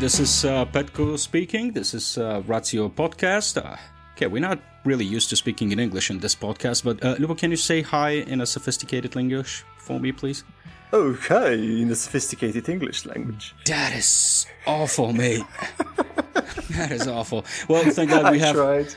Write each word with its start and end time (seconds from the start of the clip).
This 0.00 0.20
is 0.20 0.44
uh, 0.44 0.66
Petko 0.66 1.18
speaking. 1.18 1.72
This 1.72 1.94
is 1.94 2.18
uh, 2.18 2.42
Ratio 2.46 2.88
Podcast. 2.88 3.56
Uh, 3.56 3.76
okay, 4.14 4.26
we're 4.26 4.40
not 4.40 4.58
really 4.84 5.04
used 5.04 5.30
to 5.30 5.36
speaking 5.36 5.72
in 5.72 5.78
English 5.78 6.10
in 6.10 6.18
this 6.18 6.34
podcast, 6.34 6.84
but 6.84 7.02
uh, 7.02 7.14
Lubo, 7.16 7.36
can 7.38 7.50
you 7.50 7.56
say 7.56 7.80
hi 7.80 8.10
in 8.10 8.40
a 8.40 8.46
sophisticated 8.46 9.16
English 9.16 9.64
for 9.78 9.98
me, 9.98 10.12
please? 10.12 10.44
Okay, 10.92 11.80
in 11.80 11.90
a 11.90 11.94
sophisticated 11.94 12.68
English 12.68 13.06
language. 13.06 13.54
That 13.66 13.94
is 13.96 14.46
awful, 14.66 15.12
mate. 15.12 15.42
that 16.70 16.92
is 16.92 17.08
awful. 17.08 17.44
Well, 17.68 17.82
thank 17.90 18.10
God 18.10 18.30
we 18.30 18.40
I 18.42 18.46
have. 18.46 18.56
tried. 18.56 18.94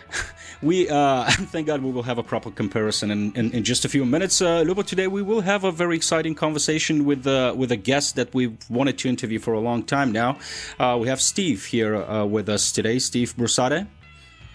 We 0.61 0.89
uh, 0.89 1.25
thank 1.29 1.67
God 1.67 1.81
we 1.81 1.91
will 1.91 2.03
have 2.03 2.17
a 2.17 2.23
proper 2.23 2.49
comparison 2.49 3.11
in, 3.11 3.31
in, 3.35 3.51
in 3.51 3.63
just 3.63 3.85
a 3.85 3.89
few 3.89 4.05
minutes. 4.05 4.41
Uh, 4.41 4.63
Lubo, 4.63 4.83
today 4.85 5.07
we 5.07 5.21
will 5.21 5.41
have 5.41 5.63
a 5.63 5.71
very 5.71 5.95
exciting 5.95 6.33
conversation 6.33 7.05
with 7.05 7.27
uh, 7.27 7.53
with 7.55 7.71
a 7.71 7.75
guest 7.75 8.15
that 8.15 8.33
we've 8.33 8.57
wanted 8.69 8.97
to 8.99 9.09
interview 9.09 9.39
for 9.39 9.53
a 9.53 9.59
long 9.59 9.83
time 9.83 10.11
now. 10.11 10.37
Uh, 10.79 10.97
we 10.99 11.07
have 11.07 11.21
Steve 11.21 11.65
here 11.65 11.95
uh, 11.95 12.25
with 12.25 12.49
us 12.49 12.71
today. 12.71 12.97
Steve 12.99 13.35
Brusade. 13.37 13.85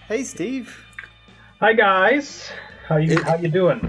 Hey, 0.08 0.24
Steve. 0.24 0.76
Hi 1.60 1.72
guys, 1.72 2.50
how 2.88 2.96
you 2.96 3.22
how 3.22 3.36
you 3.36 3.48
doing? 3.48 3.88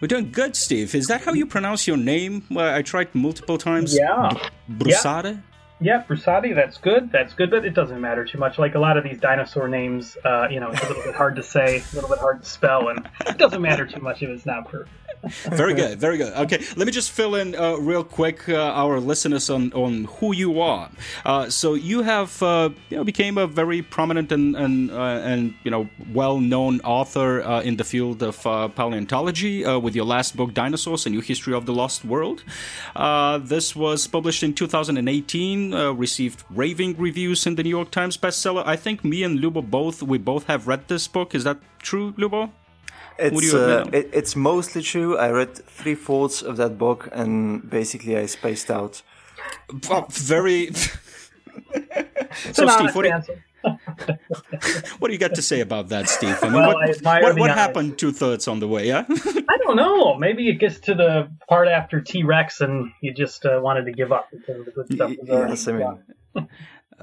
We're 0.00 0.08
doing 0.08 0.30
good, 0.30 0.54
Steve. 0.54 0.94
Is 0.94 1.06
that 1.06 1.22
how 1.22 1.32
you 1.32 1.46
pronounce 1.46 1.86
your 1.86 1.96
name? 1.96 2.44
Well, 2.50 2.74
I 2.74 2.82
tried 2.82 3.14
multiple 3.14 3.56
times. 3.56 3.96
Yeah, 3.96 4.30
Brusade. 4.68 5.24
yeah, 5.24 5.36
Brusatte, 5.80 6.54
that's 6.54 6.78
good. 6.78 7.12
That's 7.12 7.34
good, 7.34 7.50
but 7.50 7.64
it 7.66 7.74
doesn't 7.74 8.00
matter 8.00 8.24
too 8.24 8.38
much. 8.38 8.58
Like 8.58 8.74
a 8.74 8.78
lot 8.78 8.96
of 8.96 9.04
these 9.04 9.20
dinosaur 9.20 9.68
names, 9.68 10.16
uh, 10.24 10.48
you 10.50 10.58
know, 10.58 10.70
it's 10.70 10.82
a 10.82 10.88
little 10.88 11.02
bit 11.02 11.14
hard 11.14 11.36
to 11.36 11.42
say, 11.42 11.82
a 11.92 11.94
little 11.94 12.08
bit 12.08 12.18
hard 12.18 12.42
to 12.42 12.48
spell, 12.48 12.88
and 12.88 13.08
it 13.26 13.36
doesn't 13.36 13.60
matter 13.60 13.86
too 13.86 14.00
much 14.00 14.22
if 14.22 14.30
it's 14.30 14.46
not 14.46 14.68
perfect. 14.68 14.90
Very 15.44 15.74
good, 15.74 15.98
very 15.98 16.16
good. 16.16 16.32
Okay, 16.32 16.62
let 16.76 16.86
me 16.86 16.92
just 16.92 17.10
fill 17.10 17.34
in 17.34 17.54
uh, 17.54 17.76
real 17.76 18.04
quick 18.04 18.48
uh, 18.48 18.54
our 18.54 19.00
listeners 19.00 19.50
on, 19.50 19.72
on 19.72 20.04
who 20.04 20.34
you 20.34 20.60
are. 20.60 20.90
Uh, 21.24 21.48
so 21.50 21.74
you 21.74 22.02
have 22.02 22.42
uh, 22.42 22.70
you 22.90 22.96
know 22.96 23.04
became 23.04 23.38
a 23.38 23.46
very 23.46 23.82
prominent 23.82 24.32
and 24.32 24.56
and, 24.56 24.90
uh, 24.90 25.20
and 25.24 25.54
you 25.64 25.70
know 25.70 25.88
well 26.12 26.38
known 26.40 26.80
author 26.80 27.42
uh, 27.42 27.60
in 27.62 27.76
the 27.76 27.84
field 27.84 28.22
of 28.22 28.42
paleontology 28.74 29.64
with 29.78 29.94
your 29.94 30.06
last 30.06 30.36
book, 30.36 30.54
Dinosaurs: 30.54 31.06
A 31.06 31.10
New 31.10 31.20
History 31.20 31.54
of 31.54 31.66
the 31.66 31.72
Lost 31.72 32.04
World. 32.04 32.44
This 33.46 33.76
was 33.76 34.06
published 34.06 34.42
in 34.42 34.54
2018, 34.54 35.74
uh, 35.74 35.92
received 35.92 36.42
raving 36.50 36.96
reviews 36.96 37.46
in 37.46 37.54
the 37.54 37.62
New 37.62 37.70
York 37.70 37.90
Times 37.90 38.16
bestseller. 38.16 38.62
I 38.66 38.76
think 38.76 39.04
me 39.04 39.22
and 39.22 39.38
Lubo 39.38 39.62
both 39.62 40.02
we 40.02 40.18
both 40.18 40.46
have 40.46 40.66
read 40.66 40.88
this 40.88 41.08
book. 41.08 41.34
Is 41.34 41.44
that 41.44 41.58
true, 41.78 42.12
Lubo? 42.12 42.50
Would 43.18 43.32
It's 43.32 43.52
you 43.52 43.58
uh, 43.58 43.84
it, 43.92 44.10
it's 44.12 44.36
mostly 44.36 44.82
true. 44.82 45.16
I 45.16 45.30
read 45.30 45.54
three 45.54 45.94
fourths 45.94 46.42
of 46.42 46.56
that 46.56 46.78
book, 46.78 47.08
and 47.12 47.68
basically 47.68 48.16
I 48.16 48.26
spaced 48.26 48.70
out. 48.70 49.02
Oh, 49.90 50.06
very. 50.10 50.70
So, 52.52 52.66
Steve, 52.68 52.94
what 52.94 53.02
do, 53.02 53.08
you, 53.08 53.38
what 54.98 55.08
do 55.08 55.12
you 55.12 55.18
got 55.18 55.34
to 55.34 55.42
say 55.42 55.60
about 55.60 55.88
that, 55.88 56.08
Steve? 56.08 56.36
I 56.42 56.48
mean, 56.48 56.54
Well, 56.54 56.74
what, 56.74 57.06
I 57.06 57.22
what, 57.22 57.38
what 57.38 57.50
happened 57.50 57.98
two 57.98 58.12
thirds 58.12 58.46
on 58.46 58.60
the 58.60 58.68
way? 58.68 58.86
Yeah, 58.86 59.04
I 59.08 59.56
don't 59.64 59.76
know. 59.76 60.16
Maybe 60.16 60.48
it 60.48 60.54
gets 60.54 60.80
to 60.80 60.94
the 60.94 61.30
part 61.48 61.68
after 61.68 62.00
T 62.00 62.22
Rex, 62.22 62.60
and 62.60 62.92
you 63.00 63.14
just 63.14 63.44
uh, 63.46 63.58
wanted 63.62 63.86
to 63.86 63.92
give 63.92 64.12
up 64.12 64.28
because 64.30 64.64
the 64.64 64.70
good 64.70 64.92
stuff 64.92 65.12
was 65.18 65.30
already 65.30 65.52
Yes, 65.52 65.68
I 65.68 65.72
mean, 65.72 65.98
done. 66.34 66.48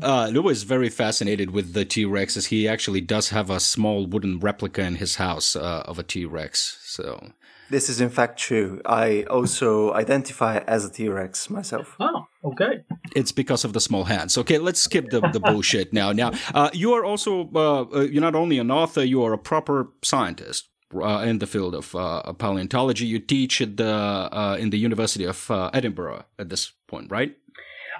Uh, 0.01 0.27
Lubo 0.27 0.51
is 0.51 0.63
very 0.63 0.89
fascinated 0.89 1.51
with 1.51 1.73
the 1.73 1.85
T 1.85 2.05
Rex, 2.05 2.37
as 2.37 2.47
he 2.47 2.67
actually 2.67 3.01
does 3.01 3.29
have 3.29 3.49
a 3.49 3.59
small 3.59 4.05
wooden 4.05 4.39
replica 4.39 4.81
in 4.81 4.95
his 4.95 5.15
house 5.15 5.55
uh, 5.55 5.83
of 5.85 5.99
a 5.99 6.03
T 6.03 6.25
Rex. 6.25 6.79
So, 6.83 7.31
this 7.69 7.89
is 7.89 8.01
in 8.01 8.09
fact 8.09 8.39
true. 8.39 8.81
I 8.85 9.23
also 9.23 9.93
identify 9.93 10.57
as 10.59 10.85
a 10.85 10.91
T 10.91 11.09
Rex 11.09 11.49
myself. 11.49 11.95
Oh, 11.99 12.27
okay. 12.43 12.83
it's 13.15 13.31
because 13.31 13.63
of 13.63 13.73
the 13.73 13.79
small 13.79 14.05
hands. 14.05 14.37
Okay, 14.37 14.57
let's 14.57 14.79
skip 14.79 15.09
the, 15.09 15.21
the 15.21 15.39
bullshit 15.39 15.93
now. 15.93 16.11
Now, 16.11 16.31
uh, 16.53 16.69
you 16.73 16.93
are 16.93 17.05
also 17.05 17.49
uh, 17.55 17.83
uh, 17.83 18.01
you're 18.01 18.21
not 18.21 18.35
only 18.35 18.59
an 18.59 18.71
author, 18.71 19.03
you 19.03 19.23
are 19.23 19.33
a 19.33 19.37
proper 19.37 19.89
scientist. 20.01 20.69
Uh, 20.95 21.25
in 21.25 21.39
the 21.39 21.47
field 21.47 21.73
of 21.73 21.95
uh, 21.95 22.21
paleontology, 22.33 23.07
you 23.07 23.17
teach 23.17 23.61
at 23.61 23.77
the 23.77 23.89
uh, 23.89 24.55
in 24.59 24.69
the 24.69 24.77
University 24.77 25.25
of 25.25 25.49
uh, 25.49 25.71
Edinburgh 25.73 26.23
at 26.37 26.49
this 26.49 26.71
point, 26.85 27.09
right? 27.09 27.35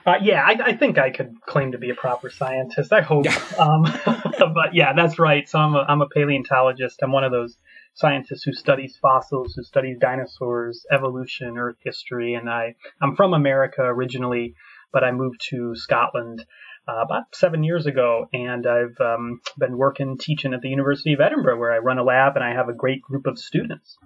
Uh, 0.05 0.15
yeah, 0.21 0.43
I, 0.45 0.71
I 0.71 0.77
think 0.77 0.97
I 0.97 1.11
could 1.11 1.41
claim 1.41 1.71
to 1.71 1.77
be 1.77 1.89
a 1.89 1.95
proper 1.95 2.29
scientist. 2.29 2.91
I 2.91 3.01
hope. 3.01 3.25
Um, 3.59 3.83
but 4.05 4.73
yeah, 4.73 4.93
that's 4.93 5.19
right. 5.19 5.47
So 5.47 5.59
I'm 5.59 5.75
a, 5.75 5.85
I'm 5.87 6.01
a 6.01 6.07
paleontologist. 6.07 6.99
I'm 7.03 7.11
one 7.11 7.23
of 7.23 7.31
those 7.31 7.55
scientists 7.93 8.43
who 8.43 8.51
studies 8.51 8.97
fossils, 8.99 9.53
who 9.53 9.63
studies 9.63 9.97
dinosaurs, 9.99 10.85
evolution, 10.91 11.57
Earth 11.57 11.77
history, 11.83 12.33
and 12.33 12.49
I 12.49 12.75
I'm 13.01 13.15
from 13.15 13.33
America 13.33 13.83
originally, 13.83 14.55
but 14.91 15.03
I 15.03 15.11
moved 15.11 15.41
to 15.49 15.75
Scotland. 15.75 16.45
Uh, 16.85 17.01
about 17.01 17.23
seven 17.33 17.63
years 17.63 17.85
ago, 17.85 18.27
and 18.33 18.67
I've 18.67 18.99
um, 18.99 19.39
been 19.57 19.77
working 19.77 20.17
teaching 20.17 20.53
at 20.53 20.59
the 20.59 20.67
University 20.67 21.13
of 21.13 21.21
Edinburgh, 21.21 21.57
where 21.57 21.71
I 21.71 21.77
run 21.77 21.97
a 21.97 22.03
lab 22.03 22.35
and 22.35 22.43
I 22.43 22.53
have 22.53 22.67
a 22.67 22.73
great 22.73 23.01
group 23.01 23.25
of 23.25 23.39
students. 23.39 23.97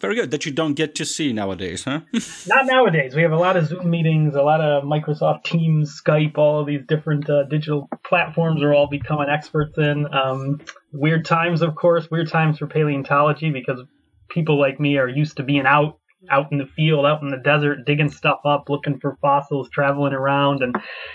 Very 0.00 0.14
good. 0.14 0.30
That 0.30 0.46
you 0.46 0.52
don't 0.52 0.74
get 0.74 0.94
to 0.96 1.04
see 1.04 1.32
nowadays, 1.32 1.84
huh? 1.84 2.00
Not 2.46 2.66
nowadays. 2.66 3.14
We 3.14 3.22
have 3.22 3.32
a 3.32 3.38
lot 3.38 3.56
of 3.56 3.66
Zoom 3.66 3.90
meetings, 3.90 4.34
a 4.34 4.42
lot 4.42 4.60
of 4.60 4.84
Microsoft 4.84 5.44
Teams, 5.44 6.00
Skype, 6.00 6.38
all 6.38 6.60
of 6.60 6.66
these 6.66 6.82
different 6.86 7.28
uh, 7.28 7.44
digital 7.44 7.88
platforms 8.04 8.62
are 8.62 8.74
all 8.74 8.88
becoming 8.88 9.28
experts 9.28 9.76
in. 9.78 10.06
Um, 10.12 10.60
weird 10.92 11.24
times, 11.24 11.62
of 11.62 11.74
course, 11.74 12.10
weird 12.10 12.30
times 12.30 12.58
for 12.58 12.66
paleontology 12.66 13.50
because 13.50 13.80
people 14.28 14.58
like 14.60 14.80
me 14.80 14.98
are 14.98 15.08
used 15.08 15.36
to 15.38 15.42
being 15.42 15.66
out, 15.66 15.98
out 16.30 16.50
in 16.52 16.58
the 16.58 16.66
field, 16.66 17.06
out 17.06 17.22
in 17.22 17.28
the 17.28 17.36
desert, 17.38 17.84
digging 17.86 18.10
stuff 18.10 18.40
up, 18.44 18.64
looking 18.68 18.98
for 18.98 19.16
fossils, 19.20 19.68
traveling 19.70 20.12
around, 20.12 20.62
and 20.62 20.74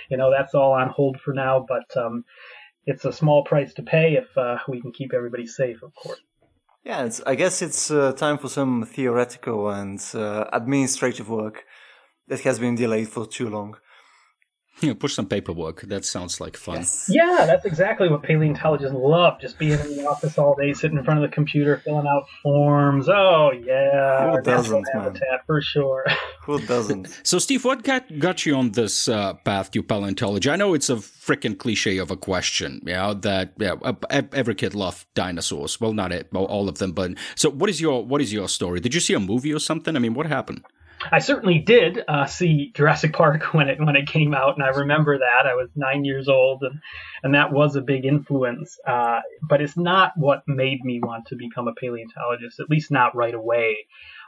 you 0.10 0.18
know 0.18 0.32
that's 0.32 0.54
all 0.54 0.74
on 0.74 0.90
hold 0.90 1.20
for 1.24 1.34
now. 1.34 1.66
But 1.68 2.02
um, 2.02 2.24
it's 2.86 3.06
a 3.06 3.12
small 3.12 3.44
price 3.44 3.74
to 3.76 3.84
pay 3.84 4.14
if 4.14 4.38
uh, 4.38 4.58
we 4.68 4.82
can 4.82 4.92
keep 4.92 5.14
everybody 5.14 5.48
safe, 5.48 5.84
of 5.84 5.94
course. 5.96 6.20
Yeah, 6.84 7.10
I 7.28 7.36
guess 7.36 7.62
it's 7.62 7.92
uh, 7.92 8.12
time 8.14 8.40
for 8.40 8.50
some 8.50 8.86
theoretical 8.86 9.70
and 9.70 10.04
uh, 10.16 10.46
administrative 10.52 11.30
work 11.30 11.66
that 12.28 12.42
has 12.42 12.58
been 12.58 12.76
delayed 12.76 13.10
for 13.10 13.28
too 13.28 13.50
long. 13.50 13.78
Yeah, 14.82 14.94
push 14.96 15.14
some 15.14 15.28
paperwork. 15.28 15.82
That 15.82 16.06
sounds 16.06 16.42
like 16.42 16.58
fun. 16.58 16.86
Yeah, 17.08 17.46
that's 17.46 17.66
exactly 17.66 18.10
what 18.10 18.24
paleontologists 18.24 18.96
love. 18.96 19.40
Just 19.40 19.60
being 19.60 19.80
in 19.80 19.96
the 19.96 20.08
office 20.08 20.40
all 20.40 20.56
day, 20.56 20.74
sitting 20.74 20.98
in 20.98 21.04
front 21.04 21.24
of 21.24 21.30
the 21.30 21.34
computer, 21.34 21.78
filling 21.78 22.08
out 22.08 22.26
forms. 22.42 23.08
Oh 23.08 23.52
yeah, 23.52 24.32
Who 24.32 24.42
doesn't, 24.42 24.88
man? 24.96 25.16
for 25.46 25.62
sure. 25.62 26.06
Who 26.46 26.60
doesn't? 26.62 27.10
So, 27.24 27.38
Steve, 27.38 27.64
what 27.64 27.84
got 27.84 28.18
got 28.18 28.46
you 28.46 28.56
on 28.56 28.72
this 28.72 29.08
uh, 29.08 29.34
path 29.34 29.70
to 29.72 29.84
paleontology? 29.84 30.50
I 30.50 30.56
know 30.56 30.74
it's 30.74 30.90
a 30.90 30.96
freaking 30.96 31.58
cliche 31.58 31.98
of 31.98 32.10
a 32.10 32.18
question, 32.18 32.82
you 32.86 32.94
know, 32.94 33.14
that 33.14 33.54
yeah, 33.60 33.76
uh, 33.84 33.94
every 34.34 34.56
kid 34.56 34.74
loved 34.74 35.06
dinosaurs. 35.14 35.80
Well, 35.80 35.94
not 35.94 36.12
it, 36.12 36.30
all 36.34 36.68
of 36.68 36.80
them, 36.80 36.94
but 36.94 37.12
so 37.36 37.52
what 37.52 37.70
is 37.70 37.80
your 37.80 38.04
what 38.04 38.22
is 38.22 38.34
your 38.34 38.50
story? 38.50 38.80
Did 38.80 38.96
you 38.96 39.00
see 39.00 39.14
a 39.14 39.20
movie 39.20 39.54
or 39.54 39.60
something? 39.60 39.96
I 39.96 40.00
mean, 40.00 40.16
what 40.16 40.26
happened? 40.26 40.64
I 41.10 41.20
certainly 41.20 41.60
did 41.60 42.04
uh, 42.08 42.26
see 42.26 42.72
Jurassic 42.76 43.14
Park 43.14 43.44
when 43.54 43.70
it 43.70 43.80
when 43.80 43.96
it 43.96 44.08
came 44.08 44.34
out, 44.34 44.56
and 44.56 44.64
I 44.64 44.80
remember 44.80 45.18
that 45.18 45.46
I 45.50 45.56
was 45.56 45.70
nine 45.76 46.06
years 46.06 46.28
old, 46.28 46.64
and 46.64 46.80
and 47.24 47.36
that 47.36 47.52
was 47.52 47.76
a 47.76 47.82
big 47.82 48.06
influence. 48.06 48.78
Uh, 48.88 49.20
but 49.48 49.62
it's 49.62 49.78
not 49.78 50.14
what 50.16 50.44
made 50.48 50.84
me 50.84 51.00
want 51.02 51.28
to 51.28 51.36
become 51.36 51.68
a 51.68 51.74
paleontologist, 51.74 52.60
at 52.60 52.70
least 52.70 52.92
not 52.92 53.16
right 53.16 53.34
away. 53.34 53.78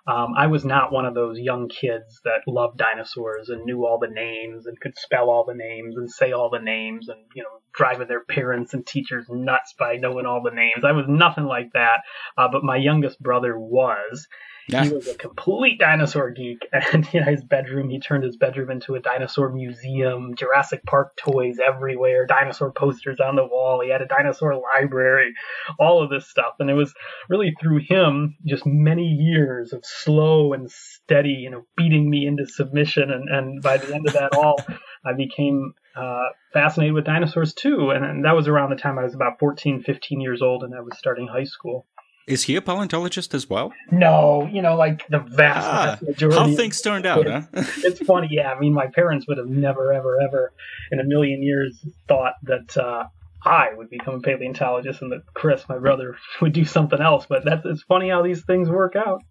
Um, 0.05 0.33
I 0.35 0.47
was 0.47 0.65
not 0.65 0.91
one 0.91 1.05
of 1.05 1.13
those 1.13 1.39
young 1.39 1.69
kids 1.69 2.19
that 2.25 2.41
loved 2.45 2.77
dinosaurs 2.77 3.47
and 3.47 3.63
knew 3.63 3.85
all 3.85 3.99
the 3.99 4.09
names 4.09 4.65
and 4.65 4.77
could 4.77 4.97
spell 4.97 5.29
all 5.29 5.45
the 5.45 5.53
names 5.53 5.95
and 5.95 6.11
say 6.11 6.33
all 6.33 6.49
the 6.49 6.59
names 6.59 7.07
and 7.07 7.19
you 7.33 7.43
know 7.43 7.61
driving 7.73 8.07
their 8.07 8.25
parents 8.25 8.73
and 8.73 8.85
teachers 8.85 9.25
nuts 9.29 9.73
by 9.79 9.95
knowing 9.95 10.25
all 10.25 10.43
the 10.43 10.51
names. 10.51 10.83
I 10.83 10.91
was 10.91 11.05
nothing 11.07 11.45
like 11.45 11.71
that. 11.73 12.01
Uh, 12.37 12.49
but 12.51 12.63
my 12.63 12.75
youngest 12.77 13.21
brother 13.21 13.57
was. 13.57 14.27
Yeah. 14.67 14.85
He 14.85 14.93
was 14.93 15.07
a 15.07 15.15
complete 15.15 15.79
dinosaur 15.79 16.31
geek, 16.31 16.65
and 16.71 17.07
in 17.13 17.23
his 17.23 17.43
bedroom, 17.43 17.89
he 17.89 17.99
turned 17.99 18.23
his 18.23 18.37
bedroom 18.37 18.71
into 18.71 18.95
a 18.95 18.99
dinosaur 18.99 19.49
museum. 19.49 20.35
Jurassic 20.35 20.85
Park 20.85 21.17
toys 21.17 21.57
everywhere, 21.65 22.25
dinosaur 22.25 22.71
posters 22.71 23.19
on 23.19 23.35
the 23.35 23.45
wall. 23.45 23.81
He 23.83 23.91
had 23.91 24.01
a 24.01 24.07
dinosaur 24.07 24.55
library, 24.55 25.33
all 25.79 26.01
of 26.01 26.09
this 26.09 26.29
stuff, 26.29 26.55
and 26.59 26.69
it 26.69 26.75
was 26.75 26.93
really 27.29 27.53
through 27.59 27.79
him, 27.87 28.37
just 28.45 28.65
many 28.65 29.07
years 29.07 29.73
of 29.73 29.83
slow 29.85 30.53
and 30.53 30.71
steady, 30.71 31.29
you 31.29 31.49
know, 31.49 31.65
beating 31.75 32.09
me 32.09 32.25
into 32.25 32.45
submission. 32.45 33.11
And, 33.11 33.29
and 33.29 33.61
by 33.61 33.77
the 33.77 33.93
end 33.93 34.07
of 34.07 34.13
that 34.13 34.35
all, 34.35 34.57
I 35.05 35.13
became 35.13 35.73
uh, 35.95 36.29
fascinated 36.53 36.93
with 36.93 37.05
dinosaurs 37.05 37.53
too. 37.53 37.91
And, 37.91 38.05
and 38.05 38.25
that 38.25 38.35
was 38.35 38.47
around 38.47 38.69
the 38.69 38.75
time 38.77 38.97
I 38.97 39.03
was 39.03 39.13
about 39.13 39.39
14, 39.39 39.83
15 39.83 40.21
years 40.21 40.41
old, 40.41 40.63
and 40.63 40.73
I 40.73 40.81
was 40.81 40.97
starting 40.97 41.27
high 41.27 41.43
school. 41.43 41.85
Is 42.27 42.43
he 42.43 42.55
a 42.55 42.61
paleontologist 42.61 43.33
as 43.33 43.49
well? 43.49 43.73
No, 43.91 44.47
you 44.51 44.61
know, 44.61 44.75
like 44.77 45.05
the 45.09 45.19
vast, 45.19 45.67
Ah, 45.67 45.85
vast 45.91 46.03
majority. 46.03 46.39
how 46.39 46.45
of 46.49 46.55
things 46.55 46.81
turned 46.81 47.05
out, 47.05 47.27
huh? 47.27 47.41
it's 47.83 47.99
funny, 48.05 48.29
yeah. 48.31 48.51
I 48.53 48.59
mean, 48.59 48.73
my 48.73 48.87
parents 48.87 49.27
would 49.27 49.37
have 49.37 49.47
never, 49.47 49.91
ever, 49.91 50.21
ever 50.21 50.53
in 50.91 50.99
a 50.99 51.03
million 51.03 51.43
years 51.43 51.85
thought 52.07 52.35
that 52.43 52.77
uh, 52.77 53.03
I 53.45 53.73
would 53.75 53.89
become 53.89 54.15
a 54.15 54.19
paleontologist 54.21 55.01
and 55.01 55.11
that 55.11 55.23
Chris, 55.33 55.67
my 55.67 55.77
brother, 55.77 56.15
would 56.41 56.53
do 56.53 56.63
something 56.63 57.01
else. 57.01 57.25
But 57.27 57.43
that's 57.43 57.65
it's 57.65 57.83
funny 57.83 58.09
how 58.09 58.21
these 58.21 58.43
things 58.45 58.69
work 58.69 58.95
out. 58.95 59.21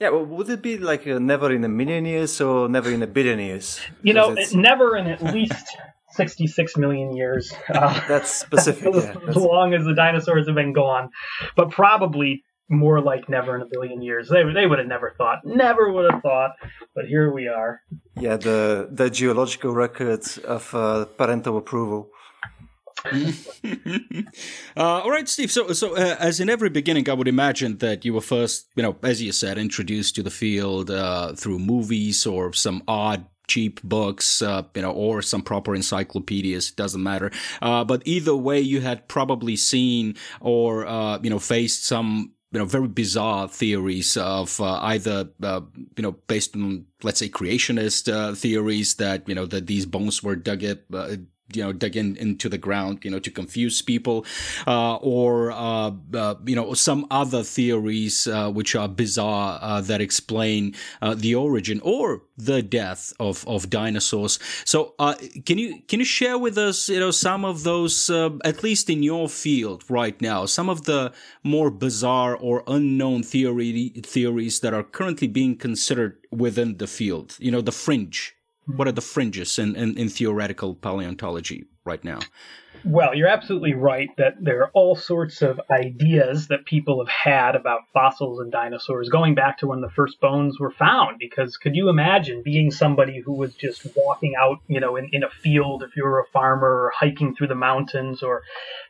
Yeah, 0.00 0.10
well, 0.10 0.26
would 0.26 0.50
it 0.50 0.62
be 0.62 0.78
like 0.78 1.06
uh, 1.06 1.18
never 1.18 1.52
in 1.52 1.62
a 1.64 1.68
million 1.68 2.04
years 2.04 2.40
or 2.40 2.68
never 2.68 2.90
in 2.90 3.02
a 3.02 3.06
billion 3.06 3.38
years? 3.38 3.80
You 4.02 4.12
know, 4.14 4.34
Because 4.34 4.54
never 4.54 4.96
in 4.96 5.06
at 5.06 5.22
least 5.22 5.76
66 6.16 6.76
million 6.76 7.16
years. 7.16 7.52
Uh, 7.68 8.00
that's 8.08 8.30
specific. 8.30 8.86
as, 8.94 9.04
yeah, 9.04 9.16
as 9.28 9.36
long 9.36 9.74
as 9.74 9.84
the 9.84 9.94
dinosaurs 9.94 10.46
have 10.46 10.54
been 10.54 10.72
gone, 10.72 11.10
but 11.56 11.70
probably 11.70 12.42
more 12.68 13.00
like 13.00 13.28
never 13.28 13.54
in 13.54 13.62
a 13.62 13.66
billion 13.70 14.02
years. 14.02 14.28
They 14.28 14.42
they 14.44 14.66
would 14.66 14.78
have 14.78 14.88
never 14.88 15.14
thought, 15.18 15.40
never 15.44 15.92
would 15.92 16.10
have 16.10 16.22
thought, 16.22 16.52
but 16.94 17.04
here 17.06 17.32
we 17.32 17.48
are. 17.48 17.80
Yeah, 18.18 18.36
the 18.36 18.88
the 18.90 19.10
geological 19.10 19.72
record 19.72 20.24
of 20.44 20.74
uh, 20.74 21.04
parental 21.04 21.58
approval. 21.58 22.10
uh, 23.14 23.20
all 24.76 25.10
right, 25.10 25.28
Steve. 25.28 25.50
So, 25.50 25.72
so 25.72 25.96
uh, 25.96 26.16
as 26.18 26.40
in 26.40 26.48
every 26.48 26.70
beginning, 26.70 27.08
I 27.08 27.12
would 27.12 27.28
imagine 27.28 27.78
that 27.78 28.04
you 28.04 28.14
were 28.14 28.20
first, 28.20 28.66
you 28.74 28.82
know, 28.82 28.96
as 29.02 29.22
you 29.22 29.32
said, 29.32 29.58
introduced 29.58 30.14
to 30.16 30.22
the 30.22 30.30
field 30.30 30.90
uh, 30.90 31.34
through 31.34 31.58
movies 31.58 32.26
or 32.26 32.52
some 32.52 32.82
odd 32.88 33.26
cheap 33.48 33.82
books, 33.82 34.42
uh, 34.42 34.62
you 34.74 34.82
know, 34.82 34.92
or 34.92 35.22
some 35.22 35.42
proper 35.42 35.74
encyclopedias. 35.74 36.70
Doesn't 36.70 37.02
matter. 37.02 37.30
Uh, 37.62 37.84
but 37.84 38.02
either 38.04 38.34
way, 38.34 38.60
you 38.60 38.80
had 38.80 39.08
probably 39.08 39.56
seen 39.56 40.16
or 40.40 40.86
uh, 40.86 41.18
you 41.22 41.30
know 41.30 41.38
faced 41.38 41.86
some 41.86 42.32
you 42.52 42.58
know 42.58 42.64
very 42.64 42.88
bizarre 42.88 43.48
theories 43.48 44.16
of 44.16 44.60
uh, 44.60 44.78
either 44.82 45.28
uh, 45.42 45.60
you 45.96 46.02
know 46.02 46.12
based 46.26 46.54
on 46.56 46.86
let's 47.02 47.18
say 47.18 47.28
creationist 47.28 48.12
uh, 48.12 48.34
theories 48.34 48.94
that 48.96 49.28
you 49.28 49.34
know 49.34 49.46
that 49.46 49.66
these 49.66 49.86
bones 49.86 50.22
were 50.22 50.36
dug 50.36 50.64
up 50.64 50.78
you 51.52 51.62
know 51.62 51.72
dug 51.72 51.96
in 51.96 52.16
into 52.16 52.48
the 52.48 52.58
ground 52.58 53.04
you 53.04 53.10
know 53.10 53.18
to 53.18 53.30
confuse 53.30 53.80
people 53.80 54.26
uh, 54.66 54.96
or 54.96 55.52
uh, 55.52 55.92
uh, 56.14 56.34
you 56.44 56.56
know 56.56 56.74
some 56.74 57.06
other 57.10 57.42
theories 57.42 58.26
uh, 58.26 58.50
which 58.50 58.74
are 58.74 58.88
bizarre 58.88 59.58
uh, 59.62 59.80
that 59.80 60.00
explain 60.00 60.74
uh, 61.02 61.14
the 61.14 61.34
origin 61.34 61.80
or 61.84 62.22
the 62.36 62.62
death 62.62 63.14
of, 63.18 63.46
of 63.48 63.70
dinosaurs. 63.70 64.38
So 64.64 64.94
can 65.46 65.58
you 65.58 65.82
can 65.88 66.00
you 66.00 66.04
share 66.04 66.38
with 66.38 66.58
us 66.58 66.88
you 66.88 67.00
know 67.00 67.10
some 67.10 67.44
of 67.44 67.62
those 67.62 68.10
at 68.10 68.62
least 68.62 68.90
in 68.90 69.02
your 69.02 69.28
field 69.28 69.84
right 69.88 70.20
now 70.20 70.46
some 70.46 70.68
of 70.68 70.84
the 70.84 71.12
more 71.42 71.70
bizarre 71.70 72.36
or 72.36 72.62
unknown 72.66 73.22
theory 73.22 73.88
theories 74.02 74.60
that 74.60 74.74
are 74.74 74.82
currently 74.82 75.28
being 75.28 75.56
considered 75.56 76.18
within 76.30 76.76
the 76.78 76.86
field 76.86 77.36
you 77.38 77.50
know 77.50 77.60
the 77.60 77.72
fringe 77.72 78.35
what 78.66 78.88
are 78.88 78.92
the 78.92 79.00
fringes 79.00 79.58
in, 79.58 79.76
in, 79.76 79.96
in 79.96 80.08
theoretical 80.08 80.74
paleontology 80.74 81.64
right 81.84 82.02
now? 82.04 82.18
Well, 82.84 83.16
you're 83.16 83.28
absolutely 83.28 83.74
right 83.74 84.10
that 84.16 84.34
there 84.40 84.60
are 84.62 84.70
all 84.72 84.94
sorts 84.94 85.42
of 85.42 85.60
ideas 85.72 86.48
that 86.48 86.66
people 86.66 87.04
have 87.04 87.12
had 87.12 87.56
about 87.56 87.80
fossils 87.92 88.38
and 88.38 88.52
dinosaurs 88.52 89.08
going 89.08 89.34
back 89.34 89.58
to 89.58 89.66
when 89.66 89.80
the 89.80 89.90
first 89.90 90.20
bones 90.20 90.60
were 90.60 90.70
found. 90.70 91.18
Because 91.18 91.56
could 91.56 91.74
you 91.74 91.88
imagine 91.88 92.42
being 92.44 92.70
somebody 92.70 93.20
who 93.20 93.32
was 93.32 93.54
just 93.54 93.86
walking 93.96 94.34
out, 94.40 94.58
you 94.68 94.78
know, 94.78 94.94
in, 94.94 95.08
in 95.12 95.24
a 95.24 95.30
field 95.30 95.82
if 95.82 95.96
you 95.96 96.04
were 96.04 96.20
a 96.20 96.30
farmer 96.32 96.68
or 96.68 96.92
hiking 96.94 97.34
through 97.34 97.48
the 97.48 97.56
mountains 97.56 98.22
or 98.22 98.42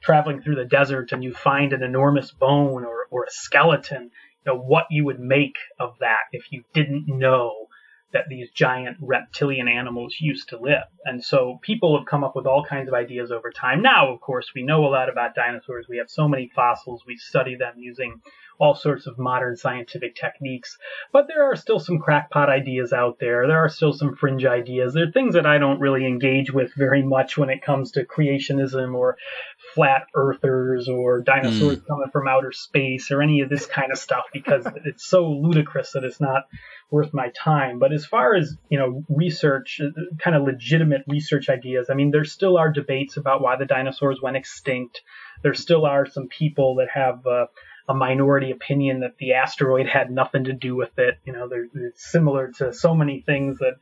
traveling 0.02 0.42
through 0.42 0.56
the 0.56 0.64
desert 0.66 1.12
and 1.12 1.24
you 1.24 1.32
find 1.32 1.72
an 1.72 1.82
enormous 1.82 2.32
bone 2.32 2.84
or, 2.84 3.06
or 3.10 3.24
a 3.24 3.30
skeleton, 3.30 4.10
you 4.44 4.52
know, 4.52 4.58
what 4.58 4.86
you 4.90 5.06
would 5.06 5.20
make 5.20 5.56
of 5.80 5.94
that 6.00 6.24
if 6.32 6.52
you 6.52 6.64
didn't 6.74 7.06
know 7.08 7.65
that 8.12 8.28
these 8.28 8.50
giant 8.50 8.96
reptilian 9.00 9.68
animals 9.68 10.16
used 10.20 10.48
to 10.50 10.58
live. 10.58 10.84
And 11.04 11.22
so 11.24 11.58
people 11.62 11.96
have 11.98 12.06
come 12.06 12.24
up 12.24 12.36
with 12.36 12.46
all 12.46 12.64
kinds 12.64 12.88
of 12.88 12.94
ideas 12.94 13.30
over 13.30 13.50
time. 13.50 13.82
Now, 13.82 14.12
of 14.12 14.20
course, 14.20 14.52
we 14.54 14.62
know 14.62 14.86
a 14.86 14.88
lot 14.88 15.08
about 15.08 15.34
dinosaurs. 15.34 15.86
We 15.88 15.98
have 15.98 16.08
so 16.08 16.28
many 16.28 16.50
fossils. 16.54 17.02
We 17.06 17.16
study 17.16 17.56
them 17.56 17.74
using 17.76 18.20
all 18.58 18.74
sorts 18.74 19.06
of 19.06 19.18
modern 19.18 19.56
scientific 19.56 20.14
techniques. 20.14 20.78
But 21.12 21.26
there 21.28 21.50
are 21.50 21.56
still 21.56 21.78
some 21.78 21.98
crackpot 21.98 22.48
ideas 22.48 22.92
out 22.92 23.18
there. 23.18 23.46
There 23.46 23.58
are 23.58 23.68
still 23.68 23.92
some 23.92 24.16
fringe 24.16 24.44
ideas. 24.44 24.94
There 24.94 25.08
are 25.08 25.12
things 25.12 25.34
that 25.34 25.46
I 25.46 25.58
don't 25.58 25.80
really 25.80 26.06
engage 26.06 26.52
with 26.52 26.72
very 26.74 27.02
much 27.02 27.36
when 27.36 27.50
it 27.50 27.62
comes 27.62 27.92
to 27.92 28.04
creationism 28.04 28.94
or 28.94 29.16
flat 29.74 30.06
earthers 30.14 30.88
or 30.88 31.20
dinosaurs 31.20 31.78
mm. 31.78 31.86
coming 31.86 32.10
from 32.12 32.28
outer 32.28 32.52
space 32.52 33.10
or 33.10 33.22
any 33.22 33.40
of 33.40 33.48
this 33.48 33.66
kind 33.66 33.92
of 33.92 33.98
stuff 33.98 34.24
because 34.32 34.66
it's 34.84 35.06
so 35.06 35.28
ludicrous 35.28 35.92
that 35.92 36.04
it's 36.04 36.20
not 36.20 36.44
worth 36.90 37.12
my 37.12 37.30
time. 37.30 37.78
But 37.78 37.92
as 37.92 38.06
far 38.06 38.34
as, 38.34 38.56
you 38.68 38.78
know, 38.78 39.04
research, 39.08 39.80
kind 40.18 40.36
of 40.36 40.44
legitimate 40.44 41.02
research 41.06 41.48
ideas, 41.48 41.88
I 41.90 41.94
mean, 41.94 42.10
there 42.10 42.24
still 42.24 42.56
are 42.56 42.70
debates 42.70 43.16
about 43.16 43.42
why 43.42 43.56
the 43.56 43.66
dinosaurs 43.66 44.20
went 44.22 44.36
extinct. 44.36 45.02
There 45.42 45.54
still 45.54 45.84
are 45.84 46.06
some 46.06 46.28
people 46.28 46.76
that 46.76 46.88
have 46.92 47.26
uh, 47.26 47.46
a 47.88 47.94
minority 47.94 48.50
opinion 48.50 49.00
that 49.00 49.16
the 49.18 49.34
asteroid 49.34 49.86
had 49.86 50.10
nothing 50.10 50.44
to 50.44 50.52
do 50.52 50.74
with 50.74 50.98
it. 50.98 51.18
You 51.24 51.32
know, 51.32 51.48
it's 51.74 52.10
similar 52.10 52.52
to 52.58 52.72
so 52.72 52.94
many 52.94 53.20
things 53.20 53.58
that 53.58 53.74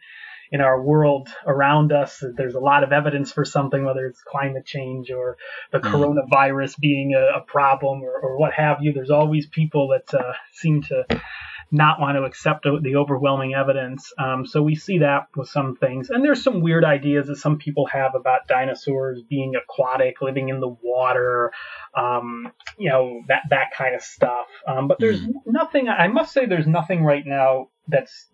in 0.55 0.61
our 0.61 0.81
world 0.81 1.29
around 1.47 1.91
us. 1.91 2.23
There's 2.37 2.55
a 2.55 2.61
lot 2.61 2.85
of 2.85 2.93
evidence 2.93 3.33
for 3.33 3.45
something, 3.45 3.85
whether 3.85 4.07
it's 4.07 4.23
climate 4.23 4.65
change 4.65 5.11
or 5.11 5.37
the 5.73 5.81
mm. 5.81 5.91
coronavirus 5.91 6.79
being 6.79 7.15
a, 7.15 7.39
a 7.39 7.41
problem 7.41 8.03
or, 8.03 8.17
or, 8.21 8.39
what 8.39 8.53
have 8.55 8.79
you. 8.81 8.93
There's 8.93 9.11
always 9.11 9.47
people 9.47 9.89
that 9.89 10.15
uh, 10.15 10.35
seem 10.53 10.83
to 10.83 11.05
not 11.71 12.01
want 12.01 12.17
to 12.17 12.25
accept 12.25 12.65
the 12.65 12.97
overwhelming 12.97 13.55
evidence. 13.55 14.13
Um, 14.19 14.47
so 14.47 14.63
we 14.63 14.75
see 14.75 14.99
that 14.99 15.29
with 15.37 15.49
some 15.49 15.77
things. 15.77 16.11
And 16.11 16.25
there's 16.25 16.43
some 16.43 16.61
weird 16.61 16.85
ideas 16.85 17.27
that 17.27 17.37
some 17.37 17.59
people 17.59 17.87
have 17.87 18.15
about 18.15 18.47
dinosaurs 18.49 19.21
being 19.29 19.55
aquatic, 19.57 20.23
living 20.23 20.49
in 20.49 20.61
the 20.61 20.77
water, 20.83 21.53
um, 21.97 22.53
you 22.79 22.91
know, 22.91 23.23
that, 23.29 23.43
that 23.51 23.73
kind 23.77 23.95
of 23.95 24.03
stuff. 24.03 24.47
Um, 24.67 24.89
but 24.89 24.99
there's 24.99 25.21
mm. 25.21 25.33
nothing, 25.47 25.89
I 25.89 26.09
must 26.09 26.33
say, 26.33 26.47
there's 26.47 26.67
nothing 26.67 27.03
right 27.03 27.27
now 27.27 27.69
that's 27.89 28.29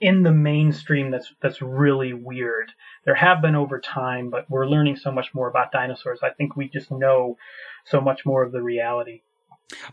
in 0.00 0.22
the 0.22 0.32
mainstream 0.32 1.10
that's 1.10 1.32
that's 1.40 1.62
really 1.62 2.12
weird. 2.12 2.72
There 3.04 3.14
have 3.14 3.40
been 3.40 3.54
over 3.54 3.80
time, 3.80 4.30
but 4.30 4.50
we're 4.50 4.66
learning 4.66 4.96
so 4.96 5.12
much 5.12 5.32
more 5.32 5.48
about 5.48 5.72
dinosaurs. 5.72 6.20
I 6.22 6.30
think 6.30 6.56
we 6.56 6.68
just 6.68 6.90
know 6.90 7.38
so 7.84 8.00
much 8.00 8.26
more 8.26 8.42
of 8.42 8.52
the 8.52 8.62
reality. 8.62 9.22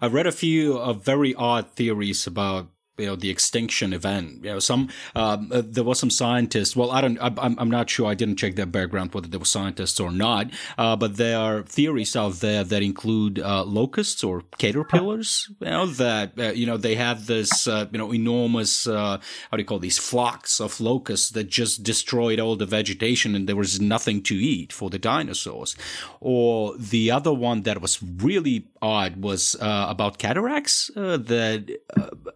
I 0.01 0.07
read 0.07 0.27
a 0.27 0.31
few 0.31 0.77
uh, 0.77 0.93
very 0.93 1.33
odd 1.35 1.71
theories 1.71 2.27
about 2.27 2.69
you 2.97 3.05
know 3.05 3.15
the 3.15 3.29
extinction 3.29 3.93
event. 3.93 4.43
You 4.43 4.51
know 4.51 4.59
some 4.59 4.89
um, 5.15 5.51
uh, 5.51 5.61
there 5.65 5.83
was 5.83 5.99
some 5.99 6.09
scientists 6.09 6.75
well 6.75 6.91
i 6.91 7.01
don't 7.01 7.17
I'm, 7.21 7.57
I'm 7.59 7.69
not 7.69 7.89
sure 7.89 8.07
i 8.07 8.13
didn't 8.13 8.37
check 8.37 8.55
their 8.55 8.65
background 8.65 9.13
whether 9.13 9.27
they 9.27 9.37
were 9.37 9.45
scientists 9.45 9.99
or 9.99 10.11
not 10.11 10.49
uh, 10.77 10.95
but 10.95 11.17
there 11.17 11.37
are 11.37 11.63
theories 11.63 12.15
out 12.15 12.35
there 12.35 12.63
that 12.63 12.81
include 12.81 13.39
uh, 13.39 13.63
locusts 13.63 14.23
or 14.23 14.43
caterpillars 14.57 15.49
you 15.59 15.67
know 15.67 15.85
that 15.85 16.33
uh, 16.37 16.51
you 16.51 16.65
know 16.65 16.77
they 16.77 16.95
have 16.95 17.25
this 17.27 17.67
uh, 17.67 17.85
you 17.91 17.97
know 17.97 18.13
enormous 18.13 18.87
uh, 18.87 19.17
how 19.49 19.57
do 19.57 19.61
you 19.61 19.65
call 19.65 19.79
these 19.79 19.99
flocks 19.99 20.59
of 20.59 20.79
locusts 20.79 21.29
that 21.31 21.49
just 21.49 21.83
destroyed 21.83 22.39
all 22.39 22.55
the 22.55 22.65
vegetation 22.65 23.35
and 23.35 23.47
there 23.47 23.55
was 23.55 23.79
nothing 23.79 24.21
to 24.23 24.35
eat 24.35 24.71
for 24.71 24.89
the 24.89 24.99
dinosaurs. 24.99 25.75
Or 26.19 26.75
the 26.77 27.11
other 27.11 27.33
one 27.33 27.63
that 27.63 27.81
was 27.81 28.01
really 28.01 28.67
odd 28.81 29.17
was 29.17 29.55
about 29.59 30.17
cataracts 30.17 30.91
that 30.95 31.77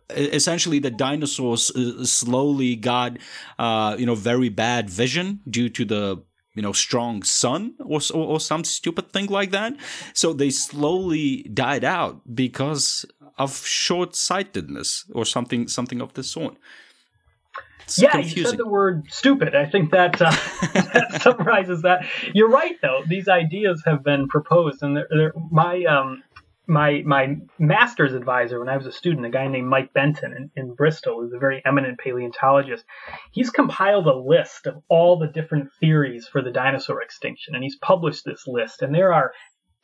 essentially 0.10 0.80
the 0.80 0.92
dinosaurs 0.92 1.72
uh, 1.72 2.04
slowly 2.06 2.76
got 2.76 3.18
uh, 3.60 3.96
you 3.98 4.06
know 4.06 4.16
very 4.16 4.50
bad 4.50 4.90
vision 4.90 5.40
due 5.50 5.70
to 5.70 5.86
the 5.86 6.24
you 6.56 6.62
know 6.62 6.72
strong 6.72 7.24
sun 7.24 7.74
or, 7.80 8.00
or, 8.14 8.26
or 8.26 8.40
some 8.40 8.64
stupid 8.64 9.12
thing 9.12 9.28
like 9.28 9.52
that 9.52 9.74
so 10.14 10.34
they 10.34 10.50
slowly 10.50 11.44
died 11.54 11.84
out 11.84 12.22
because 12.34 13.06
of 13.38 13.66
short-sightedness 13.66 15.06
or 15.14 15.26
something 15.26 15.68
something 15.68 16.02
of 16.02 16.14
the 16.14 16.24
sort 16.24 16.58
it's 17.88 18.02
yeah, 18.02 18.12
confusing. 18.12 18.38
you 18.38 18.50
said 18.50 18.60
the 18.60 18.68
word 18.68 19.06
stupid. 19.10 19.56
I 19.56 19.66
think 19.66 19.92
that, 19.92 20.22
uh, 20.22 20.30
that 20.74 21.22
summarizes 21.22 21.84
that. 21.84 22.06
You're 22.34 22.50
right, 22.50 22.76
though. 22.82 23.04
These 23.08 23.30
ideas 23.30 23.82
have 23.86 24.04
been 24.04 24.28
proposed, 24.28 24.84
and 24.84 24.98
they're, 24.98 25.08
they're, 25.10 25.34
my 25.50 25.86
um, 25.86 26.22
my 26.68 27.02
my 27.06 27.38
master's 27.58 28.14
advisor 28.14 28.60
when 28.60 28.70
I 28.70 28.78
was 28.78 28.86
a 28.86 28.92
student, 28.92 29.26
a 29.26 29.30
guy 29.30 29.48
named 29.48 29.68
Mike 29.68 29.94
Benton 29.94 30.34
in, 30.34 30.52
in 30.56 30.76
Bristol, 30.76 31.22
who's 31.22 31.34
a 31.34 31.40
very 31.40 31.62
eminent 31.66 31.98
paleontologist, 31.98 32.84
he's 33.32 33.50
compiled 33.50 34.08
a 34.08 34.16
list 34.16 34.68
of 34.68 34.84
all 34.90 35.18
the 35.18 35.28
different 35.28 35.70
theories 35.80 36.28
for 36.28 36.42
the 36.42 36.52
dinosaur 36.52 37.02
extinction, 37.02 37.56
and 37.56 37.64
he's 37.64 37.78
published 37.78 38.26
this 38.26 38.46
list. 38.48 38.82
And 38.82 38.94
there 38.94 39.14
are 39.14 39.32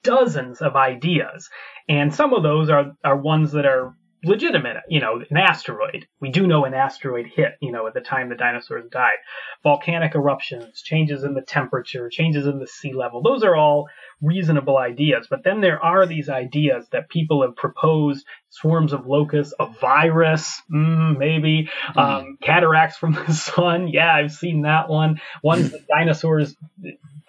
dozens 0.03 0.61
of 0.61 0.75
ideas, 0.75 1.49
and 1.87 2.13
some 2.13 2.33
of 2.33 2.43
those 2.43 2.69
are 2.69 2.91
are 3.03 3.17
ones 3.17 3.53
that 3.53 3.65
are 3.65 3.95
legitimate, 4.23 4.77
you 4.87 4.99
know, 4.99 5.21
an 5.29 5.37
asteroid. 5.37 6.07
We 6.21 6.31
do 6.31 6.47
know 6.47 6.65
an 6.65 6.73
asteroid 6.73 7.27
hit, 7.27 7.57
you 7.61 7.71
know, 7.71 7.87
at 7.87 7.93
the 7.93 8.01
time 8.01 8.29
the 8.29 8.35
dinosaurs 8.35 8.85
died. 8.89 9.17
Volcanic 9.63 10.15
eruptions, 10.15 10.81
changes 10.81 11.23
in 11.23 11.33
the 11.33 11.41
temperature, 11.41 12.09
changes 12.09 12.47
in 12.47 12.59
the 12.59 12.67
sea 12.67 12.93
level. 12.93 13.21
Those 13.21 13.43
are 13.43 13.55
all 13.55 13.87
reasonable 14.21 14.77
ideas. 14.77 15.27
But 15.29 15.43
then 15.43 15.61
there 15.61 15.83
are 15.83 16.05
these 16.05 16.29
ideas 16.29 16.87
that 16.91 17.09
people 17.09 17.41
have 17.41 17.55
proposed 17.55 18.25
swarms 18.49 18.93
of 18.93 19.05
locusts, 19.05 19.53
a 19.59 19.67
virus, 19.67 20.61
mm, 20.71 21.17
maybe, 21.17 21.69
mm. 21.95 21.97
Um, 21.97 22.37
cataracts 22.41 22.97
from 22.97 23.13
the 23.13 23.33
sun. 23.33 23.87
Yeah, 23.87 24.13
I've 24.13 24.31
seen 24.31 24.61
that 24.61 24.89
one. 24.89 25.19
Ones 25.43 25.71
that 25.71 25.87
dinosaurs 25.87 26.55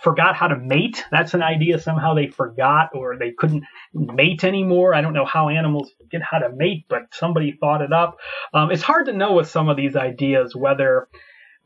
forgot 0.05 0.37
how 0.37 0.49
to 0.49 0.57
mate. 0.57 1.03
That's 1.11 1.33
an 1.33 1.43
idea. 1.43 1.81
Somehow 1.81 2.15
they 2.15 2.29
forgot 2.29 2.91
or 2.95 3.17
they 3.19 3.33
couldn't 3.33 3.65
mate 3.95 4.45
anymore. 4.45 4.95
I 4.95 5.01
don't 5.01 5.15
know 5.15 5.25
how 5.25 5.49
animals 5.49 5.91
get 6.11 6.23
how 6.23 6.39
to 6.39 6.51
mate, 6.55 6.85
but 6.89 7.05
somebody 7.13 7.57
thought 7.59 7.81
it 7.81 7.93
up. 7.93 8.19
Um, 8.53 8.71
it's 8.71 8.83
hard 8.83 9.07
to 9.07 9.15
know 9.15 9.33
with 9.33 9.49
some 9.49 9.71
of 9.71 9.79
these 9.79 9.97
ideas 9.97 10.55
whether 10.55 11.09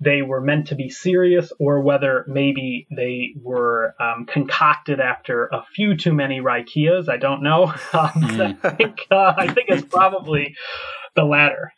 they 0.01 0.23
were 0.23 0.41
meant 0.41 0.69
to 0.69 0.75
be 0.75 0.89
serious 0.89 1.53
or 1.59 1.81
whether 1.81 2.25
maybe 2.29 2.87
they 2.91 3.35
were 3.41 3.95
um, 4.01 4.27
concocted 4.27 5.01
after 5.01 5.47
a 5.47 5.65
few 5.75 5.97
too 5.97 6.15
many 6.15 6.41
Raikias. 6.41 7.09
I 7.09 7.17
don't 7.17 7.43
know. 7.43 7.75
Um, 7.93 8.11
mm. 8.11 8.59
I, 8.63 8.71
think, 8.77 9.07
uh, 9.11 9.35
I 9.37 9.53
think 9.53 9.71
it's 9.71 9.87
probably 9.89 10.55
the 11.17 11.25
latter. 11.25 11.73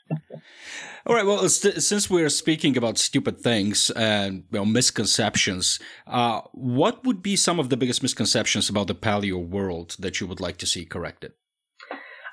All 1.06 1.14
right. 1.14 1.24
Well, 1.24 1.48
st- 1.48 1.82
since 1.82 2.10
we're 2.10 2.28
speaking 2.28 2.76
about 2.76 2.98
stupid 2.98 3.40
things 3.40 3.90
and 3.90 4.44
you 4.50 4.58
know, 4.58 4.64
misconceptions, 4.64 5.78
uh, 6.06 6.42
what 6.52 7.04
would 7.04 7.22
be 7.22 7.36
some 7.36 7.58
of 7.58 7.70
the 7.70 7.76
biggest 7.76 8.02
misconceptions 8.02 8.68
about 8.68 8.88
the 8.88 8.94
paleo 8.94 9.42
world 9.46 9.96
that 9.98 10.20
you 10.20 10.26
would 10.26 10.40
like 10.40 10.58
to 10.58 10.66
see 10.66 10.84
corrected? 10.84 11.32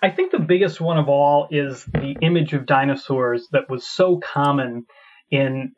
I 0.01 0.09
think 0.09 0.31
the 0.31 0.39
biggest 0.39 0.81
one 0.81 0.97
of 0.97 1.07
all 1.07 1.47
is 1.49 1.85
the 1.85 2.15
image 2.21 2.53
of 2.53 2.65
dinosaurs 2.65 3.47
that 3.51 3.69
was 3.69 3.87
so 3.87 4.17
common 4.17 4.85
in 5.29 5.73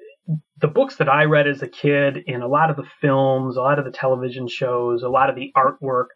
the 0.60 0.68
books 0.68 0.98
that 0.98 1.10
I 1.10 1.26
read 1.26 1.48
as 1.48 1.62
a 1.62 1.68
kid, 1.68 2.18
in 2.28 2.42
a 2.42 2.48
lot 2.48 2.70
of 2.70 2.76
the 2.76 2.88
films, 3.02 3.58
a 3.58 3.62
lot 3.62 3.80
of 3.80 3.86
the 3.86 3.92
television 3.92 4.48
shows, 4.48 5.04
a 5.04 5.10
lot 5.10 5.30
of 5.30 5.36
the 5.36 5.52
artwork. 5.56 6.08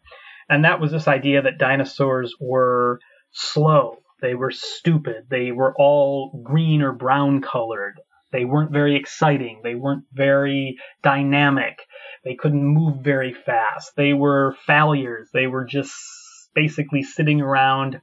And 0.48 0.64
that 0.64 0.80
was 0.80 0.92
this 0.92 1.08
idea 1.08 1.42
that 1.42 1.58
dinosaurs 1.58 2.34
were 2.38 3.00
slow, 3.32 3.98
they 4.20 4.34
were 4.34 4.50
stupid, 4.52 5.24
they 5.30 5.50
were 5.50 5.74
all 5.76 6.40
green 6.44 6.82
or 6.82 6.92
brown 6.92 7.40
colored. 7.40 8.00
They 8.32 8.44
weren't 8.44 8.72
very 8.72 8.96
exciting. 8.96 9.60
They 9.62 9.76
weren't 9.76 10.06
very 10.12 10.76
dynamic. 11.04 11.78
They 12.24 12.34
couldn't 12.34 12.64
move 12.64 12.96
very 13.00 13.32
fast. 13.32 13.92
They 13.96 14.12
were 14.12 14.56
failures. 14.66 15.28
They 15.32 15.46
were 15.46 15.64
just 15.64 15.94
basically 16.52 17.04
sitting 17.04 17.40
around 17.40 18.00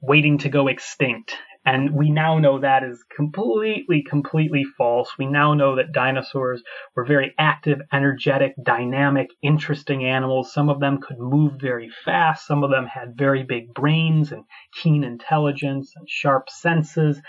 waiting 0.00 0.38
to 0.38 0.48
go 0.48 0.68
extinct. 0.68 1.36
And 1.66 1.94
we 1.94 2.10
now 2.10 2.38
know 2.38 2.60
that 2.60 2.82
is 2.84 3.02
completely, 3.16 4.02
completely 4.02 4.64
false. 4.64 5.16
We 5.18 5.26
now 5.26 5.54
know 5.54 5.76
that 5.76 5.92
dinosaurs 5.92 6.62
were 6.94 7.06
very 7.06 7.34
active, 7.38 7.80
energetic, 7.90 8.54
dynamic, 8.62 9.30
interesting 9.42 10.04
animals. 10.04 10.52
Some 10.52 10.68
of 10.68 10.80
them 10.80 11.00
could 11.00 11.18
move 11.18 11.54
very 11.60 11.90
fast. 12.04 12.46
Some 12.46 12.62
of 12.64 12.70
them 12.70 12.86
had 12.86 13.16
very 13.16 13.44
big 13.44 13.72
brains 13.72 14.30
and 14.30 14.44
keen 14.82 15.04
intelligence 15.04 15.94
and 15.96 16.08
sharp 16.08 16.50
senses. 16.50 17.22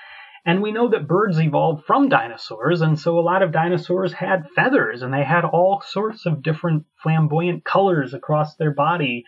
And 0.45 0.61
we 0.61 0.71
know 0.71 0.89
that 0.89 1.07
birds 1.07 1.39
evolved 1.39 1.85
from 1.85 2.07
dinosaurs, 2.07 2.81
and 2.81 2.99
so 2.99 3.17
a 3.17 3.21
lot 3.21 3.41
of 3.41 3.51
dinosaurs 3.51 4.13
had 4.13 4.49
feathers, 4.55 5.01
and 5.01 5.11
they 5.11 5.23
had 5.23 5.43
all 5.43 5.81
sorts 5.83 6.27
of 6.27 6.43
different 6.43 6.85
flamboyant 7.01 7.63
colors 7.63 8.13
across 8.13 8.55
their 8.55 8.71
body 8.71 9.23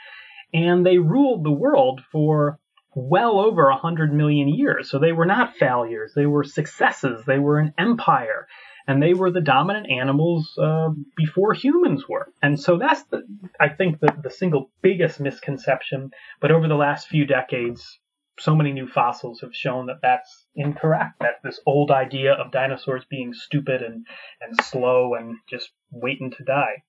and 0.54 0.86
they 0.86 0.98
ruled 0.98 1.44
the 1.44 1.52
world 1.52 2.02
for 2.12 2.60
well 2.98 3.40
over 3.40 3.70
a 3.70 3.78
hundred 3.78 4.12
million 4.12 4.48
years. 4.48 4.90
So 4.90 4.98
they 4.98 5.12
were 5.12 5.26
not 5.26 5.56
failures; 5.56 6.14
they 6.16 6.26
were 6.26 6.44
successes. 6.44 7.24
They 7.26 7.38
were 7.38 7.60
an 7.60 7.74
empire, 7.78 8.48
and 8.88 9.02
they 9.02 9.14
were 9.14 9.30
the 9.30 9.42
dominant 9.42 9.88
animals 9.92 10.58
uh, 10.58 10.90
before 11.16 11.54
humans 11.54 12.06
were. 12.10 12.34
And 12.42 12.60
so 12.60 12.78
that's 12.78 13.04
the, 13.04 13.22
I 13.60 13.70
think, 13.70 14.00
the, 14.00 14.12
the 14.24 14.32
single 14.32 14.72
biggest 14.82 15.20
misconception. 15.20 16.10
But 16.42 16.52
over 16.52 16.68
the 16.68 16.76
last 16.76 17.08
few 17.08 17.26
decades, 17.28 18.00
so 18.40 18.56
many 18.56 18.72
new 18.74 18.88
fossils 18.88 19.42
have 19.42 19.54
shown 19.54 19.86
that 19.88 20.00
that's 20.02 20.48
incorrect. 20.56 21.20
That 21.20 21.36
this 21.44 21.60
old 21.68 21.92
idea 21.92 22.34
of 22.34 22.52
dinosaurs 22.52 23.06
being 23.10 23.34
stupid 23.34 23.84
and, 23.84 24.08
and 24.42 24.60
slow 24.64 25.14
and 25.14 25.38
just 25.48 25.70
waiting 25.92 26.32
to 26.32 26.44
die. 26.44 26.84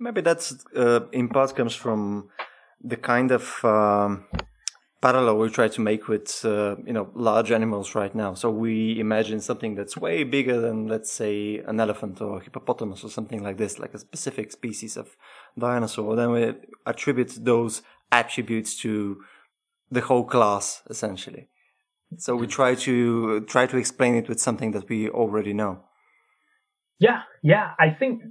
Maybe 0.00 0.22
that's 0.22 0.64
uh, 0.74 1.00
in 1.12 1.28
part 1.28 1.54
comes 1.54 1.74
from 1.74 2.30
the 2.82 2.96
kind 2.96 3.30
of 3.30 3.64
um, 3.64 4.24
parallel 5.00 5.38
we 5.38 5.48
try 5.50 5.68
to 5.68 5.80
make 5.80 6.08
with 6.08 6.44
uh, 6.44 6.76
you 6.84 6.92
know 6.92 7.10
large 7.14 7.50
animals 7.52 7.94
right 7.94 8.14
now. 8.14 8.34
So 8.34 8.50
we 8.50 8.98
imagine 8.98 9.40
something 9.40 9.74
that's 9.74 9.96
way 9.96 10.24
bigger 10.24 10.60
than 10.60 10.88
let's 10.88 11.12
say 11.12 11.58
an 11.58 11.80
elephant 11.80 12.20
or 12.20 12.38
a 12.38 12.44
hippopotamus 12.44 13.04
or 13.04 13.10
something 13.10 13.42
like 13.42 13.56
this, 13.56 13.78
like 13.78 13.94
a 13.94 13.98
specific 13.98 14.52
species 14.52 14.96
of 14.96 15.16
dinosaur. 15.58 16.16
Then 16.16 16.30
we 16.32 16.54
attribute 16.86 17.44
those 17.44 17.82
attributes 18.10 18.76
to 18.82 19.22
the 19.90 20.00
whole 20.00 20.24
class 20.24 20.82
essentially. 20.88 21.48
So 22.18 22.36
we 22.36 22.46
try 22.46 22.74
to 22.74 23.40
try 23.42 23.66
to 23.66 23.76
explain 23.76 24.14
it 24.14 24.28
with 24.28 24.40
something 24.40 24.72
that 24.72 24.88
we 24.88 25.08
already 25.08 25.52
know. 25.52 25.80
Yeah, 26.98 27.22
yeah. 27.42 27.72
I 27.78 27.90
think 27.90 28.22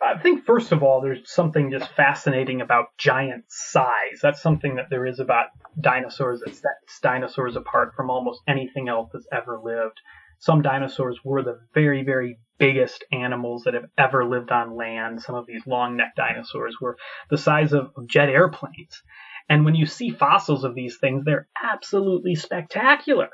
I 0.00 0.18
think 0.18 0.44
first 0.44 0.72
of 0.72 0.82
all, 0.82 1.00
there's 1.00 1.32
something 1.32 1.70
just 1.70 1.90
fascinating 1.92 2.60
about 2.60 2.96
giant 2.98 3.44
size. 3.48 4.20
That's 4.20 4.42
something 4.42 4.76
that 4.76 4.90
there 4.90 5.06
is 5.06 5.18
about 5.18 5.46
dinosaurs 5.80 6.40
that 6.40 6.54
sets 6.54 7.00
dinosaurs 7.02 7.56
apart 7.56 7.94
from 7.96 8.10
almost 8.10 8.42
anything 8.46 8.88
else 8.88 9.10
that's 9.12 9.26
ever 9.32 9.60
lived. 9.62 10.00
Some 10.38 10.62
dinosaurs 10.62 11.20
were 11.24 11.42
the 11.42 11.60
very, 11.72 12.02
very 12.04 12.38
biggest 12.58 13.04
animals 13.12 13.62
that 13.64 13.74
have 13.74 13.86
ever 13.96 14.24
lived 14.24 14.50
on 14.50 14.76
land. 14.76 15.22
Some 15.22 15.34
of 15.34 15.46
these 15.46 15.66
long 15.66 15.96
necked 15.96 16.16
dinosaurs 16.16 16.76
were 16.80 16.96
the 17.30 17.38
size 17.38 17.72
of 17.72 17.90
jet 18.06 18.28
airplanes. 18.28 19.02
And 19.48 19.64
when 19.64 19.74
you 19.74 19.86
see 19.86 20.10
fossils 20.10 20.64
of 20.64 20.74
these 20.74 20.98
things, 20.98 21.24
they're 21.24 21.48
absolutely 21.62 22.34
spectacular. 22.34 23.28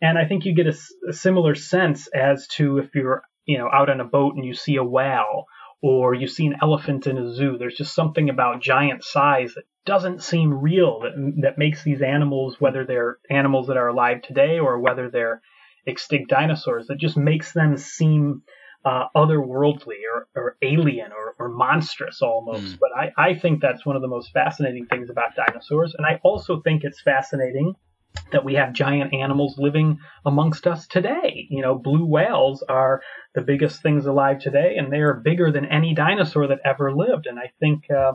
And 0.00 0.18
I 0.18 0.26
think 0.26 0.44
you 0.44 0.54
get 0.54 0.66
a, 0.66 0.76
a 1.08 1.12
similar 1.12 1.54
sense 1.54 2.08
as 2.08 2.46
to 2.56 2.78
if 2.78 2.94
you're 2.94 3.22
you 3.46 3.58
know 3.58 3.68
out 3.72 3.90
on 3.90 4.00
a 4.00 4.04
boat 4.04 4.34
and 4.36 4.44
you 4.44 4.54
see 4.54 4.76
a 4.76 4.84
whale 4.84 5.46
or 5.84 6.14
you 6.14 6.26
see 6.26 6.46
an 6.46 6.56
elephant 6.62 7.06
in 7.06 7.18
a 7.18 7.30
zoo. 7.34 7.58
There's 7.58 7.76
just 7.76 7.94
something 7.94 8.30
about 8.30 8.62
giant 8.62 9.04
size 9.04 9.52
that 9.52 9.64
doesn't 9.84 10.22
seem 10.22 10.62
real 10.62 11.00
that, 11.00 11.12
that 11.42 11.58
makes 11.58 11.84
these 11.84 12.00
animals, 12.00 12.58
whether 12.58 12.86
they're 12.86 13.18
animals 13.28 13.66
that 13.66 13.76
are 13.76 13.88
alive 13.88 14.22
today 14.22 14.58
or 14.58 14.80
whether 14.80 15.10
they're 15.10 15.42
extinct 15.84 16.30
dinosaurs, 16.30 16.86
that 16.86 16.98
just 16.98 17.18
makes 17.18 17.52
them 17.52 17.76
seem 17.76 18.44
uh, 18.82 19.08
otherworldly 19.14 20.00
or, 20.10 20.26
or 20.34 20.56
alien 20.62 21.12
or, 21.12 21.34
or, 21.38 21.50
monstrous 21.50 22.22
almost. 22.22 22.76
Mm. 22.76 22.78
But 22.80 22.90
I, 22.96 23.30
I 23.30 23.34
think 23.34 23.60
that's 23.60 23.84
one 23.84 23.96
of 23.96 24.00
the 24.00 24.08
most 24.08 24.32
fascinating 24.32 24.86
things 24.86 25.10
about 25.10 25.36
dinosaurs. 25.36 25.94
And 25.98 26.06
I 26.06 26.18
also 26.22 26.62
think 26.62 26.82
it's 26.84 27.02
fascinating 27.02 27.74
that 28.32 28.44
we 28.44 28.54
have 28.54 28.72
giant 28.72 29.12
animals 29.12 29.56
living 29.58 29.98
amongst 30.24 30.66
us 30.66 30.86
today. 30.86 31.46
You 31.50 31.62
know, 31.62 31.74
blue 31.76 32.04
whales 32.04 32.64
are 32.68 33.02
the 33.34 33.42
biggest 33.42 33.82
things 33.82 34.06
alive 34.06 34.38
today, 34.40 34.76
and 34.76 34.92
they 34.92 34.98
are 34.98 35.14
bigger 35.14 35.50
than 35.50 35.66
any 35.66 35.94
dinosaur 35.94 36.46
that 36.48 36.60
ever 36.64 36.94
lived. 36.94 37.26
And 37.26 37.38
I 37.38 37.52
think 37.60 37.84
uh, 37.90 38.12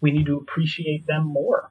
we 0.00 0.10
need 0.10 0.26
to 0.26 0.36
appreciate 0.36 1.06
them 1.06 1.26
more. 1.26 1.70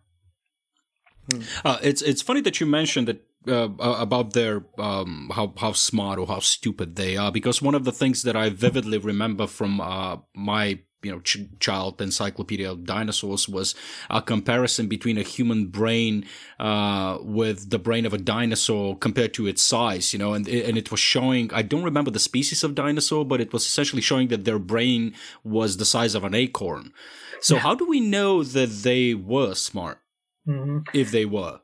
Uh, 1.64 1.78
it's 1.82 2.02
it's 2.02 2.22
funny 2.22 2.42
that 2.42 2.60
you 2.60 2.66
mentioned 2.66 3.08
that 3.08 3.26
uh, 3.48 3.70
about 3.80 4.34
their 4.34 4.66
um, 4.78 5.32
how 5.34 5.54
how 5.58 5.72
smart 5.72 6.20
or 6.20 6.28
how 6.28 6.40
stupid 6.40 6.96
they 6.96 7.16
are 7.16 7.32
because 7.32 7.62
one 7.62 7.76
of 7.76 7.86
the 7.86 7.92
things 7.92 8.24
that 8.24 8.36
I 8.36 8.50
vividly 8.50 8.98
remember 8.98 9.48
from 9.48 9.80
uh, 9.80 10.18
my 10.36 10.80
you 11.04 11.12
know 11.12 11.20
ch- 11.20 11.48
child 11.60 12.02
encyclopedia 12.02 12.70
of 12.70 12.86
dinosaurs 12.86 13.48
was 13.48 13.76
a 14.10 14.22
comparison 14.22 14.88
between 14.88 15.18
a 15.18 15.24
human 15.24 15.68
brain 15.68 16.26
uh, 16.60 17.18
with 17.22 17.70
the 17.70 17.80
brain 17.80 18.06
of 18.06 18.14
a 18.14 18.18
dinosaur 18.18 18.98
compared 18.98 19.34
to 19.34 19.48
its 19.48 19.62
size 19.62 20.14
you 20.14 20.20
know 20.20 20.34
and 20.34 20.48
and 20.48 20.78
it 20.78 20.92
was 20.92 21.00
showing 21.00 21.52
i 21.54 21.62
don't 21.62 21.84
remember 21.84 22.12
the 22.12 22.20
species 22.20 22.64
of 22.64 22.76
dinosaur 22.76 23.26
but 23.26 23.42
it 23.42 23.54
was 23.54 23.64
essentially 23.66 24.02
showing 24.02 24.28
that 24.28 24.46
their 24.46 24.60
brain 24.60 25.14
was 25.44 25.78
the 25.78 25.86
size 25.86 26.16
of 26.16 26.24
an 26.24 26.34
acorn 26.34 26.92
so 27.42 27.56
yeah. 27.56 27.62
how 27.62 27.76
do 27.76 27.86
we 27.86 28.00
know 28.00 28.44
that 28.44 28.70
they 28.84 29.14
were 29.14 29.54
smart 29.54 30.00
mm-hmm. 30.48 30.80
if 30.94 31.12
they 31.12 31.26
were 31.26 31.60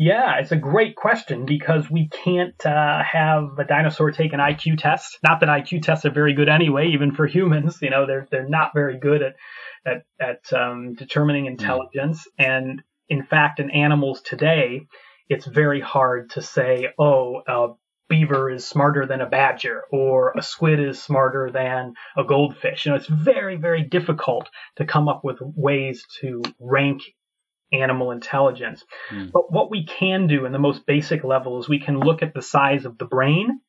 yeah, 0.00 0.38
it's 0.38 0.50
a 0.50 0.56
great 0.56 0.96
question 0.96 1.44
because 1.44 1.90
we 1.90 2.08
can't 2.08 2.64
uh, 2.64 3.02
have 3.04 3.58
a 3.58 3.64
dinosaur 3.64 4.10
take 4.10 4.32
an 4.32 4.40
IQ 4.40 4.78
test. 4.78 5.18
Not 5.22 5.40
that 5.40 5.50
IQ 5.50 5.82
tests 5.82 6.06
are 6.06 6.10
very 6.10 6.32
good 6.32 6.48
anyway, 6.48 6.88
even 6.94 7.14
for 7.14 7.26
humans. 7.26 7.76
You 7.82 7.90
know, 7.90 8.06
they're 8.06 8.26
they're 8.30 8.48
not 8.48 8.70
very 8.72 8.98
good 8.98 9.20
at 9.20 9.34
at, 9.84 10.04
at 10.18 10.58
um, 10.58 10.94
determining 10.94 11.44
mm. 11.44 11.48
intelligence. 11.48 12.26
And 12.38 12.80
in 13.10 13.24
fact, 13.24 13.60
in 13.60 13.70
animals 13.72 14.22
today, 14.22 14.86
it's 15.28 15.44
very 15.44 15.82
hard 15.82 16.30
to 16.30 16.40
say, 16.40 16.88
oh, 16.98 17.42
a 17.46 17.74
beaver 18.08 18.50
is 18.50 18.66
smarter 18.66 19.04
than 19.04 19.20
a 19.20 19.28
badger 19.28 19.82
or 19.92 20.32
a 20.34 20.40
squid 20.40 20.80
is 20.80 21.02
smarter 21.02 21.50
than 21.52 21.92
a 22.16 22.24
goldfish. 22.24 22.86
You 22.86 22.92
know, 22.92 22.96
it's 22.96 23.06
very, 23.06 23.56
very 23.56 23.82
difficult 23.82 24.48
to 24.76 24.86
come 24.86 25.10
up 25.10 25.24
with 25.24 25.36
ways 25.40 26.06
to 26.22 26.40
rank 26.58 27.02
animal 27.72 28.10
intelligence. 28.10 28.84
Mm. 29.10 29.30
But 29.32 29.52
what 29.52 29.70
we 29.70 29.84
can 29.84 30.26
do 30.26 30.44
in 30.44 30.52
the 30.52 30.58
most 30.58 30.86
basic 30.86 31.24
level 31.24 31.60
is 31.60 31.68
we 31.68 31.80
can 31.80 32.00
look 32.00 32.22
at 32.22 32.34
the 32.34 32.42
size 32.42 32.84
of 32.84 32.98
the 32.98 33.04
brain 33.04 33.60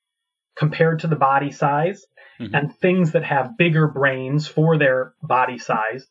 compared 0.56 1.00
to 1.00 1.08
the 1.08 1.16
body 1.16 1.52
size 1.52 2.06
mm-hmm. 2.40 2.54
and 2.54 2.76
things 2.76 3.14
that 3.14 3.24
have 3.24 3.58
bigger 3.58 3.88
brains 3.88 4.48
for 4.48 4.78
their 4.78 5.14
body 5.22 5.58
size 5.58 6.08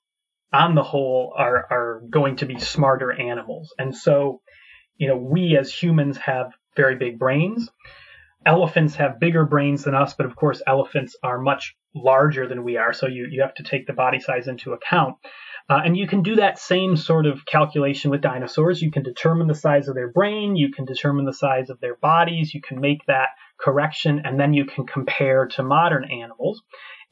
on 0.52 0.74
the 0.74 0.82
whole 0.82 1.32
are, 1.36 1.66
are 1.70 2.02
going 2.10 2.36
to 2.36 2.46
be 2.46 2.58
smarter 2.58 3.12
animals. 3.12 3.72
And 3.78 3.94
so, 3.94 4.40
you 4.96 5.08
know, 5.08 5.16
we 5.16 5.56
as 5.56 5.72
humans 5.72 6.16
have 6.18 6.52
very 6.76 6.96
big 6.96 7.18
brains. 7.18 7.68
Elephants 8.46 8.94
have 8.96 9.20
bigger 9.20 9.44
brains 9.44 9.84
than 9.84 9.94
us, 9.94 10.14
but 10.14 10.26
of 10.26 10.34
course 10.34 10.62
elephants 10.66 11.16
are 11.22 11.40
much 11.40 11.76
larger 11.94 12.48
than 12.48 12.64
we 12.64 12.76
are. 12.76 12.92
So 12.92 13.06
you, 13.06 13.26
you 13.30 13.42
have 13.42 13.54
to 13.54 13.62
take 13.62 13.86
the 13.86 13.92
body 13.92 14.18
size 14.18 14.48
into 14.48 14.72
account. 14.72 15.16
Uh, 15.68 15.80
and 15.84 15.96
you 15.96 16.06
can 16.06 16.22
do 16.22 16.36
that 16.36 16.58
same 16.58 16.96
sort 16.96 17.26
of 17.26 17.44
calculation 17.46 18.10
with 18.10 18.22
dinosaurs. 18.22 18.82
You 18.82 18.90
can 18.90 19.02
determine 19.02 19.46
the 19.46 19.54
size 19.54 19.88
of 19.88 19.94
their 19.94 20.10
brain, 20.10 20.56
you 20.56 20.72
can 20.72 20.84
determine 20.84 21.26
the 21.26 21.32
size 21.32 21.70
of 21.70 21.80
their 21.80 21.96
bodies, 21.96 22.54
you 22.54 22.60
can 22.60 22.80
make 22.80 23.04
that 23.06 23.28
correction, 23.60 24.22
and 24.24 24.40
then 24.40 24.54
you 24.54 24.64
can 24.64 24.86
compare 24.86 25.46
to 25.46 25.62
modern 25.62 26.10
animals. 26.10 26.62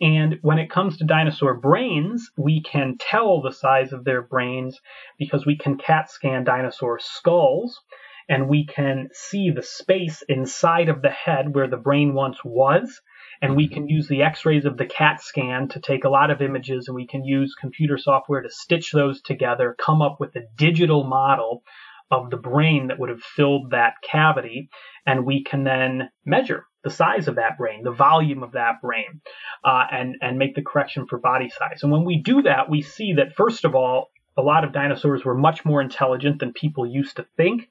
And 0.01 0.39
when 0.43 0.59
it 0.59 0.71
comes 0.71 0.97
to 0.97 1.05
dinosaur 1.05 1.55
brains, 1.55 2.31
we 2.37 2.63
can 2.63 2.97
tell 2.99 3.43
the 3.43 3.53
size 3.53 3.93
of 3.93 4.05
their 4.05 4.23
brains 4.23 4.81
because 5.19 5.45
we 5.45 5.57
can 5.59 5.77
CAT 5.77 6.11
scan 6.11 6.45
dinosaur 6.45 6.99
skulls 7.01 7.81
and 8.29 8.49
we 8.49 8.67
can 8.67 9.09
see 9.13 9.51
the 9.51 9.63
space 9.63 10.23
inside 10.29 10.89
of 10.89 11.03
the 11.03 11.11
head 11.11 11.55
where 11.55 11.69
the 11.69 11.77
brain 11.77 12.15
once 12.15 12.39
was. 12.45 13.01
And 13.41 13.57
we 13.57 13.69
can 13.69 13.89
use 13.89 14.09
the 14.09 14.23
x 14.23 14.45
rays 14.45 14.65
of 14.65 14.77
the 14.77 14.87
CAT 14.87 15.23
scan 15.23 15.69
to 15.69 15.81
take 15.81 16.05
a 16.05 16.09
lot 16.09 16.31
of 16.31 16.43
images 16.43 16.89
and 16.89 16.95
we 16.95 17.07
can 17.07 17.25
use 17.25 17.55
computer 17.59 17.97
software 17.97 18.43
to 18.43 18.51
stitch 18.51 18.93
those 18.93 19.23
together, 19.23 19.77
come 19.79 20.03
up 20.03 20.19
with 20.19 20.35
a 20.37 20.47
digital 20.57 21.05
model 21.05 21.63
of 22.11 22.31
the 22.31 22.37
brain 22.37 22.89
that 22.89 22.99
would 22.99 23.11
have 23.11 23.23
filled 23.23 23.71
that 23.71 23.95
cavity. 24.03 24.69
And 25.07 25.25
we 25.25 25.45
can 25.45 25.65
then 25.65 26.11
measure 26.25 26.65
the 26.85 26.91
size 26.91 27.29
of 27.29 27.37
that 27.37 27.59
brain, 27.59 27.83
the 27.83 27.93
volume 27.93 28.43
of 28.43 28.53
that 28.53 28.81
brain, 28.83 29.21
uh, 29.65 29.85
and, 29.91 30.17
and 30.21 30.39
make 30.39 30.55
the 30.55 30.63
correction 30.63 31.07
for 31.07 31.19
body 31.19 31.49
size. 31.49 31.83
And 31.83 31.93
when 31.93 32.05
we 32.05 32.23
do 32.23 32.43
that, 32.43 32.71
we 32.71 32.83
see 32.83 33.15
that, 33.15 33.35
first 33.37 33.65
of 33.65 33.75
all, 33.75 34.11
a 34.37 34.43
lot 34.43 34.65
of 34.65 34.73
dinosaurs 34.73 35.25
were 35.25 35.35
much 35.35 35.65
more 35.65 35.81
intelligent 35.81 36.39
than 36.39 36.53
people 36.53 36.87
used 36.87 37.17
to 37.17 37.27
think. 37.37 37.69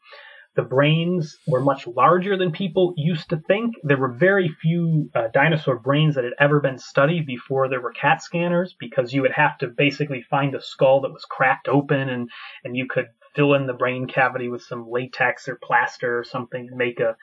The 0.57 0.63
brains 0.63 1.37
were 1.45 1.61
much 1.61 1.85
larger 1.85 2.35
than 2.35 2.51
people 2.51 2.95
used 2.97 3.29
to 3.29 3.37
think. 3.37 3.75
There 3.83 3.95
were 3.95 4.11
very 4.11 4.49
few 4.49 5.07
uh, 5.13 5.27
dinosaur 5.31 5.77
brains 5.77 6.15
that 6.15 6.23
had 6.23 6.33
ever 6.39 6.59
been 6.59 6.79
studied 6.79 7.27
before 7.27 7.69
there 7.69 7.79
were 7.79 7.93
CAT 7.93 8.23
scanners 8.23 8.75
because 8.79 9.13
you 9.13 9.21
would 9.21 9.33
have 9.33 9.59
to 9.59 9.67
basically 9.67 10.23
find 10.23 10.55
a 10.55 10.61
skull 10.61 11.01
that 11.01 11.13
was 11.13 11.25
cracked 11.25 11.67
open 11.67 12.09
and, 12.09 12.31
and 12.63 12.75
you 12.75 12.87
could 12.89 13.05
fill 13.35 13.53
in 13.53 13.67
the 13.67 13.73
brain 13.73 14.07
cavity 14.07 14.49
with 14.49 14.63
some 14.63 14.89
latex 14.89 15.47
or 15.47 15.59
plaster 15.61 16.17
or 16.17 16.23
something 16.23 16.67
and 16.69 16.75
make 16.75 16.99
a, 16.99 17.15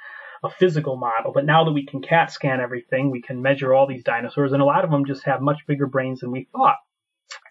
a 0.45 0.51
physical 0.51 0.97
model. 0.97 1.33
But 1.33 1.45
now 1.45 1.65
that 1.65 1.73
we 1.73 1.85
can 1.85 2.03
CAT 2.03 2.31
scan 2.31 2.61
everything, 2.61 3.11
we 3.11 3.21
can 3.21 3.43
measure 3.43 3.75
all 3.75 3.89
these 3.89 4.05
dinosaurs, 4.05 4.53
and 4.53 4.63
a 4.63 4.65
lot 4.65 4.85
of 4.85 4.93
them 4.93 5.07
just 5.07 5.25
have 5.25 5.41
much 5.41 5.67
bigger 5.67 5.89
brains 5.89 6.21
than 6.21 6.31
we 6.31 6.47
thought. 6.53 6.77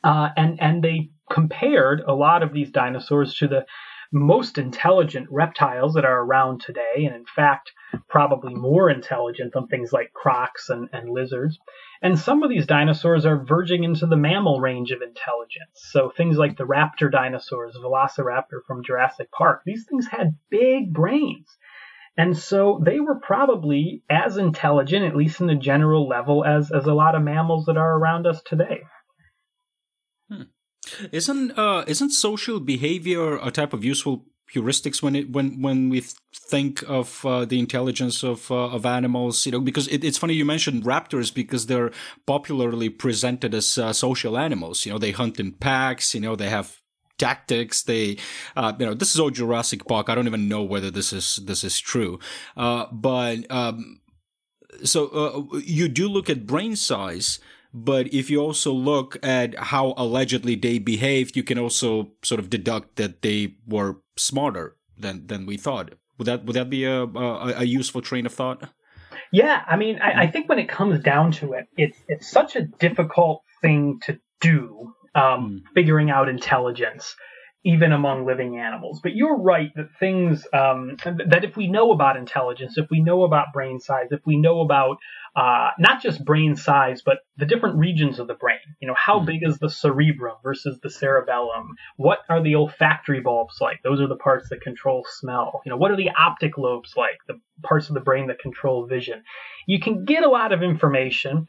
Uh, 0.01 0.29
and 0.37 0.61
and 0.61 0.81
they 0.81 1.09
compared 1.29 2.01
a 2.07 2.13
lot 2.13 2.41
of 2.41 2.53
these 2.53 2.71
dinosaurs 2.71 3.35
to 3.35 3.49
the 3.49 3.65
most 4.13 4.58
intelligent 4.58 5.27
reptiles 5.32 5.96
that 5.96 6.05
are 6.05 6.22
around 6.22 6.62
today, 6.62 7.05
and 7.05 7.15
in 7.15 7.25
fact, 7.25 7.72
probably 8.08 8.53
more 8.53 8.89
intelligent 8.89 9.53
than 9.53 9.67
things 9.67 9.91
like 9.91 10.13
crocs 10.13 10.70
and, 10.70 10.88
and 10.93 11.10
lizards. 11.10 11.60
And 12.01 12.20
some 12.20 12.43
of 12.43 12.50
these 12.50 12.67
dinosaurs 12.67 13.25
are 13.25 13.43
verging 13.43 13.84
into 13.84 14.05
the 14.05 14.15
mammal 14.15 14.60
range 14.62 14.91
of 14.91 15.01
intelligence. 15.01 15.72
So 15.75 16.10
things 16.10 16.38
like 16.38 16.58
the 16.58 16.65
raptor 16.65 17.12
dinosaurs, 17.12 17.75
Velociraptor 17.75 18.62
from 18.67 18.84
Jurassic 18.84 19.32
Park, 19.32 19.63
these 19.65 19.86
things 19.89 20.08
had 20.08 20.38
big 20.50 20.93
brains. 20.93 21.48
And 22.15 22.38
so 22.38 22.79
they 22.84 23.00
were 23.00 23.15
probably 23.15 24.03
as 24.10 24.38
intelligent, 24.38 25.05
at 25.05 25.15
least 25.15 25.41
in 25.41 25.48
the 25.48 25.55
general 25.55 26.08
level, 26.08 26.46
as, 26.46 26.72
as 26.72 26.86
a 26.86 26.93
lot 26.93 27.15
of 27.15 27.24
mammals 27.24 27.65
that 27.65 27.77
are 27.77 27.98
around 27.98 28.27
us 28.27 28.41
today. 28.46 28.84
Hmm. 30.29 30.43
Isn't 31.11 31.57
uh, 31.57 31.83
isn't 31.87 32.11
social 32.11 32.59
behavior 32.59 33.37
a 33.37 33.51
type 33.51 33.73
of 33.73 33.83
useful 33.83 34.25
heuristics 34.53 35.01
when 35.01 35.15
it 35.15 35.31
when 35.31 35.61
when 35.61 35.89
we 35.89 36.03
think 36.35 36.83
of 36.87 37.25
uh, 37.25 37.45
the 37.45 37.59
intelligence 37.59 38.23
of 38.23 38.51
uh, 38.51 38.69
of 38.69 38.85
animals? 38.85 39.45
You 39.45 39.53
know, 39.53 39.59
because 39.59 39.87
it, 39.87 40.03
it's 40.03 40.17
funny 40.17 40.33
you 40.33 40.45
mentioned 40.45 40.83
raptors 40.83 41.33
because 41.33 41.67
they're 41.67 41.91
popularly 42.25 42.89
presented 42.89 43.53
as 43.53 43.77
uh, 43.77 43.93
social 43.93 44.37
animals. 44.37 44.85
You 44.85 44.93
know, 44.93 44.99
they 44.99 45.11
hunt 45.11 45.39
in 45.39 45.53
packs. 45.53 46.13
You 46.13 46.21
know, 46.21 46.35
they 46.35 46.49
have 46.49 46.81
tactics. 47.17 47.83
They, 47.83 48.17
uh, 48.55 48.73
you 48.79 48.85
know, 48.85 48.93
this 48.93 49.13
is 49.13 49.19
all 49.19 49.29
Jurassic 49.29 49.88
Park. 49.88 50.10
I 50.10 50.15
don't 50.15 50.27
even 50.27 50.47
know 50.47 50.63
whether 50.63 50.91
this 50.91 51.13
is 51.13 51.39
this 51.45 51.63
is 51.63 51.79
true, 51.79 52.19
uh, 52.58 52.88
but 52.91 53.49
um, 53.51 54.01
so 54.84 55.08
uh, 55.08 55.58
you 55.60 55.88
do 55.88 56.08
look 56.08 56.29
at 56.29 56.45
brain 56.45 56.75
size 56.75 57.39
but 57.73 58.13
if 58.13 58.29
you 58.29 58.39
also 58.39 58.71
look 58.71 59.17
at 59.23 59.57
how 59.57 59.93
allegedly 59.97 60.55
they 60.55 60.77
behaved, 60.77 61.36
you 61.36 61.43
can 61.43 61.57
also 61.57 62.12
sort 62.21 62.39
of 62.39 62.49
deduct 62.49 62.97
that 62.97 63.21
they 63.23 63.55
were 63.67 63.97
smarter 64.15 64.77
than 64.97 65.27
than 65.27 65.45
we 65.45 65.57
thought. 65.57 65.93
Would 66.17 66.27
that 66.27 66.45
would 66.45 66.55
that 66.55 66.69
be 66.69 66.86
a 66.86 67.03
a, 67.03 67.53
a 67.59 67.63
useful 67.63 68.01
train 68.01 68.25
of 68.25 68.33
thought? 68.33 68.69
Yeah, 69.31 69.63
I 69.67 69.77
mean, 69.77 69.99
I, 69.99 70.23
I, 70.23 70.27
think 70.27 70.47
when 70.47 70.59
it 70.59 70.69
comes 70.69 70.99
down 70.99 71.31
to 71.33 71.53
it, 71.53 71.65
it's 71.75 71.97
it's 72.07 72.29
such 72.29 72.55
a 72.55 72.62
difficult 72.62 73.41
thing 73.63 73.99
to 74.03 74.19
do, 74.41 74.93
um, 75.15 75.23
mm. 75.23 75.62
figuring 75.73 76.12
out 76.12 76.29
intelligence 76.29 77.15
even 77.65 77.93
among 77.93 78.26
living 78.26 78.58
animals. 78.58 78.99
But 79.02 79.15
you're 79.15 79.38
right 79.38 79.71
that 79.76 79.89
things 79.99 80.45
um, 80.54 80.97
that 81.06 81.43
if 81.43 81.56
we 81.56 81.67
know 81.67 81.91
about 81.91 82.17
intelligence, 82.17 82.78
if 82.78 82.89
we 82.89 83.02
know 83.02 83.23
about 83.23 83.54
brain 83.54 83.80
size, 83.80 84.08
if 84.12 84.19
we 84.26 84.38
know 84.38 84.62
about 84.62 84.97
uh, 85.36 85.69
not 85.80 86.02
just 86.02 86.23
brain 86.23 86.56
size, 86.56 87.02
but 87.02 87.19
the 87.38 87.45
different 87.45 87.78
regions 87.78 88.19
of 88.19 88.28
the 88.28 88.36
brain. 88.36 88.60
You 88.80 88.88
know, 88.88 88.95
how 88.95 89.17
mm-hmm. 89.17 89.26
big 89.26 89.39
is 89.43 89.58
the 89.58 89.69
cerebrum 89.69 90.36
versus 90.43 90.80
the 90.84 90.89
cerebellum? 90.89 91.69
What 91.97 92.19
are 92.30 92.43
the 92.43 92.56
olfactory 92.56 93.21
bulbs 93.21 93.58
like? 93.60 93.80
Those 93.84 93.99
are 93.99 94.08
the 94.08 94.15
parts 94.15 94.49
that 94.49 94.62
control 94.62 95.06
smell. 95.10 95.62
You 95.65 95.71
know, 95.71 95.78
what 95.78 95.91
are 95.91 95.97
the 95.97 96.12
optic 96.12 96.58
lobes 96.58 96.93
like? 96.95 97.17
The 97.28 97.39
parts 97.63 97.88
of 97.88 97.95
the 97.95 98.02
brain 98.02 98.28
that 98.28 98.39
control 98.39 98.86
vision. 98.86 99.23
You 99.65 99.80
can 99.80 100.06
get 100.06 100.23
a 100.23 100.30
lot 100.30 100.52
of 100.52 100.62
information 100.62 101.47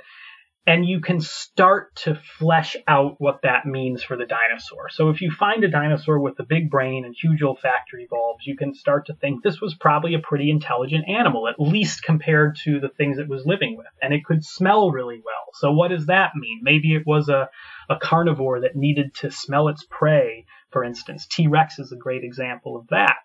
and 0.67 0.87
you 0.87 1.01
can 1.01 1.21
start 1.21 1.95
to 1.95 2.19
flesh 2.39 2.75
out 2.89 3.17
what 3.19 3.43
that 3.43 3.67
means 3.67 4.03
for 4.03 4.17
the 4.17 4.25
dinosaur. 4.25 4.89
So 4.89 5.11
if 5.11 5.21
you 5.21 5.31
find 5.31 5.63
a 5.63 5.71
dinosaur 5.71 6.19
with 6.19 6.41
a 6.41 6.45
big 6.45 6.71
brain 6.71 7.05
and 7.05 7.15
huge 7.15 7.43
olfactory 7.43 8.07
bulbs, 8.09 8.47
you 8.47 8.57
can 8.57 8.75
start 8.75 9.07
to 9.07 9.15
think 9.15 9.43
this 9.43 9.61
was 9.61 9.75
probably 9.75 10.15
a 10.15 10.21
pretty 10.21 10.51
intelligent 10.51 11.05
animal, 11.07 11.49
at 11.49 11.61
least 11.61 12.03
compared 12.03 12.57
to 12.65 12.81
the 12.81 12.89
things 12.89 13.19
it 13.19 13.29
was 13.29 13.45
living 13.45 13.77
with. 13.77 13.89
And 14.01 14.15
it 14.15 14.25
could 14.25 14.43
smell 14.43 14.91
really 14.91 15.21
well. 15.25 15.53
So 15.55 15.73
what 15.73 15.89
does 15.89 16.07
that 16.07 16.33
mean? 16.35 16.61
Maybe 16.63 16.95
it 16.95 17.07
was 17.07 17.29
a, 17.29 17.51
a 17.91 17.97
carnivore 18.01 18.61
that 18.61 18.75
needed 18.75 19.15
to 19.17 19.31
smell 19.31 19.69
its 19.69 19.85
prey, 19.91 20.47
for 20.71 20.83
instance. 20.83 21.27
T-Rex 21.27 21.79
is 21.79 21.93
a 21.93 21.97
great 21.97 22.25
example 22.25 22.77
of 22.77 22.89
that. 22.89 23.17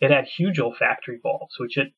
It 0.00 0.10
had 0.10 0.24
huge 0.24 0.58
olfactory 0.58 1.20
bulbs, 1.22 1.56
which 1.58 1.76
it 1.76 1.92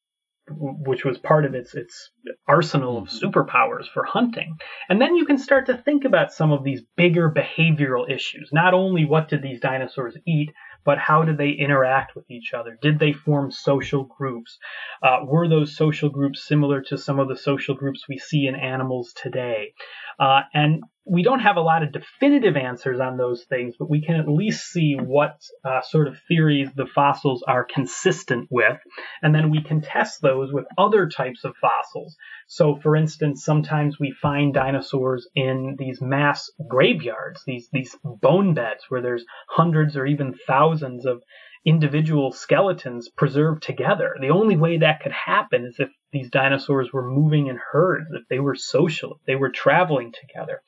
which 0.51 1.05
was 1.05 1.19
part 1.19 1.45
of 1.45 1.55
its 1.55 1.75
its 1.75 2.11
arsenal 2.47 2.99
of 2.99 3.09
mm-hmm. 3.09 3.27
superpowers 3.27 3.87
for 3.93 4.05
hunting. 4.05 4.57
And 4.89 5.01
then 5.01 5.17
you 5.17 5.25
can 5.25 5.39
start 5.39 5.67
to 5.67 5.77
think 5.77 6.05
about 6.05 6.33
some 6.33 6.53
of 6.53 6.65
these 6.65 6.83
bigger 6.97 7.31
behavioral 7.31 8.11
issues. 8.11 8.51
Not 8.53 8.75
only 8.75 9.05
what 9.05 9.29
did 9.29 9.43
these 9.43 9.61
dinosaurs 9.61 10.17
eat, 10.27 10.51
but 10.85 10.99
how 10.99 11.23
did 11.25 11.39
they 11.39 11.51
interact 11.51 12.17
with 12.17 12.31
each 12.31 12.55
other? 12.55 12.79
Did 12.81 12.99
they 12.99 13.13
form 13.13 13.51
social 13.51 14.05
groups? 14.05 14.59
Uh, 15.03 15.19
were 15.25 15.49
those 15.49 15.77
social 15.77 16.09
groups 16.09 16.47
similar 16.47 16.81
to 16.83 16.97
some 16.97 17.19
of 17.19 17.29
the 17.29 17.37
social 17.37 17.75
groups 17.75 18.05
we 18.09 18.19
see 18.19 18.47
in 18.47 18.55
animals 18.55 19.13
today? 19.15 19.75
Uh, 20.19 20.41
and 20.53 20.83
we 21.09 21.23
don't 21.23 21.41
have 21.41 21.57
a 21.57 21.63
lot 21.63 21.83
of 21.83 21.93
definitive 21.93 22.57
answers 22.57 23.01
on 23.01 23.17
those 23.17 23.45
things, 23.45 23.75
but 23.79 23.89
we 23.89 24.03
can 24.03 24.17
at 24.17 24.29
least 24.29 24.71
see 24.71 24.95
what 24.95 25.43
uh, 25.65 25.81
sort 25.83 26.09
of 26.09 26.17
theories 26.29 26.69
the 26.77 26.87
fossils 26.87 27.43
are 27.47 27.65
consistent 27.65 28.49
with, 28.51 28.79
and 29.23 29.35
then 29.35 29.51
we 29.51 29.63
can 29.63 29.81
test 29.81 30.21
those 30.21 30.53
with 30.53 30.67
other 30.77 31.09
types 31.09 31.45
of 31.45 31.55
fossils. 31.61 32.17
So, 32.47 32.77
for 32.83 32.97
instance, 32.97 33.45
sometimes 33.45 33.99
we 33.99 34.15
find 34.23 34.53
dinosaurs 34.53 35.29
in 35.35 35.77
these 35.79 36.01
mass 36.01 36.51
graveyards, 36.69 37.43
these 37.47 37.69
these 37.73 37.97
bone 38.05 38.55
beds 38.55 38.85
where 38.89 39.03
there's 39.03 39.25
hundreds 39.49 39.97
or 39.97 40.07
even 40.07 40.35
thousands 40.47 41.07
of 41.07 41.23
individual 41.65 42.33
skeletons 42.33 43.09
preserved 43.09 43.63
together. 43.63 44.15
The 44.21 44.31
only 44.31 44.57
way 44.57 44.79
that 44.79 45.01
could 45.01 45.13
happen 45.13 45.65
is 45.65 45.77
if 45.79 45.91
these 46.13 46.31
dinosaurs 46.31 46.93
were 46.93 47.11
moving 47.11 47.49
in 47.49 47.59
herds, 47.73 48.07
if 48.13 48.23
they 48.29 48.39
were 48.39 48.55
social, 48.55 49.15
if 49.15 49.27
they 49.27 49.37
were 49.37 49.51
traveling 49.51 50.13
together. 50.13 50.63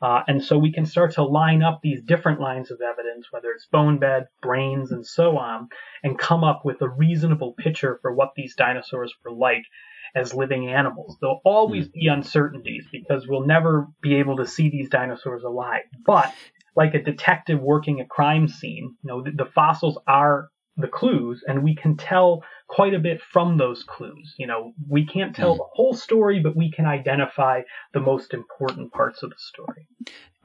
Uh, 0.00 0.22
and 0.28 0.44
so 0.44 0.58
we 0.58 0.72
can 0.72 0.84
start 0.84 1.14
to 1.14 1.24
line 1.24 1.62
up 1.62 1.80
these 1.82 2.02
different 2.02 2.40
lines 2.40 2.70
of 2.70 2.80
evidence, 2.80 3.28
whether 3.30 3.50
it's 3.50 3.66
bone 3.66 3.98
bed, 3.98 4.26
brains, 4.42 4.92
and 4.92 5.06
so 5.06 5.38
on, 5.38 5.68
and 6.02 6.18
come 6.18 6.44
up 6.44 6.62
with 6.64 6.80
a 6.82 6.88
reasonable 6.88 7.54
picture 7.54 7.98
for 8.02 8.14
what 8.14 8.32
these 8.36 8.54
dinosaurs 8.54 9.14
were 9.24 9.32
like 9.32 9.62
as 10.14 10.34
living 10.34 10.68
animals. 10.68 11.16
There'll 11.20 11.40
always 11.44 11.86
hmm. 11.86 11.92
be 11.94 12.06
uncertainties 12.08 12.86
because 12.92 13.26
we'll 13.26 13.46
never 13.46 13.88
be 14.02 14.16
able 14.16 14.36
to 14.36 14.46
see 14.46 14.70
these 14.70 14.90
dinosaurs 14.90 15.44
alive. 15.44 15.84
But 16.04 16.34
like 16.76 16.94
a 16.94 17.02
detective 17.02 17.60
working 17.60 18.00
a 18.00 18.06
crime 18.06 18.48
scene. 18.48 18.94
You 19.02 19.08
know, 19.08 19.22
the, 19.22 19.30
the 19.32 19.50
fossils 19.54 19.98
are 20.06 20.48
the 20.76 20.88
clues, 20.88 21.42
and 21.46 21.62
we 21.62 21.74
can 21.74 21.96
tell 21.96 22.44
quite 22.68 22.92
a 22.92 22.98
bit 22.98 23.20
from 23.32 23.56
those 23.56 23.82
clues. 23.82 24.34
You 24.38 24.46
know, 24.46 24.72
we 24.88 25.06
can't 25.06 25.34
tell 25.34 25.54
mm. 25.54 25.58
the 25.58 25.66
whole 25.72 25.94
story, 25.94 26.40
but 26.40 26.56
we 26.56 26.70
can 26.70 26.84
identify 26.84 27.62
the 27.94 28.00
most 28.00 28.34
important 28.34 28.92
parts 28.92 29.22
of 29.22 29.30
the 29.30 29.36
story. 29.38 29.88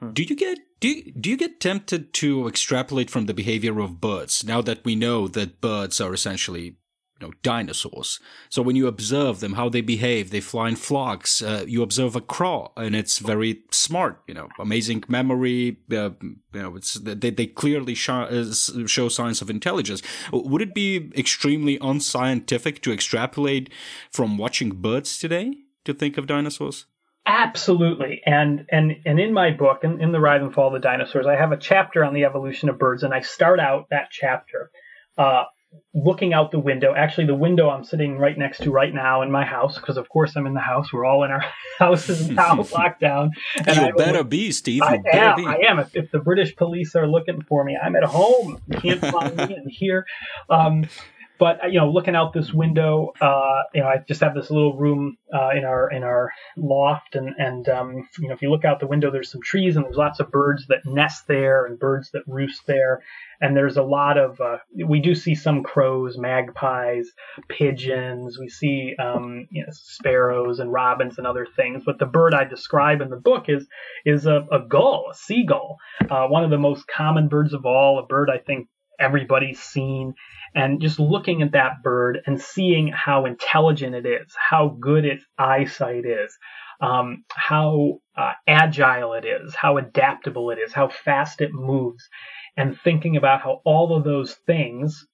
Hmm. 0.00 0.12
Do 0.12 0.22
you 0.22 0.34
get 0.34 0.58
do 0.80 0.88
you, 0.88 1.12
do 1.12 1.30
you 1.30 1.36
get 1.36 1.60
tempted 1.60 2.12
to 2.14 2.48
extrapolate 2.48 3.10
from 3.10 3.26
the 3.26 3.34
behavior 3.34 3.78
of 3.78 4.00
birds 4.00 4.42
now 4.44 4.62
that 4.62 4.84
we 4.84 4.96
know 4.96 5.28
that 5.28 5.60
birds 5.60 6.00
are 6.00 6.14
essentially 6.14 6.76
you 7.22 7.28
know, 7.28 7.34
dinosaurs. 7.42 8.18
So 8.48 8.62
when 8.62 8.74
you 8.74 8.88
observe 8.88 9.38
them, 9.40 9.52
how 9.52 9.68
they 9.68 9.80
behave, 9.80 10.30
they 10.30 10.40
fly 10.40 10.68
in 10.68 10.76
flocks. 10.76 11.40
Uh, 11.40 11.64
you 11.68 11.82
observe 11.82 12.16
a 12.16 12.20
crow, 12.20 12.72
and 12.76 12.96
it's 12.96 13.18
very 13.18 13.62
smart. 13.70 14.20
You 14.26 14.34
know, 14.34 14.48
amazing 14.58 15.04
memory. 15.06 15.78
Uh, 15.90 16.10
you 16.20 16.36
know, 16.52 16.74
it's 16.74 16.94
they, 16.94 17.30
they 17.30 17.46
clearly 17.46 17.94
show, 17.94 18.22
uh, 18.22 18.86
show 18.86 19.08
signs 19.08 19.40
of 19.40 19.50
intelligence. 19.50 20.02
Would 20.32 20.62
it 20.62 20.74
be 20.74 21.12
extremely 21.16 21.78
unscientific 21.80 22.82
to 22.82 22.92
extrapolate 22.92 23.70
from 24.10 24.36
watching 24.36 24.70
birds 24.70 25.18
today 25.18 25.54
to 25.84 25.94
think 25.94 26.18
of 26.18 26.26
dinosaurs? 26.26 26.86
Absolutely, 27.24 28.20
and 28.26 28.66
and 28.68 28.96
and 29.06 29.20
in 29.20 29.32
my 29.32 29.52
book, 29.52 29.84
in, 29.84 30.00
in 30.02 30.10
the 30.10 30.18
Rise 30.18 30.42
and 30.42 30.52
Fall 30.52 30.66
of 30.66 30.72
the 30.72 30.80
Dinosaurs, 30.80 31.24
I 31.24 31.36
have 31.36 31.52
a 31.52 31.56
chapter 31.56 32.04
on 32.04 32.14
the 32.14 32.24
evolution 32.24 32.68
of 32.68 32.80
birds, 32.80 33.04
and 33.04 33.14
I 33.14 33.20
start 33.20 33.60
out 33.60 33.86
that 33.90 34.08
chapter 34.10 34.72
uh, 35.16 35.44
looking 35.94 36.32
out 36.32 36.50
the 36.50 36.58
window. 36.58 36.94
Actually, 36.94 37.26
the 37.26 37.34
window 37.34 37.68
I'm 37.68 37.84
sitting 37.84 38.18
right 38.18 38.36
next 38.36 38.62
to 38.62 38.70
right 38.70 38.92
now 38.92 39.22
in 39.22 39.30
my 39.30 39.44
house, 39.44 39.76
because 39.76 39.96
of 39.96 40.08
course 40.08 40.34
I'm 40.36 40.46
in 40.46 40.54
the 40.54 40.60
house. 40.60 40.92
We're 40.92 41.04
all 41.04 41.24
in 41.24 41.30
our 41.30 41.44
houses 41.78 42.30
now, 42.30 42.64
locked 42.72 43.00
down. 43.00 43.30
And 43.56 43.76
you 43.76 43.82
I, 43.82 43.92
better 43.92 44.24
be, 44.24 44.52
Steve. 44.52 44.76
You 44.76 44.84
I 44.84 45.02
am. 45.12 45.36
Be. 45.36 45.46
I 45.46 45.56
am. 45.68 45.78
If, 45.78 45.94
if, 45.94 46.10
the 46.10 46.18
British 46.18 46.56
police 46.56 46.94
are 46.94 47.06
looking 47.06 47.42
for 47.42 47.64
me, 47.64 47.78
I'm 47.80 47.96
at 47.96 48.04
home. 48.04 48.60
You 48.68 48.78
can't 48.78 49.00
find 49.00 49.36
me 49.36 49.56
in 49.56 49.68
here. 49.68 50.06
Um, 50.48 50.86
but 51.42 51.72
you 51.72 51.80
know, 51.80 51.90
looking 51.90 52.14
out 52.14 52.32
this 52.32 52.52
window, 52.52 53.12
uh, 53.20 53.62
you 53.74 53.80
know, 53.80 53.88
I 53.88 53.96
just 54.06 54.20
have 54.20 54.32
this 54.32 54.48
little 54.48 54.76
room 54.76 55.16
uh, 55.34 55.48
in 55.50 55.64
our 55.64 55.90
in 55.90 56.04
our 56.04 56.30
loft, 56.56 57.16
and 57.16 57.34
and 57.36 57.68
um, 57.68 58.08
you 58.20 58.28
know, 58.28 58.34
if 58.34 58.42
you 58.42 58.48
look 58.48 58.64
out 58.64 58.78
the 58.78 58.86
window, 58.86 59.10
there's 59.10 59.32
some 59.32 59.42
trees, 59.42 59.74
and 59.74 59.84
there's 59.84 59.96
lots 59.96 60.20
of 60.20 60.30
birds 60.30 60.68
that 60.68 60.86
nest 60.86 61.26
there, 61.26 61.66
and 61.66 61.80
birds 61.80 62.12
that 62.12 62.22
roost 62.28 62.64
there, 62.68 63.02
and 63.40 63.56
there's 63.56 63.76
a 63.76 63.82
lot 63.82 64.18
of 64.18 64.40
uh, 64.40 64.58
we 64.86 65.00
do 65.00 65.16
see 65.16 65.34
some 65.34 65.64
crows, 65.64 66.16
magpies, 66.16 67.10
pigeons, 67.48 68.38
we 68.38 68.48
see 68.48 68.94
um, 69.00 69.48
you 69.50 69.62
know, 69.62 69.72
sparrows 69.72 70.60
and 70.60 70.72
robins 70.72 71.18
and 71.18 71.26
other 71.26 71.48
things. 71.56 71.82
But 71.84 71.98
the 71.98 72.06
bird 72.06 72.34
I 72.34 72.44
describe 72.44 73.00
in 73.00 73.10
the 73.10 73.16
book 73.16 73.46
is 73.48 73.66
is 74.06 74.26
a, 74.26 74.46
a 74.52 74.60
gull, 74.60 75.06
a 75.10 75.14
seagull, 75.16 75.78
uh, 76.08 76.28
one 76.28 76.44
of 76.44 76.50
the 76.50 76.58
most 76.58 76.86
common 76.86 77.26
birds 77.26 77.52
of 77.52 77.66
all, 77.66 77.98
a 77.98 78.06
bird 78.06 78.30
I 78.30 78.38
think 78.38 78.68
everybody's 79.00 79.60
seen 79.60 80.14
and 80.54 80.80
just 80.80 80.98
looking 80.98 81.42
at 81.42 81.52
that 81.52 81.82
bird 81.82 82.20
and 82.26 82.40
seeing 82.40 82.88
how 82.88 83.24
intelligent 83.26 83.94
it 83.94 84.06
is, 84.06 84.34
how 84.50 84.76
good 84.80 85.04
its 85.04 85.24
eyesight 85.38 86.04
is, 86.04 86.36
um, 86.80 87.24
how 87.30 88.00
uh, 88.16 88.32
agile 88.46 89.14
it 89.14 89.24
is, 89.24 89.54
how 89.54 89.78
adaptable 89.78 90.50
it 90.50 90.58
is, 90.58 90.72
how 90.72 90.88
fast 90.88 91.40
it 91.40 91.52
moves, 91.52 92.08
and 92.56 92.78
thinking 92.80 93.16
about 93.16 93.40
how 93.42 93.60
all 93.64 93.96
of 93.96 94.04
those 94.04 94.34
things 94.46 95.06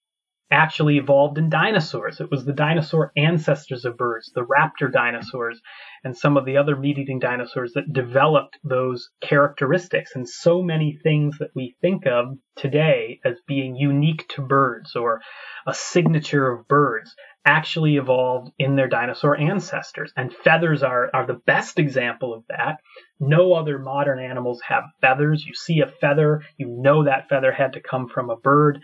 actually 0.50 0.96
evolved 0.96 1.38
in 1.38 1.50
dinosaurs. 1.50 2.20
It 2.20 2.30
was 2.30 2.44
the 2.44 2.52
dinosaur 2.52 3.12
ancestors 3.16 3.84
of 3.84 3.96
birds, 3.96 4.30
the 4.34 4.46
raptor 4.46 4.90
dinosaurs, 4.90 5.60
and 6.04 6.16
some 6.16 6.36
of 6.36 6.44
the 6.44 6.56
other 6.56 6.76
meat 6.76 6.98
eating 6.98 7.18
dinosaurs 7.18 7.72
that 7.74 7.92
developed 7.92 8.58
those 8.64 9.10
characteristics. 9.20 10.12
And 10.14 10.28
so 10.28 10.62
many 10.62 10.98
things 11.02 11.38
that 11.38 11.50
we 11.54 11.76
think 11.80 12.06
of 12.06 12.38
today 12.56 13.20
as 13.24 13.36
being 13.46 13.76
unique 13.76 14.26
to 14.30 14.42
birds 14.42 14.96
or 14.96 15.20
a 15.66 15.74
signature 15.74 16.50
of 16.50 16.66
birds 16.66 17.14
actually 17.44 17.96
evolved 17.96 18.50
in 18.58 18.76
their 18.76 18.88
dinosaur 18.88 19.36
ancestors. 19.38 20.12
And 20.16 20.34
feathers 20.34 20.82
are, 20.82 21.10
are 21.14 21.26
the 21.26 21.40
best 21.46 21.78
example 21.78 22.34
of 22.34 22.44
that. 22.48 22.76
No 23.20 23.54
other 23.54 23.78
modern 23.78 24.18
animals 24.18 24.60
have 24.66 24.84
feathers. 25.00 25.44
You 25.46 25.54
see 25.54 25.80
a 25.80 25.86
feather, 25.86 26.42
you 26.56 26.66
know 26.68 27.04
that 27.04 27.28
feather 27.28 27.52
had 27.52 27.72
to 27.74 27.80
come 27.80 28.08
from 28.08 28.30
a 28.30 28.36
bird. 28.36 28.80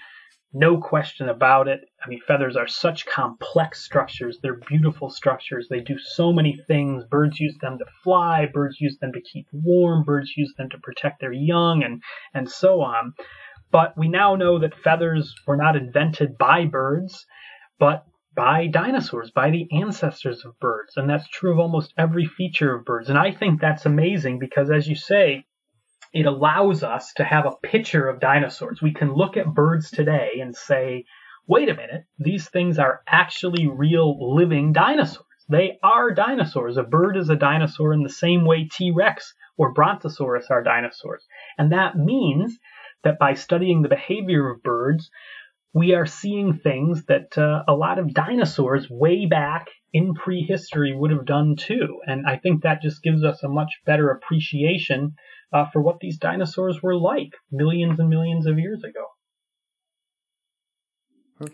No 0.57 0.79
question 0.79 1.29
about 1.29 1.67
it. 1.67 1.81
I 2.01 2.09
mean, 2.09 2.21
feathers 2.29 2.55
are 2.55 2.69
such 2.69 3.07
complex 3.07 3.85
structures. 3.85 4.39
They're 4.41 4.61
beautiful 4.69 5.11
structures. 5.11 5.67
They 5.69 5.81
do 5.81 5.99
so 5.99 6.33
many 6.33 6.57
things. 6.69 7.05
Birds 7.11 7.41
use 7.41 7.57
them 7.61 7.77
to 7.79 7.85
fly. 8.05 8.47
Birds 8.47 8.81
use 8.81 8.97
them 9.01 9.13
to 9.15 9.21
keep 9.21 9.49
warm. 9.53 10.05
Birds 10.05 10.37
use 10.37 10.55
them 10.57 10.71
to 10.71 10.79
protect 10.79 11.21
their 11.21 11.33
young 11.33 11.83
and, 11.83 12.01
and 12.33 12.49
so 12.49 12.83
on. 12.83 13.15
But 13.73 13.99
we 13.99 14.07
now 14.07 14.37
know 14.37 14.61
that 14.61 14.79
feathers 14.79 15.35
were 15.45 15.57
not 15.57 15.75
invented 15.75 16.39
by 16.39 16.67
birds, 16.67 17.27
but 17.81 18.05
by 18.37 18.69
dinosaurs, 18.69 19.33
by 19.33 19.51
the 19.51 19.67
ancestors 19.73 20.45
of 20.45 20.61
birds. 20.61 20.97
And 20.97 21.11
that's 21.11 21.27
true 21.27 21.53
of 21.53 21.59
almost 21.59 21.93
every 21.99 22.27
feature 22.27 22.77
of 22.77 22.85
birds. 22.85 23.09
And 23.09 23.19
I 23.19 23.33
think 23.33 23.61
that's 23.61 23.87
amazing 23.87 24.39
because, 24.39 24.71
as 24.71 24.87
you 24.87 24.95
say, 24.95 25.47
it 26.15 26.27
allows 26.27 26.85
us 26.85 27.13
to 27.15 27.25
have 27.25 27.45
a 27.45 27.57
picture 27.67 28.09
of 28.09 28.21
dinosaurs. 28.21 28.81
We 28.81 28.95
can 28.95 29.13
look 29.13 29.37
at 29.37 29.53
birds 29.53 29.91
today 29.91 30.31
and 30.41 30.55
say, 30.55 31.05
wait 31.49 31.69
a 31.69 31.75
minute, 31.75 32.05
these 32.19 32.49
things 32.49 32.79
are 32.79 33.03
actually 33.09 33.67
real 33.67 34.35
living 34.35 34.73
dinosaurs. 34.73 35.27
They 35.49 35.79
are 35.83 36.15
dinosaurs. 36.15 36.77
A 36.77 36.85
bird 36.85 37.17
is 37.17 37.31
a 37.31 37.37
dinosaur 37.37 37.93
in 37.93 38.05
the 38.05 38.09
same 38.09 38.47
way 38.47 38.69
T 38.73 38.93
Rex 38.95 39.35
or 39.59 39.75
Brontosaurus 39.75 40.47
are 40.51 40.63
dinosaurs. 40.63 41.27
And 41.59 41.73
that 41.73 41.97
means 41.97 42.57
that 43.03 43.19
by 43.19 43.35
studying 43.35 43.83
the 43.83 43.89
behavior 43.89 44.49
of 44.51 44.63
birds, 44.63 45.11
we 45.75 45.95
are 45.95 46.07
seeing 46.07 46.55
things 46.55 47.05
that 47.07 47.37
uh, 47.37 47.65
a 47.67 47.75
lot 47.75 47.99
of 47.99 48.15
dinosaurs 48.15 48.89
way 48.89 49.27
back 49.27 49.67
in 49.93 50.15
prehistory 50.15 50.95
would 50.95 51.11
have 51.11 51.27
done 51.27 51.57
too. 51.57 52.01
And 52.07 52.25
I 52.27 52.37
think 52.37 52.63
that 52.63 52.83
just 52.83 53.03
gives 53.03 53.25
us 53.25 53.43
a 53.43 53.49
much 53.49 53.71
better 53.85 54.11
appreciation 54.11 55.17
uh, 55.55 55.67
for 55.73 55.81
what 55.81 56.01
these 56.01 56.19
dinosaurs 56.19 56.83
were 56.83 56.97
like 56.97 57.31
millions 57.51 57.99
and 58.01 58.11
millions 58.11 58.47
of 58.47 58.59
years 58.59 58.83
ago. 58.83 59.05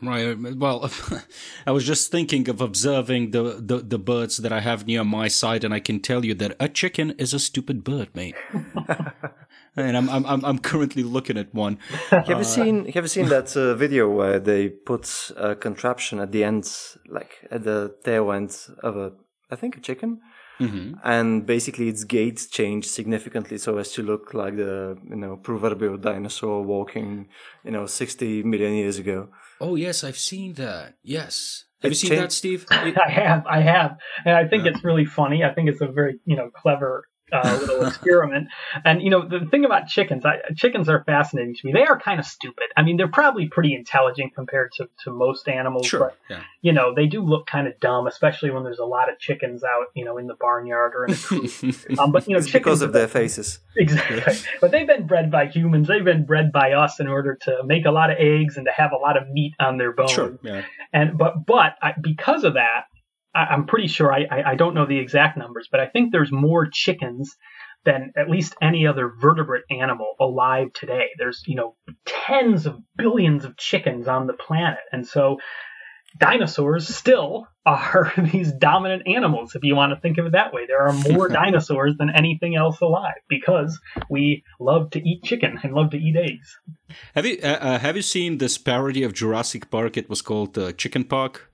Right. 0.03 0.37
Well, 0.57 0.91
I 1.67 1.71
was 1.71 1.87
just 1.87 2.11
thinking 2.11 2.49
of 2.49 2.61
observing 2.61 3.31
the, 3.31 3.61
the, 3.61 3.79
the 3.79 3.99
birds 3.99 4.39
that 4.39 4.53
I 4.53 4.61
have 4.61 4.87
near 4.87 5.05
my 5.05 5.29
side, 5.29 5.65
and 5.65 5.73
I 5.73 5.81
can 5.81 6.01
tell 6.01 6.25
you 6.25 6.35
that 6.35 6.57
a 6.61 6.69
chicken 6.69 7.13
is 7.13 7.33
a 7.33 7.39
stupid 7.39 7.83
bird, 7.83 8.09
mate. 8.15 8.35
and 9.77 9.97
I'm 9.97 10.09
I'm 10.11 10.45
I'm 10.45 10.59
currently 10.59 11.03
looking 11.03 11.39
at 11.39 11.55
one. 11.55 11.79
have 12.11 12.29
you 12.29 12.35
uh, 12.37 12.43
seen 12.43 12.85
Have 12.93 13.05
you 13.05 13.09
seen 13.09 13.29
that 13.31 13.57
uh, 13.57 13.75
video 13.75 14.09
where 14.09 14.39
they 14.39 14.69
put 14.69 15.31
a 15.37 15.55
contraption 15.55 16.21
at 16.21 16.31
the 16.33 16.45
end, 16.45 16.71
like 17.09 17.47
at 17.51 17.65
the 17.65 17.95
tail 18.05 18.33
end 18.33 18.57
of 18.83 18.97
a, 18.97 19.13
I 19.51 19.57
think 19.57 19.79
a 19.79 19.81
chicken, 19.81 20.21
Mm-hmm. 20.61 20.95
And 21.03 21.47
basically, 21.47 21.89
its 21.89 22.05
gait 22.05 22.47
changed 22.51 22.91
significantly 22.91 23.59
so 23.59 23.79
as 23.79 23.93
to 23.93 24.03
look 24.03 24.35
like 24.35 24.57
the 24.57 24.99
you 25.09 25.17
know 25.17 25.37
proverbial 25.37 25.97
dinosaur 25.97 26.63
walking 26.63 27.29
you 27.65 27.71
know 27.71 27.87
60 27.87 28.43
million 28.43 28.75
years 28.75 28.99
ago. 28.99 29.29
Oh 29.61 29.75
yes, 29.75 30.05
I've 30.05 30.19
seen 30.19 30.55
that. 30.55 30.95
Yes, 31.03 31.65
have 31.83 31.91
you 31.91 31.97
seen 31.97 32.17
that, 32.17 32.33
Steve? 32.33 32.67
I 32.71 33.11
have, 33.11 33.47
I 33.47 33.61
have, 33.61 33.97
and 34.25 34.37
I 34.37 34.47
think 34.47 34.65
yeah. 34.65 34.73
it's 34.73 34.85
really 34.85 35.07
funny. 35.07 35.43
I 35.45 35.55
think 35.55 35.69
it's 35.69 35.81
a 35.81 35.89
very 35.89 36.21
you 36.25 36.37
know 36.37 36.51
clever 36.51 37.05
uh, 37.33 37.59
little 37.61 37.87
experiment. 37.87 38.49
And 38.85 39.03
you 39.03 39.11
know, 39.11 39.27
the 39.27 39.47
thing 39.51 39.65
about 39.65 39.89
chickens, 39.89 40.25
I, 40.25 40.39
chickens 40.57 40.89
are 40.89 41.05
fascinating 41.05 41.55
to 41.55 41.67
me. 41.67 41.73
They 41.73 41.85
are 41.85 41.99
kind 41.99 42.21
of 42.21 42.27
stupid. 42.27 42.65
I 42.77 42.83
mean, 42.83 42.97
they're 42.97 43.09
probably 43.09 43.49
pretty 43.49 43.75
intelligent 43.75 44.35
compared 44.35 44.73
to, 44.73 44.89
to 45.05 45.11
most 45.11 45.49
animals, 45.49 45.87
sure, 45.87 46.01
but 46.01 46.17
yeah. 46.29 46.43
you 46.63 46.73
know, 46.73 46.95
they 46.95 47.07
do 47.07 47.23
look 47.23 47.47
kind 47.47 47.67
of 47.67 47.79
dumb, 47.81 48.07
especially 48.07 48.51
when 48.51 48.65
there's 48.65 48.79
a 48.79 48.85
lot 48.85 49.11
of 49.11 49.19
chickens 49.19 49.63
out, 49.65 49.87
you 49.95 50.05
know, 50.05 50.19
in 50.19 50.27
the 50.27 50.35
barnyard 50.35 50.93
or 50.95 51.05
in 51.07 51.13
the 51.13 51.85
coop. 51.89 51.99
um, 51.99 52.13
but 52.13 52.27
you 52.27 52.35
know, 52.35 52.39
it's 52.39 52.51
because 52.51 52.83
of 52.83 52.93
their 52.93 53.09
faces. 53.09 53.59
Exactly. 53.77 54.35
but 54.61 54.71
they've 54.71 54.87
been 54.87 55.07
bred 55.07 55.31
by 55.31 55.47
humans. 55.47 55.89
They've 55.89 56.05
been 56.05 56.25
bred 56.25 56.53
by 56.53 56.73
us 56.73 57.01
in 57.01 57.09
order 57.09 57.37
to 57.43 57.63
make 57.65 57.87
a 57.87 57.91
lot 57.91 58.11
of 58.11 58.17
eggs 58.19 58.57
and 58.57 58.67
to 58.67 58.73
have 58.73 58.93
a 58.93 58.97
lot 58.97 59.17
of 59.17 59.29
meat 59.29 59.55
on 59.61 59.79
their 59.79 59.93
bones. 59.93 60.11
Sure, 60.11 60.39
yeah. 60.43 60.65
And 60.93 61.17
but 61.17 61.47
but 61.47 61.77
I, 61.83 61.95
because 62.01 62.45
of 62.45 62.55
that, 62.55 62.85
I, 63.35 63.55
am 63.55 63.67
pretty 63.67 63.89
sure 63.89 64.13
I, 64.13 64.27
I, 64.31 64.51
I 64.51 64.55
don't 64.55 64.75
know 64.75 64.87
the 64.87 64.99
exact 64.99 65.39
numbers, 65.39 65.69
but 65.71 65.81
I 65.81 65.87
think 65.87 66.13
there's 66.13 66.33
more 66.33 66.69
chickens 66.71 67.37
than 67.85 68.13
at 68.17 68.29
least 68.29 68.55
any 68.61 68.87
other 68.87 69.13
vertebrate 69.21 69.65
animal 69.71 70.15
alive 70.21 70.73
today. 70.75 71.09
There's, 71.19 71.43
you 71.47 71.57
know, 71.57 71.77
tens 72.05 72.67
of 72.67 72.79
billions 72.97 73.45
of 73.45 73.57
chickens 73.57 74.07
on 74.07 74.27
the 74.27 74.35
planet. 74.35 74.81
And 74.93 75.07
so 75.07 75.39
dinosaurs 76.19 76.95
still 76.95 77.47
are 77.65 78.13
these 78.33 78.53
dominant 78.53 79.03
animals, 79.07 79.55
if 79.55 79.65
you 79.65 79.77
want 79.77 79.93
to 79.95 80.01
think 80.01 80.19
of 80.19 80.27
it 80.27 80.33
that 80.33 80.53
way. 80.53 80.67
There 80.67 80.87
are 80.87 80.93
more 80.93 81.29
dinosaurs 81.43 81.95
than 81.99 82.11
anything 82.11 82.57
else 82.57 82.81
alive 82.81 83.21
because 83.29 83.79
we 84.11 84.45
love 84.59 84.91
to 84.91 85.09
eat 85.09 85.23
chicken 85.23 85.59
and 85.63 85.73
love 85.73 85.91
to 85.91 85.99
eat 85.99 86.17
eggs. 86.17 86.59
Have 87.15 87.27
you 87.27 87.39
uh, 87.43 87.47
uh 87.47 87.79
have 87.79 87.97
you 87.97 88.03
seen 88.03 88.39
this 88.39 88.59
parody 88.59 89.03
of 89.05 89.13
Jurassic 89.15 89.71
Park? 89.71 89.97
It 89.97 90.11
was 90.11 90.23
called 90.23 90.59
uh, 90.59 90.73
Chicken 90.73 91.05
Park. 91.05 91.50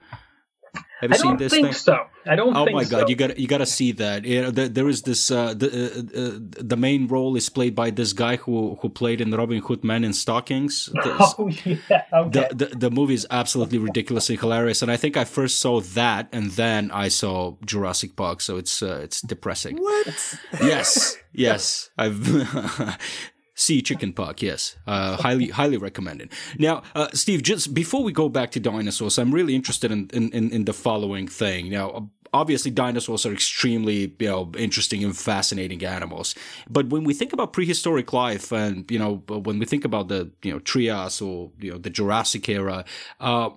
Have 1.00 1.10
you 1.10 1.14
I 1.14 1.18
seen 1.18 1.36
this 1.36 1.52
think 1.52 1.66
thing? 1.66 1.72
so. 1.74 2.06
I 2.26 2.36
don't. 2.36 2.56
Oh 2.56 2.66
my 2.70 2.84
god, 2.84 3.02
so. 3.02 3.08
you 3.08 3.16
got 3.16 3.38
you 3.38 3.46
got 3.46 3.58
to 3.58 3.66
see 3.66 3.92
that. 3.92 4.24
You 4.24 4.42
know, 4.42 4.50
there, 4.50 4.68
there 4.68 4.88
is 4.88 5.02
this. 5.02 5.30
Uh, 5.30 5.52
the 5.52 5.68
uh, 5.68 6.20
uh, 6.20 6.38
the 6.40 6.76
main 6.76 7.06
role 7.06 7.36
is 7.36 7.48
played 7.48 7.74
by 7.74 7.90
this 7.90 8.12
guy 8.12 8.36
who 8.36 8.76
who 8.80 8.88
played 8.88 9.20
in 9.20 9.30
Robin 9.30 9.60
Hood 9.60 9.84
Men 9.84 10.04
in 10.04 10.12
Stockings. 10.12 10.88
This, 11.04 11.34
oh 11.38 11.48
yeah. 11.64 12.02
Okay. 12.12 12.48
The, 12.50 12.54
the 12.54 12.76
the 12.76 12.90
movie 12.90 13.14
is 13.14 13.26
absolutely 13.30 13.78
ridiculously 13.78 14.36
hilarious, 14.36 14.82
and 14.82 14.90
I 14.90 14.96
think 14.96 15.16
I 15.16 15.24
first 15.24 15.60
saw 15.60 15.80
that, 15.80 16.28
and 16.32 16.50
then 16.52 16.90
I 16.90 17.08
saw 17.08 17.56
Jurassic 17.64 18.16
Park. 18.16 18.40
So 18.40 18.56
it's 18.56 18.82
uh, 18.82 19.00
it's 19.02 19.20
depressing. 19.20 19.76
What? 19.76 20.38
Yes, 20.60 21.16
yes. 21.32 21.90
I've 21.98 22.16
See 23.58 23.80
chicken 23.80 24.12
puck, 24.12 24.42
yes, 24.42 24.76
uh, 24.86 25.16
highly 25.16 25.48
highly 25.48 25.78
recommended. 25.78 26.30
Now, 26.58 26.82
uh, 26.94 27.08
Steve, 27.14 27.42
just 27.42 27.72
before 27.72 28.02
we 28.02 28.12
go 28.12 28.28
back 28.28 28.50
to 28.50 28.60
dinosaurs, 28.60 29.18
I'm 29.18 29.32
really 29.32 29.54
interested 29.54 29.90
in 29.90 30.10
in, 30.12 30.30
in, 30.32 30.50
in 30.50 30.64
the 30.66 30.74
following 30.74 31.26
thing. 31.26 31.70
Now, 31.70 32.10
obviously 32.34 32.70
dinosaurs 32.70 33.24
are 33.24 33.32
extremely 33.32 34.14
you 34.18 34.28
know 34.28 34.52
interesting 34.58 35.02
and 35.04 35.16
fascinating 35.16 35.84
animals 35.84 36.34
but 36.68 36.88
when 36.88 37.04
we 37.04 37.14
think 37.14 37.32
about 37.32 37.52
prehistoric 37.52 38.12
life 38.12 38.52
and 38.52 38.90
you 38.90 38.98
know 38.98 39.22
when 39.28 39.58
we 39.58 39.64
think 39.64 39.84
about 39.84 40.08
the 40.08 40.30
you 40.42 40.52
know 40.52 40.58
trias 40.58 41.22
or 41.22 41.50
you 41.60 41.72
know 41.72 41.78
the 41.78 41.90
jurassic 41.90 42.48
era 42.48 42.84
uh, 43.20 43.48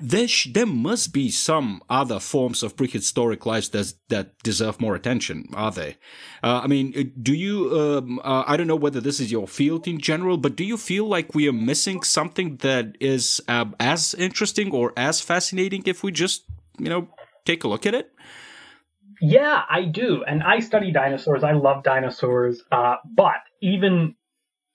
there, 0.00 0.28
sh- 0.28 0.48
there 0.52 0.66
must 0.66 1.12
be 1.12 1.30
some 1.30 1.82
other 1.88 2.18
forms 2.18 2.62
of 2.62 2.76
prehistoric 2.76 3.46
lives 3.46 3.68
that 3.70 3.92
that 4.08 4.38
deserve 4.42 4.80
more 4.80 4.94
attention, 4.94 5.46
are 5.54 5.70
they? 5.70 5.96
Uh, 6.42 6.60
I 6.64 6.66
mean, 6.66 6.92
uh, 6.96 7.02
do 7.22 7.32
you? 7.32 7.70
Um, 7.78 8.20
uh, 8.24 8.44
I 8.46 8.56
don't 8.56 8.66
know 8.66 8.76
whether 8.76 9.00
this 9.00 9.20
is 9.20 9.30
your 9.30 9.46
field 9.46 9.86
in 9.86 9.98
general, 9.98 10.36
but 10.36 10.56
do 10.56 10.64
you 10.64 10.76
feel 10.76 11.06
like 11.06 11.34
we 11.34 11.48
are 11.48 11.52
missing 11.52 12.02
something 12.02 12.56
that 12.58 12.96
is 13.00 13.40
uh, 13.48 13.66
as 13.78 14.14
interesting 14.14 14.72
or 14.72 14.92
as 14.96 15.20
fascinating 15.20 15.82
if 15.86 16.02
we 16.02 16.12
just, 16.12 16.44
you 16.78 16.88
know, 16.88 17.08
take 17.44 17.64
a 17.64 17.68
look 17.68 17.86
at 17.86 17.94
it? 17.94 18.10
Yeah, 19.20 19.62
I 19.70 19.84
do, 19.84 20.24
and 20.26 20.42
I 20.42 20.58
study 20.58 20.92
dinosaurs. 20.92 21.44
I 21.44 21.52
love 21.52 21.84
dinosaurs, 21.84 22.62
uh, 22.72 22.96
but 23.04 23.36
even 23.62 24.16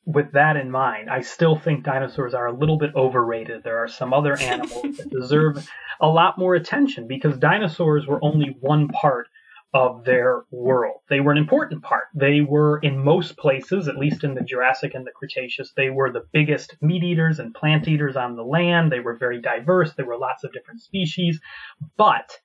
with 0.10 0.32
that 0.32 0.58
in 0.58 0.72
mind, 0.72 1.08
I 1.08 1.22
still 1.22 1.56
think 1.56 1.84
dinosaurs 1.84 2.34
are 2.34 2.48
a 2.48 2.54
little 2.54 2.80
bit 2.80 2.96
overrated. 2.96 3.62
There 3.64 3.78
are 3.78 3.88
some 3.88 4.12
other 4.12 4.36
animals 4.38 4.98
that 4.98 5.10
deserve 5.22 5.70
a 6.02 6.08
lot 6.08 6.38
more 6.38 6.56
attention 6.56 7.08
because 7.08 7.38
dinosaurs 7.38 8.08
were 8.08 8.20
only 8.24 8.58
one 8.60 8.88
part 8.88 9.28
of 9.72 10.04
their 10.06 10.46
world. 10.50 11.02
They 11.10 11.20
were 11.20 11.32
an 11.32 11.38
important 11.38 11.84
part. 11.84 12.06
They 12.16 12.42
were 12.42 12.80
in 12.80 12.98
most 12.98 13.38
places, 13.38 13.88
at 13.88 13.98
least 13.98 14.24
in 14.24 14.34
the 14.34 14.42
Jurassic 14.42 14.96
and 14.96 15.06
the 15.06 15.12
Cretaceous, 15.12 15.74
they 15.78 15.92
were 15.92 16.12
the 16.12 16.26
biggest 16.34 16.76
meat 16.82 17.04
eaters 17.04 17.38
and 17.38 17.54
plant 17.54 17.88
eaters 17.88 18.16
on 18.16 18.36
the 18.36 18.44
land. 18.44 18.92
They 18.92 19.02
were 19.02 19.16
very 19.16 19.40
diverse. 19.40 19.94
There 19.94 20.08
were 20.08 20.18
lots 20.18 20.44
of 20.44 20.54
different 20.54 20.82
species, 20.82 21.40
but 21.98 22.40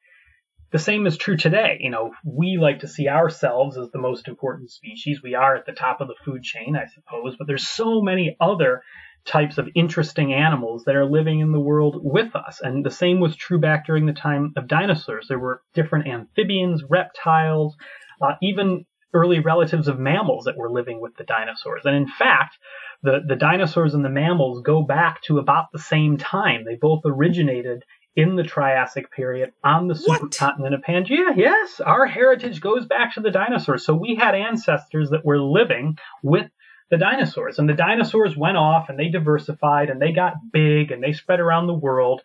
the 0.74 0.80
same 0.80 1.06
is 1.06 1.16
true 1.16 1.36
today. 1.36 1.78
You 1.78 1.90
know, 1.90 2.10
we 2.24 2.58
like 2.60 2.80
to 2.80 2.88
see 2.88 3.08
ourselves 3.08 3.78
as 3.78 3.92
the 3.92 4.00
most 4.00 4.26
important 4.26 4.72
species. 4.72 5.22
We 5.22 5.36
are 5.36 5.54
at 5.54 5.66
the 5.66 5.72
top 5.72 6.00
of 6.00 6.08
the 6.08 6.16
food 6.24 6.42
chain, 6.42 6.74
I 6.74 6.86
suppose, 6.86 7.36
but 7.38 7.46
there's 7.46 7.68
so 7.68 8.02
many 8.02 8.36
other 8.40 8.82
types 9.24 9.56
of 9.56 9.68
interesting 9.76 10.34
animals 10.34 10.82
that 10.86 10.96
are 10.96 11.04
living 11.04 11.38
in 11.38 11.52
the 11.52 11.60
world 11.60 12.00
with 12.02 12.34
us. 12.34 12.60
And 12.60 12.84
the 12.84 12.90
same 12.90 13.20
was 13.20 13.36
true 13.36 13.60
back 13.60 13.86
during 13.86 14.06
the 14.06 14.12
time 14.12 14.52
of 14.56 14.66
dinosaurs. 14.66 15.26
There 15.28 15.38
were 15.38 15.62
different 15.74 16.08
amphibians, 16.08 16.82
reptiles, 16.90 17.76
uh, 18.20 18.32
even 18.42 18.84
early 19.14 19.38
relatives 19.38 19.86
of 19.86 20.00
mammals 20.00 20.46
that 20.46 20.58
were 20.58 20.72
living 20.72 21.00
with 21.00 21.14
the 21.16 21.22
dinosaurs. 21.22 21.82
And 21.84 21.94
in 21.94 22.08
fact, 22.08 22.58
the, 23.04 23.20
the 23.24 23.36
dinosaurs 23.36 23.94
and 23.94 24.04
the 24.04 24.10
mammals 24.10 24.62
go 24.62 24.82
back 24.82 25.22
to 25.26 25.38
about 25.38 25.66
the 25.72 25.78
same 25.78 26.16
time. 26.16 26.64
They 26.64 26.74
both 26.74 27.02
originated 27.04 27.84
in 28.16 28.36
the 28.36 28.42
Triassic 28.42 29.10
period 29.10 29.52
on 29.62 29.88
the 29.88 29.94
supercontinent 29.94 30.74
of 30.74 30.82
Pangaea. 30.82 31.36
Yes, 31.36 31.80
our 31.80 32.06
heritage 32.06 32.60
goes 32.60 32.86
back 32.86 33.14
to 33.14 33.20
the 33.20 33.30
dinosaurs. 33.30 33.84
So 33.84 33.94
we 33.94 34.14
had 34.14 34.34
ancestors 34.34 35.10
that 35.10 35.24
were 35.24 35.40
living 35.40 35.98
with 36.22 36.48
the 36.90 36.98
dinosaurs. 36.98 37.58
And 37.58 37.68
the 37.68 37.74
dinosaurs 37.74 38.36
went 38.36 38.56
off 38.56 38.88
and 38.88 38.98
they 38.98 39.08
diversified 39.08 39.90
and 39.90 40.00
they 40.00 40.12
got 40.12 40.34
big 40.52 40.92
and 40.92 41.02
they 41.02 41.12
spread 41.12 41.40
around 41.40 41.66
the 41.66 41.74
world. 41.74 42.22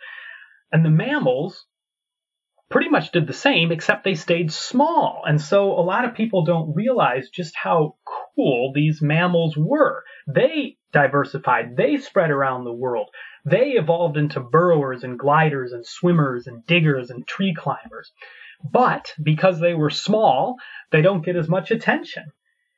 And 0.71 0.85
the 0.85 0.89
mammals 0.91 1.65
pretty 2.69 2.89
much 2.89 3.11
did 3.11 3.25
the 3.25 3.33
same, 3.33 3.71
except 3.71 4.03
they 4.03 4.13
stayed 4.13 4.51
small. 4.51 5.23
And 5.25 5.41
so 5.41 5.71
a 5.71 5.81
lot 5.81 6.05
of 6.05 6.13
people 6.13 6.45
don't 6.45 6.75
realize 6.75 7.29
just 7.29 7.55
how 7.55 7.95
cool 8.35 8.71
these 8.73 9.01
mammals 9.01 9.55
were. 9.57 10.03
They 10.27 10.77
diversified, 10.91 11.75
they 11.75 11.97
spread 11.97 12.31
around 12.31 12.63
the 12.63 12.73
world. 12.73 13.09
They 13.45 13.71
evolved 13.71 14.17
into 14.17 14.39
burrowers 14.39 15.03
and 15.03 15.17
gliders 15.17 15.71
and 15.71 15.85
swimmers 15.85 16.47
and 16.47 16.65
diggers 16.65 17.09
and 17.09 17.25
tree 17.27 17.53
climbers. 17.53 18.11
But 18.63 19.13
because 19.21 19.59
they 19.59 19.73
were 19.73 19.89
small, 19.89 20.57
they 20.91 21.01
don't 21.01 21.23
get 21.23 21.35
as 21.35 21.47
much 21.47 21.71
attention. 21.71 22.25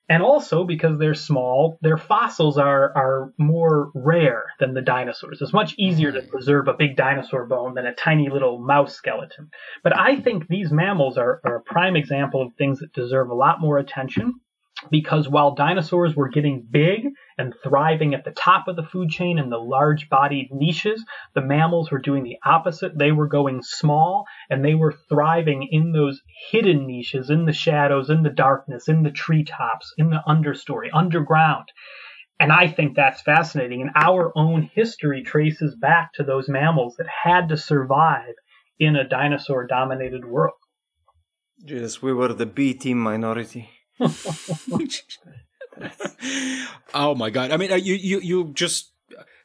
And 0.09 0.21
also 0.21 0.65
because 0.65 0.99
they're 0.99 1.13
small, 1.13 1.77
their 1.81 1.97
fossils 1.97 2.57
are, 2.57 2.91
are 2.97 3.33
more 3.37 3.91
rare 3.95 4.43
than 4.59 4.73
the 4.73 4.81
dinosaurs. 4.81 5.41
It's 5.41 5.53
much 5.53 5.73
easier 5.77 6.11
to 6.11 6.21
preserve 6.21 6.67
a 6.67 6.73
big 6.73 6.97
dinosaur 6.97 7.45
bone 7.45 7.75
than 7.75 7.85
a 7.85 7.95
tiny 7.95 8.29
little 8.29 8.59
mouse 8.59 8.93
skeleton. 8.93 9.49
But 9.83 9.97
I 9.97 10.17
think 10.17 10.47
these 10.47 10.69
mammals 10.69 11.17
are, 11.17 11.39
are 11.45 11.55
a 11.55 11.61
prime 11.61 11.95
example 11.95 12.41
of 12.41 12.53
things 12.55 12.79
that 12.79 12.91
deserve 12.91 13.29
a 13.29 13.35
lot 13.35 13.61
more 13.61 13.77
attention 13.77 14.41
because 14.89 15.29
while 15.29 15.53
dinosaurs 15.53 16.15
were 16.15 16.29
getting 16.29 16.65
big 16.69 17.07
and 17.37 17.53
thriving 17.63 18.13
at 18.13 18.23
the 18.23 18.31
top 18.31 18.67
of 18.67 18.75
the 18.75 18.83
food 18.83 19.09
chain 19.09 19.37
in 19.37 19.49
the 19.49 19.57
large 19.57 20.09
bodied 20.09 20.49
niches, 20.51 21.03
the 21.35 21.41
mammals 21.41 21.91
were 21.91 21.99
doing 21.99 22.23
the 22.23 22.37
opposite. 22.45 22.97
They 22.97 23.11
were 23.11 23.27
going 23.27 23.61
small 23.61 24.25
and 24.49 24.63
they 24.63 24.75
were 24.75 24.95
thriving 25.09 25.67
in 25.69 25.91
those 25.91 26.21
hidden 26.49 26.87
niches, 26.87 27.29
in 27.29 27.45
the 27.45 27.53
shadows, 27.53 28.09
in 28.09 28.23
the 28.23 28.29
darkness, 28.29 28.87
in 28.87 29.03
the 29.03 29.11
treetops, 29.11 29.93
in 29.97 30.09
the 30.09 30.21
understory, 30.27 30.89
underground. 30.93 31.67
And 32.39 32.51
I 32.51 32.67
think 32.67 32.95
that's 32.95 33.21
fascinating. 33.21 33.81
And 33.81 33.91
our 33.95 34.31
own 34.35 34.63
history 34.73 35.21
traces 35.21 35.75
back 35.75 36.13
to 36.13 36.23
those 36.23 36.49
mammals 36.49 36.95
that 36.97 37.07
had 37.23 37.49
to 37.49 37.57
survive 37.57 38.33
in 38.79 38.95
a 38.95 39.07
dinosaur 39.07 39.67
dominated 39.67 40.25
world. 40.25 40.55
Yes, 41.63 42.01
we 42.01 42.11
were 42.13 42.33
the 42.33 42.47
B 42.47 42.73
team 42.73 42.97
minority. 42.97 43.69
oh 46.93 47.15
my 47.15 47.29
god! 47.29 47.51
I 47.51 47.57
mean, 47.57 47.71
uh, 47.71 47.75
you 47.75 47.95
you 47.95 48.19
you 48.19 48.51
just 48.53 48.91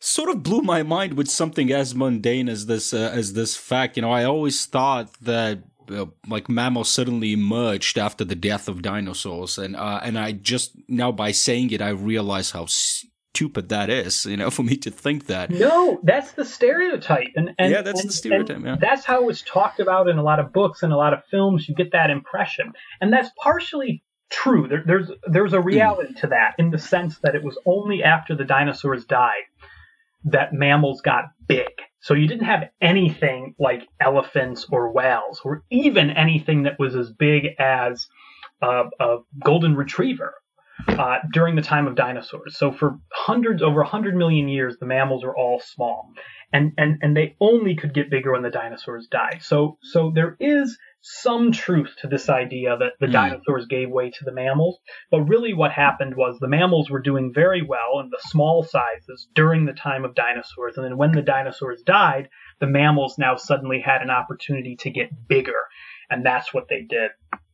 sort 0.00 0.30
of 0.30 0.42
blew 0.42 0.62
my 0.62 0.82
mind 0.82 1.14
with 1.14 1.28
something 1.28 1.72
as 1.72 1.94
mundane 1.94 2.48
as 2.48 2.66
this 2.66 2.94
uh, 2.94 3.10
as 3.12 3.34
this 3.34 3.56
fact. 3.56 3.96
You 3.96 4.02
know, 4.02 4.12
I 4.12 4.24
always 4.24 4.64
thought 4.66 5.12
that 5.22 5.60
uh, 5.90 6.06
like 6.28 6.48
mammals 6.48 6.90
suddenly 6.90 7.32
emerged 7.32 7.98
after 7.98 8.24
the 8.24 8.34
death 8.34 8.68
of 8.68 8.82
dinosaurs, 8.82 9.58
and 9.58 9.76
uh, 9.76 10.00
and 10.02 10.18
I 10.18 10.32
just 10.32 10.72
now 10.88 11.12
by 11.12 11.32
saying 11.32 11.70
it, 11.70 11.82
I 11.82 11.90
realize 11.90 12.52
how 12.52 12.66
stupid 12.66 13.68
that 13.68 13.90
is. 13.90 14.24
You 14.24 14.36
know, 14.36 14.50
for 14.58 14.62
me 14.62 14.76
to 14.78 14.90
think 14.90 15.26
that. 15.26 15.50
No, 15.50 16.00
that's 16.02 16.32
the 16.32 16.44
stereotype, 16.44 17.28
and, 17.36 17.50
and 17.58 17.70
yeah, 17.70 17.82
that's 17.82 18.00
and, 18.00 18.08
the 18.08 18.14
stereotype. 18.14 18.62
Yeah, 18.64 18.76
that's 18.80 19.04
how 19.04 19.22
it 19.22 19.26
was 19.26 19.42
talked 19.42 19.80
about 19.80 20.08
in 20.08 20.18
a 20.18 20.22
lot 20.22 20.40
of 20.40 20.52
books 20.52 20.82
and 20.82 20.92
a 20.92 20.96
lot 20.96 21.12
of 21.12 21.24
films. 21.30 21.68
You 21.68 21.74
get 21.74 21.92
that 21.92 22.10
impression, 22.10 22.72
and 23.00 23.12
that's 23.12 23.30
partially 23.42 24.02
true. 24.30 24.68
There, 24.68 24.82
there's 24.86 25.10
there's 25.30 25.52
a 25.52 25.60
reality 25.60 26.14
to 26.20 26.28
that 26.28 26.54
in 26.58 26.70
the 26.70 26.78
sense 26.78 27.18
that 27.22 27.34
it 27.34 27.42
was 27.42 27.58
only 27.66 28.02
after 28.02 28.34
the 28.34 28.44
dinosaurs 28.44 29.04
died 29.04 29.44
that 30.24 30.52
mammals 30.52 31.00
got 31.00 31.26
big. 31.46 31.70
So 32.00 32.14
you 32.14 32.26
didn't 32.26 32.46
have 32.46 32.68
anything 32.80 33.54
like 33.58 33.86
elephants 34.00 34.66
or 34.70 34.92
whales, 34.92 35.40
or 35.44 35.62
even 35.70 36.10
anything 36.10 36.64
that 36.64 36.78
was 36.78 36.94
as 36.94 37.12
big 37.12 37.46
as 37.58 38.06
a, 38.60 38.84
a 39.00 39.18
golden 39.44 39.76
retriever 39.76 40.34
uh, 40.88 41.18
during 41.32 41.56
the 41.56 41.62
time 41.62 41.86
of 41.86 41.94
dinosaurs. 41.94 42.56
So 42.56 42.72
for 42.72 42.98
hundreds, 43.12 43.62
over 43.62 43.80
100 43.80 44.14
million 44.14 44.48
years, 44.48 44.76
the 44.78 44.86
mammals 44.86 45.24
were 45.24 45.36
all 45.36 45.60
small, 45.60 46.12
and 46.52 46.72
and 46.76 46.98
and 47.02 47.16
they 47.16 47.36
only 47.40 47.76
could 47.76 47.94
get 47.94 48.10
bigger 48.10 48.32
when 48.32 48.42
the 48.42 48.50
dinosaurs 48.50 49.08
died. 49.10 49.40
So 49.42 49.78
so 49.82 50.12
there 50.14 50.36
is 50.40 50.76
some 51.08 51.52
truth 51.52 51.94
to 52.00 52.08
this 52.08 52.28
idea 52.28 52.76
that 52.76 52.94
the 52.98 53.06
mm. 53.06 53.12
dinosaurs 53.12 53.66
gave 53.66 53.90
way 53.90 54.10
to 54.10 54.24
the 54.24 54.32
mammals. 54.32 54.78
But 55.10 55.22
really, 55.22 55.54
what 55.54 55.70
happened 55.70 56.16
was 56.16 56.38
the 56.38 56.48
mammals 56.48 56.90
were 56.90 57.00
doing 57.00 57.32
very 57.32 57.62
well 57.62 58.00
in 58.00 58.10
the 58.10 58.18
small 58.22 58.64
sizes 58.64 59.28
during 59.34 59.66
the 59.66 59.72
time 59.72 60.04
of 60.04 60.14
dinosaurs. 60.14 60.76
And 60.76 60.84
then 60.84 60.96
when 60.96 61.12
the 61.12 61.22
dinosaurs 61.22 61.82
died, 61.82 62.28
the 62.58 62.66
mammals 62.66 63.18
now 63.18 63.36
suddenly 63.36 63.80
had 63.80 64.02
an 64.02 64.10
opportunity 64.10 64.76
to 64.80 64.90
get 64.90 65.28
bigger. 65.28 65.62
And 66.10 66.26
that's 66.26 66.52
what 66.52 66.68
they 66.68 66.82
did. 66.82 67.10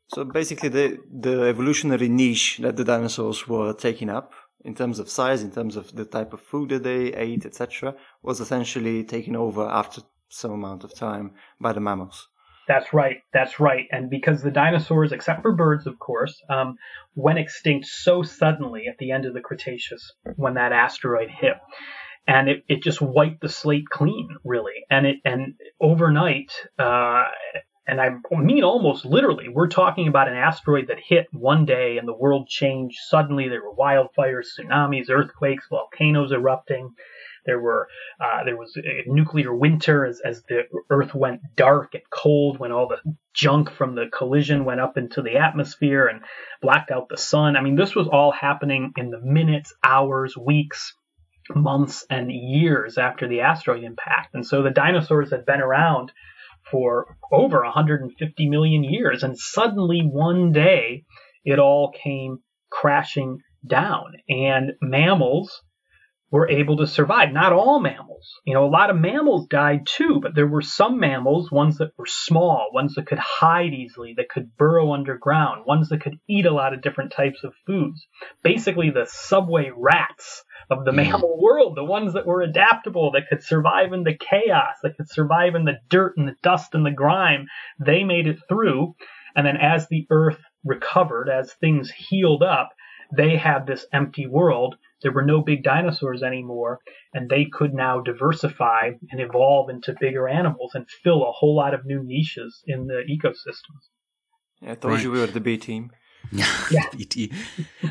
So 0.09 0.25
basically, 0.25 0.69
the, 0.69 0.99
the 1.11 1.43
evolutionary 1.43 2.09
niche 2.09 2.59
that 2.59 2.77
the 2.77 2.85
dinosaurs 2.85 3.49
were 3.49 3.73
taking 3.75 4.09
up 4.09 4.33
in 4.65 4.75
terms 4.75 4.99
of 4.99 5.11
size, 5.11 5.43
in 5.43 5.51
terms 5.51 5.77
of 5.77 5.95
the 5.95 6.05
type 6.05 6.33
of 6.33 6.41
food 6.41 6.71
that 6.71 6.85
they 6.85 7.13
ate, 7.15 7.45
etc., 7.45 7.95
was 8.23 8.41
essentially 8.41 9.05
taken 9.05 9.37
over 9.37 9.67
after 9.69 10.03
some 10.29 10.53
amount 10.53 10.85
of 10.85 10.95
time 10.95 11.33
by 11.61 11.73
the 11.73 11.81
mammals. 11.81 12.29
That's 12.69 12.93
right. 12.93 13.19
That's 13.33 13.59
right. 13.59 13.87
And 13.91 14.09
because 14.09 14.43
the 14.43 14.51
dinosaurs, 14.51 15.13
except 15.13 15.43
for 15.43 15.53
birds, 15.53 15.87
of 15.87 15.99
course, 15.99 16.41
um, 16.49 16.77
went 17.15 17.39
extinct 17.39 17.87
so 17.87 18.23
suddenly 18.23 18.85
at 18.89 18.99
the 18.99 19.11
end 19.11 19.27
of 19.27 19.35
the 19.35 19.41
Cretaceous 19.41 20.13
when 20.37 20.55
that 20.55 20.73
asteroid 20.73 21.29
hit, 21.29 21.55
and 22.27 22.49
it, 22.49 22.63
it 22.69 22.83
just 22.83 23.01
wiped 23.01 23.41
the 23.41 23.49
slate 23.49 23.89
clean, 23.91 24.29
really. 24.45 24.85
And 24.91 25.07
it 25.07 25.17
and 25.25 25.55
overnight, 25.81 26.53
uh, 26.79 27.25
and 27.87 28.01
I 28.01 28.11
mean 28.31 28.63
almost 28.63 29.05
literally, 29.05 29.49
we're 29.49 29.69
talking 29.69 30.07
about 30.07 30.29
an 30.29 30.37
asteroid 30.37 30.87
that 30.87 30.99
hit 31.05 31.27
one 31.33 31.65
day 31.65 31.99
and 31.99 32.07
the 32.07 32.17
world 32.17 32.47
changed 32.49 32.97
suddenly. 33.09 33.49
There 33.49 33.61
were 33.61 33.75
wildfires, 33.75 34.47
tsunamis, 34.57 35.11
earthquakes, 35.11 35.67
volcanoes 35.69 36.31
erupting. 36.31 36.91
There 37.45 37.61
were 37.61 37.89
uh, 38.21 38.45
there 38.45 38.57
was 38.57 38.77
a 38.77 39.03
nuclear 39.07 39.55
winter 39.55 40.07
as, 40.07 40.21
as 40.21 40.43
the 40.45 40.63
Earth 40.91 41.15
went 41.15 41.41
dark 41.57 41.95
and 41.95 42.03
cold 42.11 42.59
when 42.59 42.73
all 42.73 42.89
the 42.89 43.17
junk 43.35 43.71
from 43.71 43.95
the 43.95 44.07
collision 44.13 44.65
went 44.65 44.81
up 44.81 44.97
into 44.97 45.23
the 45.23 45.37
atmosphere 45.39 46.07
and 46.07 46.23
blacked 46.61 46.91
out 46.91 47.09
the 47.09 47.17
sun. 47.17 47.57
I 47.57 47.63
mean, 47.63 47.77
this 47.77 47.95
was 47.95 48.09
all 48.09 48.33
happening 48.33 48.93
in 48.97 49.11
the 49.11 49.21
minutes, 49.21 49.75
hours, 49.83 50.37
weeks, 50.37 50.95
months, 51.55 52.07
and 52.09 52.31
years 52.31 52.99
after 52.99 53.27
the 53.27 53.41
asteroid 53.41 53.83
impact. 53.83 54.35
And 54.35 54.47
so 54.47 54.63
the 54.63 54.71
dinosaurs 54.71 55.31
had 55.31 55.45
been 55.45 55.61
around 55.61 56.13
for 56.71 57.17
over 57.33 57.63
150 57.65 58.49
million 58.49 58.85
years, 58.85 59.25
and 59.25 59.37
suddenly 59.37 60.01
one 60.01 60.53
day 60.53 61.05
it 61.45 61.59
all 61.59 61.91
came 61.91 62.39
crashing 62.71 63.39
down, 63.67 64.15
and 64.29 64.73
mammals 64.81 65.63
were 66.33 66.49
able 66.49 66.79
to 66.79 66.87
survive. 66.87 67.31
Not 67.31 67.53
all 67.53 67.79
mammals. 67.79 68.41
You 68.47 68.55
know, 68.55 68.65
a 68.65 68.67
lot 68.67 68.89
of 68.89 68.97
mammals 68.97 69.47
died 69.49 69.87
too, 69.87 70.19
but 70.23 70.35
there 70.35 70.47
were 70.47 70.63
some 70.63 70.99
mammals, 70.99 71.53
ones 71.53 71.77
that 71.77 71.93
were 71.99 72.07
small, 72.07 72.71
ones 72.73 72.95
that 72.95 73.07
could 73.07 73.19
hide 73.19 73.75
easily, 73.75 74.15
that 74.17 74.31
could 74.31 74.57
burrow 74.57 74.95
underground, 74.95 75.67
ones 75.67 75.91
that 75.91 76.01
could 76.01 76.17
eat 76.27 76.47
a 76.47 76.55
lot 76.55 76.73
of 76.73 76.81
different 76.81 77.13
types 77.13 77.45
of 77.45 77.53
foods. 77.67 78.07
Basically, 78.43 78.89
the 78.89 79.07
subway 79.07 79.71
rats 79.77 80.43
of 80.71 80.87
the 80.87 80.91
mm. 80.91 80.97
mammal 80.97 81.39
world, 81.39 81.77
the 81.77 81.85
ones 81.85 82.15
that 82.15 82.27
were 82.27 82.41
adaptable, 82.41 83.11
that 83.13 83.29
could 83.29 83.43
survive 83.43 83.93
in 83.93 84.03
the 84.03 84.17
chaos, 84.17 84.77
that 84.83 84.97
could 84.97 85.11
survive 85.11 85.55
in 85.55 85.67
the 85.67 85.81
dirt 85.91 86.15
and 86.17 86.27
the 86.27 86.37
dust 86.43 86.75
and 86.75 86.87
the 86.87 86.91
grime, 86.91 87.47
they 87.79 88.05
made 88.05 88.27
it 88.27 88.39
through. 88.49 88.95
And 89.37 89.47
then 89.47 89.59
as 89.59 89.87
the 89.89 90.07
earth 90.11 90.41
recovered, 90.65 91.29
as 91.29 91.53
things 91.53 91.91
healed 91.91 92.43
up, 92.43 92.71
they 93.15 93.37
had 93.37 93.67
this 93.67 93.87
empty 93.93 94.27
world. 94.27 94.77
There 95.03 95.13
were 95.13 95.25
no 95.25 95.43
big 95.43 95.63
dinosaurs 95.63 96.23
anymore, 96.23 96.81
and 97.13 97.29
they 97.29 97.47
could 97.51 97.75
now 97.75 98.01
diversify 98.01 98.91
and 99.11 99.21
evolve 99.21 99.71
into 99.71 99.95
bigger 100.01 100.29
animals 100.29 100.73
and 100.75 100.87
fill 101.03 101.23
a 101.23 101.33
whole 101.33 101.57
lot 101.57 101.75
of 101.75 101.85
new 101.85 102.03
niches 102.03 102.63
in 102.67 102.87
the 102.87 103.03
ecosystems. 103.11 103.83
Yeah, 104.61 104.73
I 104.73 104.75
told 104.77 104.95
right. 104.95 105.03
you 105.03 105.11
we 105.11 105.19
were 105.21 105.27
the 105.27 105.41
B 105.41 105.57
team. 105.57 105.91
yeah. 106.71 106.87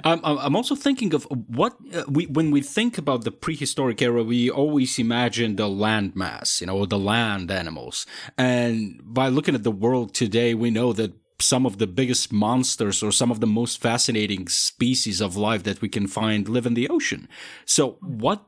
um, 0.03 0.21
I'm 0.23 0.55
also 0.55 0.75
thinking 0.75 1.13
of 1.13 1.27
what 1.29 1.75
uh, 1.93 2.03
we 2.07 2.25
when 2.25 2.49
we 2.49 2.61
think 2.61 2.97
about 2.97 3.23
the 3.23 3.31
prehistoric 3.31 4.01
era, 4.01 4.23
we 4.23 4.49
always 4.49 4.97
imagine 4.97 5.57
the 5.57 5.69
land 5.69 6.15
mass, 6.15 6.61
you 6.61 6.67
know, 6.67 6.85
the 6.85 6.97
land 6.97 7.51
animals. 7.51 8.07
And 8.37 8.99
by 9.03 9.27
looking 9.27 9.53
at 9.53 9.63
the 9.63 9.71
world 9.71 10.15
today, 10.15 10.55
we 10.55 10.71
know 10.71 10.93
that 10.93 11.13
some 11.41 11.65
of 11.65 11.77
the 11.77 11.87
biggest 11.87 12.31
monsters 12.31 13.03
or 13.03 13.11
some 13.11 13.31
of 13.31 13.39
the 13.39 13.47
most 13.47 13.81
fascinating 13.81 14.47
species 14.47 15.21
of 15.21 15.35
life 15.35 15.63
that 15.63 15.81
we 15.81 15.89
can 15.89 16.07
find 16.07 16.47
live 16.47 16.65
in 16.65 16.73
the 16.73 16.87
ocean. 16.89 17.27
So 17.65 17.97
what 18.01 18.45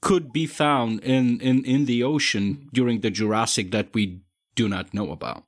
could 0.00 0.32
be 0.32 0.46
found 0.46 1.00
in, 1.00 1.40
in, 1.40 1.64
in 1.64 1.84
the 1.86 2.02
ocean 2.02 2.68
during 2.72 3.00
the 3.00 3.10
Jurassic 3.10 3.70
that 3.70 3.94
we 3.94 4.20
do 4.54 4.68
not 4.68 4.92
know 4.92 5.10
about? 5.12 5.44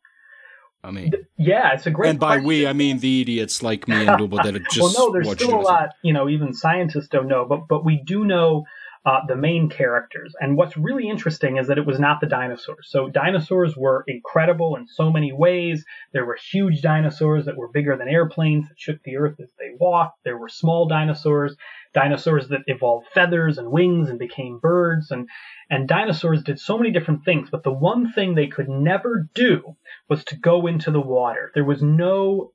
I 0.84 0.92
mean, 0.92 1.10
yeah, 1.36 1.72
it's 1.72 1.86
a 1.86 1.90
great. 1.90 2.10
And 2.10 2.20
by 2.20 2.34
question. 2.34 2.46
we, 2.46 2.66
I 2.66 2.72
mean 2.72 3.00
the 3.00 3.20
idiots 3.20 3.60
like 3.60 3.88
me 3.88 4.06
and 4.06 4.20
Lubo 4.20 4.40
that 4.42 4.54
just. 4.70 4.96
well, 4.96 5.08
no, 5.08 5.12
there's 5.12 5.32
still 5.32 5.58
a 5.58 5.60
lot. 5.60 5.88
You 6.02 6.12
know, 6.12 6.28
even 6.28 6.54
scientists 6.54 7.08
don't 7.08 7.26
know, 7.26 7.44
but 7.44 7.66
but 7.66 7.84
we 7.84 8.00
do 8.06 8.24
know 8.24 8.64
uh, 9.06 9.20
the 9.28 9.36
main 9.36 9.68
characters. 9.68 10.34
And 10.40 10.56
what's 10.56 10.76
really 10.76 11.08
interesting 11.08 11.58
is 11.58 11.68
that 11.68 11.78
it 11.78 11.86
was 11.86 12.00
not 12.00 12.20
the 12.20 12.26
dinosaurs. 12.26 12.88
So 12.90 13.08
dinosaurs 13.08 13.76
were 13.76 14.02
incredible 14.08 14.74
in 14.74 14.88
so 14.88 15.12
many 15.12 15.32
ways. 15.32 15.84
There 16.12 16.26
were 16.26 16.36
huge 16.50 16.82
dinosaurs 16.82 17.44
that 17.44 17.56
were 17.56 17.68
bigger 17.68 17.96
than 17.96 18.08
airplanes 18.08 18.68
that 18.68 18.80
shook 18.80 19.00
the 19.04 19.16
earth 19.16 19.38
as 19.40 19.48
they 19.60 19.70
walked. 19.78 20.24
There 20.24 20.36
were 20.36 20.48
small 20.48 20.88
dinosaurs, 20.88 21.56
dinosaurs 21.94 22.48
that 22.48 22.62
evolved 22.66 23.06
feathers 23.14 23.58
and 23.58 23.70
wings 23.70 24.10
and 24.10 24.18
became 24.18 24.58
birds. 24.58 25.12
And, 25.12 25.28
and 25.70 25.86
dinosaurs 25.86 26.42
did 26.42 26.58
so 26.58 26.76
many 26.76 26.90
different 26.90 27.24
things. 27.24 27.48
But 27.48 27.62
the 27.62 27.72
one 27.72 28.10
thing 28.12 28.34
they 28.34 28.48
could 28.48 28.68
never 28.68 29.28
do 29.34 29.76
was 30.08 30.24
to 30.24 30.36
go 30.36 30.66
into 30.66 30.90
the 30.90 31.00
water. 31.00 31.52
There 31.54 31.64
was 31.64 31.80
no 31.80 32.50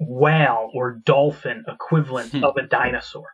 whale 0.00 0.70
or 0.74 1.00
dolphin 1.04 1.64
equivalent 1.68 2.32
hmm. 2.32 2.42
of 2.42 2.56
a 2.56 2.66
dinosaur. 2.66 3.26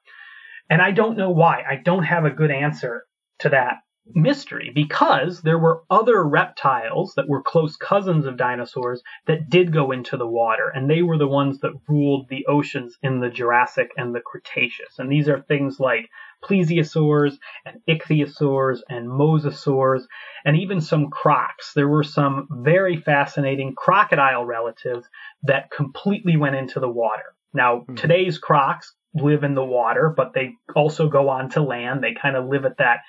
And 0.70 0.80
I 0.80 0.92
don't 0.92 1.18
know 1.18 1.30
why. 1.30 1.64
I 1.68 1.76
don't 1.76 2.04
have 2.04 2.24
a 2.24 2.30
good 2.30 2.50
answer 2.50 3.04
to 3.40 3.48
that 3.50 3.78
mystery 4.14 4.70
because 4.74 5.42
there 5.42 5.58
were 5.58 5.82
other 5.90 6.24
reptiles 6.24 7.12
that 7.16 7.28
were 7.28 7.42
close 7.42 7.76
cousins 7.76 8.26
of 8.26 8.36
dinosaurs 8.36 9.02
that 9.26 9.50
did 9.50 9.72
go 9.72 9.90
into 9.90 10.16
the 10.16 10.26
water, 10.26 10.68
and 10.74 10.88
they 10.88 11.02
were 11.02 11.18
the 11.18 11.28
ones 11.28 11.60
that 11.60 11.78
ruled 11.88 12.28
the 12.28 12.46
oceans 12.46 12.96
in 13.02 13.20
the 13.20 13.28
Jurassic 13.28 13.90
and 13.96 14.14
the 14.14 14.20
Cretaceous. 14.20 14.98
And 14.98 15.10
these 15.10 15.28
are 15.28 15.40
things 15.42 15.78
like 15.80 16.08
plesiosaurs 16.42 17.36
and 17.66 17.80
ichthyosaurs 17.88 18.80
and 18.88 19.08
mosasaurs 19.08 20.02
and 20.44 20.56
even 20.56 20.80
some 20.80 21.10
crocs. 21.10 21.72
There 21.74 21.88
were 21.88 22.04
some 22.04 22.48
very 22.50 22.96
fascinating 22.96 23.74
crocodile 23.76 24.44
relatives 24.44 25.06
that 25.42 25.70
completely 25.70 26.36
went 26.36 26.56
into 26.56 26.80
the 26.80 26.88
water. 26.88 27.34
Now, 27.52 27.80
mm-hmm. 27.80 27.96
today's 27.96 28.38
crocs 28.38 28.94
live 29.14 29.44
in 29.44 29.54
the 29.54 29.64
water, 29.64 30.12
but 30.14 30.32
they 30.34 30.52
also 30.74 31.08
go 31.08 31.28
on 31.28 31.50
to 31.50 31.62
land. 31.62 32.02
They 32.02 32.14
kind 32.14 32.36
of 32.36 32.46
live 32.46 32.64
at 32.64 32.78
that 32.78 33.00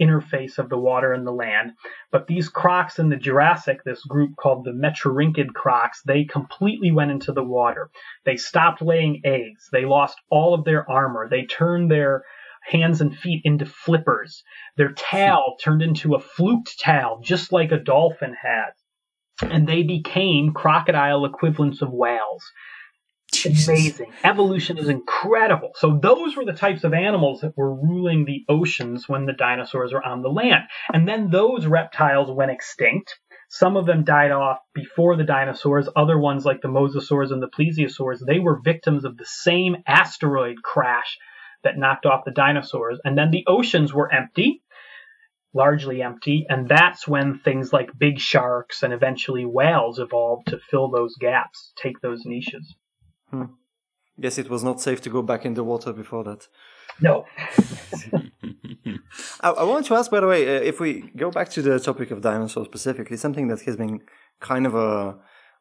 interface 0.00 0.58
of 0.58 0.68
the 0.68 0.78
water 0.78 1.12
and 1.12 1.26
the 1.26 1.32
land. 1.32 1.72
But 2.10 2.26
these 2.26 2.48
crocs 2.48 2.98
in 2.98 3.08
the 3.08 3.16
Jurassic, 3.16 3.84
this 3.84 4.02
group 4.04 4.36
called 4.36 4.64
the 4.64 4.72
Metriorhynchid 4.72 5.54
crocs, 5.54 6.02
they 6.02 6.24
completely 6.24 6.90
went 6.90 7.12
into 7.12 7.32
the 7.32 7.44
water. 7.44 7.90
They 8.24 8.36
stopped 8.36 8.82
laying 8.82 9.20
eggs. 9.24 9.68
They 9.72 9.84
lost 9.84 10.18
all 10.30 10.54
of 10.54 10.64
their 10.64 10.90
armor. 10.90 11.28
They 11.28 11.44
turned 11.44 11.90
their 11.90 12.24
hands 12.66 13.00
and 13.00 13.16
feet 13.16 13.42
into 13.44 13.66
flippers. 13.66 14.42
Their 14.76 14.92
tail 14.92 15.56
turned 15.62 15.82
into 15.82 16.14
a 16.14 16.20
fluked 16.20 16.78
tail, 16.78 17.20
just 17.22 17.52
like 17.52 17.72
a 17.72 17.78
dolphin 17.78 18.34
has. 18.42 19.50
And 19.50 19.68
they 19.68 19.82
became 19.82 20.52
crocodile 20.54 21.24
equivalents 21.24 21.82
of 21.82 21.92
whales. 21.92 22.44
Jesus. 23.34 23.68
amazing. 23.68 24.12
Evolution 24.22 24.78
is 24.78 24.88
incredible. 24.88 25.70
So 25.76 25.98
those 26.00 26.36
were 26.36 26.44
the 26.44 26.52
types 26.52 26.84
of 26.84 26.94
animals 26.94 27.40
that 27.40 27.56
were 27.56 27.74
ruling 27.74 28.24
the 28.24 28.44
oceans 28.48 29.08
when 29.08 29.26
the 29.26 29.32
dinosaurs 29.32 29.92
were 29.92 30.04
on 30.04 30.22
the 30.22 30.28
land. 30.28 30.64
And 30.92 31.08
then 31.08 31.30
those 31.30 31.66
reptiles 31.66 32.30
went 32.30 32.50
extinct. 32.50 33.18
Some 33.48 33.76
of 33.76 33.86
them 33.86 34.04
died 34.04 34.32
off 34.32 34.58
before 34.74 35.16
the 35.16 35.24
dinosaurs. 35.24 35.88
Other 35.94 36.18
ones, 36.18 36.44
like 36.44 36.60
the 36.60 36.68
mosasaurs 36.68 37.30
and 37.30 37.42
the 37.42 37.48
plesiosaurs, 37.48 38.18
they 38.26 38.38
were 38.38 38.60
victims 38.64 39.04
of 39.04 39.16
the 39.16 39.26
same 39.26 39.76
asteroid 39.86 40.56
crash 40.62 41.18
that 41.62 41.78
knocked 41.78 42.06
off 42.06 42.24
the 42.24 42.30
dinosaurs. 42.30 42.98
And 43.04 43.16
then 43.16 43.30
the 43.30 43.44
oceans 43.46 43.92
were 43.92 44.12
empty, 44.12 44.62
largely 45.52 46.02
empty. 46.02 46.46
And 46.48 46.68
that's 46.68 47.06
when 47.06 47.38
things 47.38 47.72
like 47.72 47.96
big 47.96 48.18
sharks 48.18 48.82
and 48.82 48.92
eventually 48.92 49.44
whales 49.44 49.98
evolved 49.98 50.48
to 50.48 50.58
fill 50.58 50.90
those 50.90 51.16
gaps, 51.16 51.72
take 51.76 52.00
those 52.00 52.24
niches. 52.24 52.74
Hmm. 53.34 53.52
Guess 54.20 54.38
it 54.38 54.48
was 54.48 54.62
not 54.62 54.80
safe 54.80 55.00
to 55.02 55.10
go 55.10 55.22
back 55.22 55.44
in 55.44 55.54
the 55.54 55.64
water 55.64 55.92
before 55.92 56.22
that. 56.24 56.46
No. 57.00 57.26
I, 59.40 59.50
I 59.50 59.64
want 59.64 59.86
to 59.86 59.94
ask, 59.94 60.08
by 60.08 60.20
the 60.20 60.28
way, 60.28 60.56
uh, 60.56 60.60
if 60.60 60.78
we 60.78 61.10
go 61.16 61.32
back 61.32 61.48
to 61.50 61.62
the 61.62 61.80
topic 61.80 62.12
of 62.12 62.20
dinosaurs 62.20 62.66
specifically, 62.66 63.16
something 63.16 63.48
that 63.48 63.62
has 63.62 63.76
been 63.76 64.02
kind 64.38 64.66
of 64.66 64.76
a 64.76 65.16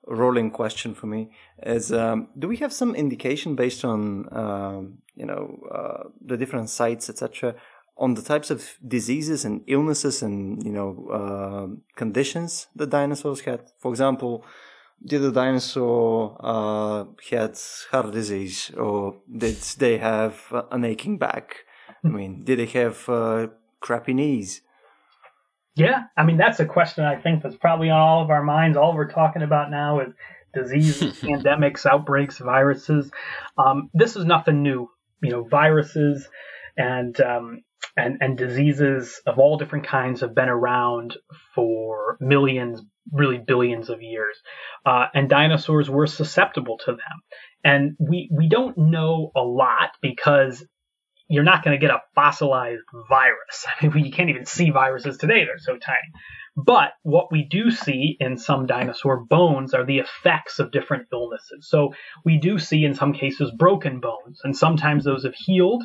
rolling 0.06 0.52
question 0.52 0.94
for 0.94 1.08
me 1.08 1.32
is: 1.64 1.92
um, 1.92 2.28
Do 2.38 2.48
we 2.48 2.58
have 2.58 2.72
some 2.72 2.94
indication 2.94 3.56
based 3.56 3.84
on 3.84 4.28
um, 4.32 5.00
you 5.16 5.26
know 5.26 5.60
uh, 5.74 6.10
the 6.24 6.38
different 6.38 6.70
sites, 6.70 7.10
etc., 7.10 7.56
on 7.98 8.14
the 8.14 8.22
types 8.22 8.52
of 8.52 8.78
diseases 8.88 9.46
and 9.46 9.64
illnesses 9.66 10.22
and 10.22 10.64
you 10.64 10.72
know 10.72 11.08
uh, 11.12 11.68
conditions 11.96 12.68
that 12.76 12.92
dinosaurs 12.92 13.42
had? 13.42 13.62
For 13.80 13.90
example 13.90 14.46
did 15.06 15.22
the 15.22 15.32
dinosaur 15.32 16.38
uh, 16.40 17.06
had 17.30 17.60
heart 17.92 18.12
disease 18.12 18.72
or 18.78 19.18
did 19.38 19.58
they 19.78 19.98
have 19.98 20.42
an 20.72 20.86
aching 20.86 21.18
back? 21.18 21.66
I 22.04 22.08
mean, 22.08 22.44
did 22.44 22.60
they 22.60 22.66
have 22.80 23.08
uh, 23.10 23.48
crappy 23.80 24.14
knees? 24.14 24.62
Yeah, 25.76 26.04
I 26.16 26.24
mean 26.24 26.38
that's 26.38 26.60
a 26.60 26.66
question 26.66 27.04
I 27.04 27.16
think 27.20 27.42
that's 27.42 27.56
probably 27.56 27.90
on 27.90 28.00
all 28.00 28.24
of 28.24 28.30
our 28.30 28.44
minds. 28.44 28.78
All 28.78 28.94
we're 28.94 29.10
talking 29.10 29.42
about 29.42 29.72
now 29.72 30.02
is 30.02 30.14
diseases, 30.54 31.20
pandemics, 31.22 31.86
outbreaks, 31.86 32.38
viruses. 32.38 33.10
Um, 33.58 33.90
this 33.94 34.16
is 34.16 34.26
nothing 34.26 34.62
new. 34.62 34.90
You 35.22 35.32
know, 35.32 35.44
viruses 35.44 36.28
and 36.78 37.20
um, 37.22 37.62
and 37.96 38.18
and 38.22 38.38
diseases 38.38 39.22
of 39.26 39.40
all 39.40 39.58
different 39.58 39.88
kinds 39.88 40.22
have 40.22 40.36
been 40.36 40.50
around 40.50 41.18
for 41.54 42.18
millions, 42.20 42.82
really 43.12 43.38
billions 43.38 43.90
of 43.90 44.02
years, 44.02 44.38
uh, 44.86 45.08
and 45.14 45.30
dinosaurs 45.30 45.90
were 45.90 46.08
susceptible 46.08 46.78
to 46.86 46.92
them. 46.92 47.22
And 47.64 47.96
we 48.00 48.30
we 48.32 48.50
don't 48.50 48.78
know 48.78 49.32
a 49.36 49.42
lot 49.42 49.92
because 50.02 50.66
you're 51.30 51.44
not 51.44 51.64
going 51.64 51.80
to 51.80 51.82
get 51.82 51.94
a 51.94 52.02
fossilized 52.16 52.84
virus. 53.10 53.66
I 53.82 53.88
mean, 53.88 54.06
you 54.06 54.12
can't 54.12 54.30
even 54.30 54.46
see 54.46 54.70
viruses 54.72 55.18
today; 55.18 55.46
they're 55.46 55.58
so 55.60 55.78
tiny. 55.78 56.12
But 56.56 56.94
what 57.02 57.32
we 57.32 57.48
do 57.50 57.72
see 57.72 58.16
in 58.20 58.38
some 58.38 58.68
dinosaur 58.68 59.26
bones 59.26 59.74
are 59.74 59.86
the 59.86 59.98
effects 59.98 60.60
of 60.60 60.72
different 60.72 61.08
illnesses. 61.12 61.68
So 61.68 61.96
we 62.24 62.38
do 62.38 62.60
see 62.60 62.86
in 62.86 62.94
some 62.94 63.14
cases 63.14 63.52
broken 63.58 64.00
bones, 64.00 64.42
and 64.44 64.56
sometimes 64.56 65.04
those 65.04 65.24
have 65.24 65.34
healed, 65.36 65.84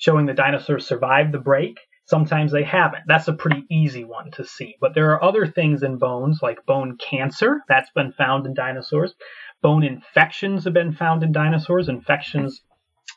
showing 0.00 0.26
the 0.26 0.34
dinosaurs 0.34 0.86
survived 0.86 1.30
the 1.30 1.38
break. 1.38 1.78
Sometimes 2.06 2.50
they 2.50 2.64
haven't. 2.64 3.04
That's 3.06 3.28
a 3.28 3.34
pretty 3.34 3.64
easy 3.70 4.02
one 4.02 4.32
to 4.32 4.44
see. 4.44 4.74
But 4.80 4.94
there 4.94 5.12
are 5.12 5.22
other 5.22 5.46
things 5.46 5.84
in 5.84 5.98
bones, 5.98 6.40
like 6.42 6.66
bone 6.66 6.96
cancer, 6.96 7.60
that's 7.68 7.90
been 7.90 8.10
found 8.10 8.46
in 8.46 8.54
dinosaurs. 8.54 9.14
Bone 9.62 9.84
infections 9.84 10.64
have 10.64 10.72
been 10.72 10.92
found 10.92 11.22
in 11.22 11.32
dinosaurs, 11.32 11.88
infections 11.88 12.62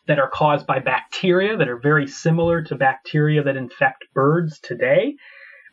that 0.08 0.20
are 0.20 0.30
caused 0.30 0.68
by 0.68 0.80
bacteria 0.80 1.56
that 1.56 1.70
are 1.70 1.80
very 1.80 2.06
similar 2.06 2.62
to 2.64 2.76
bacteria 2.76 3.42
that 3.44 3.56
infect 3.56 4.04
birds 4.14 4.60
today, 4.60 5.16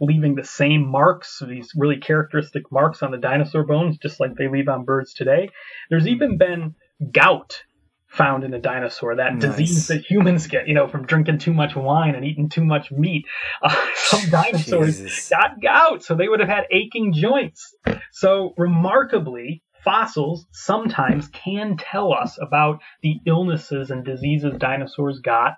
leaving 0.01 0.37
the 0.37 0.45
same 0.45 0.87
marks, 0.87 1.43
these 1.47 1.73
really 1.77 1.99
characteristic 1.99 2.71
marks 2.71 3.03
on 3.03 3.11
the 3.11 3.19
dinosaur 3.19 3.65
bones, 3.65 3.99
just 3.99 4.21
like 4.21 4.37
they 4.37 4.49
leave 4.49 4.69
on 4.69 4.85
birds 4.85 5.13
today. 5.13 5.51
There's 5.91 6.07
even 6.07 6.39
been 6.39 6.77
gout 7.13 7.65
found 8.11 8.45
in 8.45 8.53
a 8.53 8.59
dinosaur, 8.59 9.17
that 9.17 9.35
nice. 9.35 9.57
disease 9.57 9.87
that 9.89 10.05
humans 10.05 10.49
get, 10.49 10.67
you 10.67 10.75
know, 10.75 10.89
from 10.89 11.07
drinking 11.07 11.39
too 11.39 11.55
much 11.55 11.77
wine 11.77 12.15
and 12.15 12.25
eating 12.25 12.49
too 12.49 12.65
much 12.65 12.91
meat. 12.91 13.25
Uh, 13.63 13.75
some 13.95 14.31
dinosaurs 14.31 14.99
Jesus. 14.99 15.29
got 15.29 15.61
gout, 15.61 16.03
so 16.03 16.15
they 16.15 16.29
would 16.29 16.41
have 16.41 16.49
had 16.49 16.65
aching 16.71 17.13
joints. 17.13 17.75
So, 18.11 18.55
remarkably, 18.57 19.63
fossils 19.85 20.47
sometimes 20.51 21.29
can 21.29 21.77
tell 21.77 22.13
us 22.15 22.39
about 22.41 22.81
the 23.03 23.17
illnesses 23.27 23.91
and 23.91 24.05
diseases 24.05 24.55
dinosaurs 24.59 25.21
got. 25.23 25.57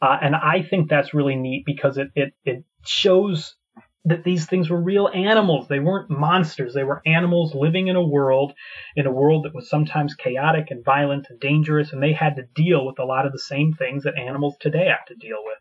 Uh, 0.00 0.16
and 0.22 0.34
I 0.34 0.62
think 0.68 0.88
that's 0.88 1.12
really 1.12 1.36
neat 1.36 1.64
because 1.66 1.98
it, 1.98 2.08
it, 2.14 2.32
it 2.44 2.64
shows 2.86 3.54
that 4.04 4.24
these 4.24 4.46
things 4.46 4.68
were 4.68 4.80
real 4.80 5.08
animals. 5.14 5.68
They 5.68 5.78
weren't 5.78 6.10
monsters. 6.10 6.74
They 6.74 6.84
were 6.84 7.02
animals 7.06 7.54
living 7.54 7.86
in 7.88 7.96
a 7.96 8.02
world, 8.02 8.52
in 8.96 9.06
a 9.06 9.12
world 9.12 9.44
that 9.44 9.54
was 9.54 9.70
sometimes 9.70 10.14
chaotic 10.14 10.70
and 10.70 10.84
violent 10.84 11.26
and 11.30 11.38
dangerous, 11.38 11.92
and 11.92 12.02
they 12.02 12.12
had 12.12 12.36
to 12.36 12.42
deal 12.54 12.84
with 12.84 12.98
a 12.98 13.04
lot 13.04 13.26
of 13.26 13.32
the 13.32 13.38
same 13.38 13.72
things 13.72 14.02
that 14.04 14.18
animals 14.18 14.56
today 14.60 14.88
have 14.88 15.06
to 15.06 15.14
deal 15.14 15.38
with. 15.44 15.58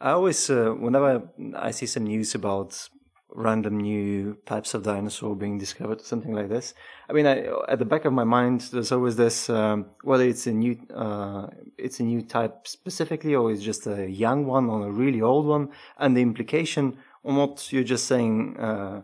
I 0.00 0.10
always, 0.10 0.50
uh, 0.50 0.74
whenever 0.78 1.30
I 1.56 1.70
see 1.70 1.86
some 1.86 2.04
news 2.04 2.34
about 2.34 2.88
random 3.34 3.78
new 3.78 4.36
types 4.44 4.74
of 4.74 4.82
dinosaur 4.82 5.34
being 5.34 5.56
discovered 5.56 6.00
or 6.00 6.04
something 6.04 6.34
like 6.34 6.50
this, 6.50 6.74
I 7.08 7.14
mean, 7.14 7.26
I, 7.26 7.46
at 7.68 7.78
the 7.78 7.86
back 7.86 8.04
of 8.04 8.12
my 8.12 8.24
mind, 8.24 8.60
there's 8.72 8.92
always 8.92 9.16
this 9.16 9.48
um, 9.48 9.86
whether 10.02 10.24
it's 10.24 10.46
a 10.46 10.52
new, 10.52 10.76
uh, 10.94 11.46
it's 11.78 12.00
a 12.00 12.02
new 12.02 12.20
type 12.20 12.66
specifically, 12.66 13.34
or 13.34 13.52
it's 13.52 13.62
just 13.62 13.86
a 13.86 14.10
young 14.10 14.44
one 14.44 14.68
or 14.68 14.88
a 14.88 14.90
really 14.90 15.22
old 15.22 15.46
one, 15.46 15.70
and 15.98 16.14
the 16.14 16.20
implication 16.20 16.98
on 17.24 17.36
what 17.36 17.72
you're 17.72 17.84
just 17.84 18.06
saying 18.06 18.56
uh, 18.58 19.02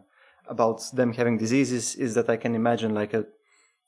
about 0.49 0.83
them 0.93 1.13
having 1.13 1.39
diseases 1.39 1.95
is 1.95 2.15
that 2.15 2.29
I 2.29 2.37
can 2.37 2.55
imagine 2.55 2.95
like 2.95 3.15
a 3.15 3.27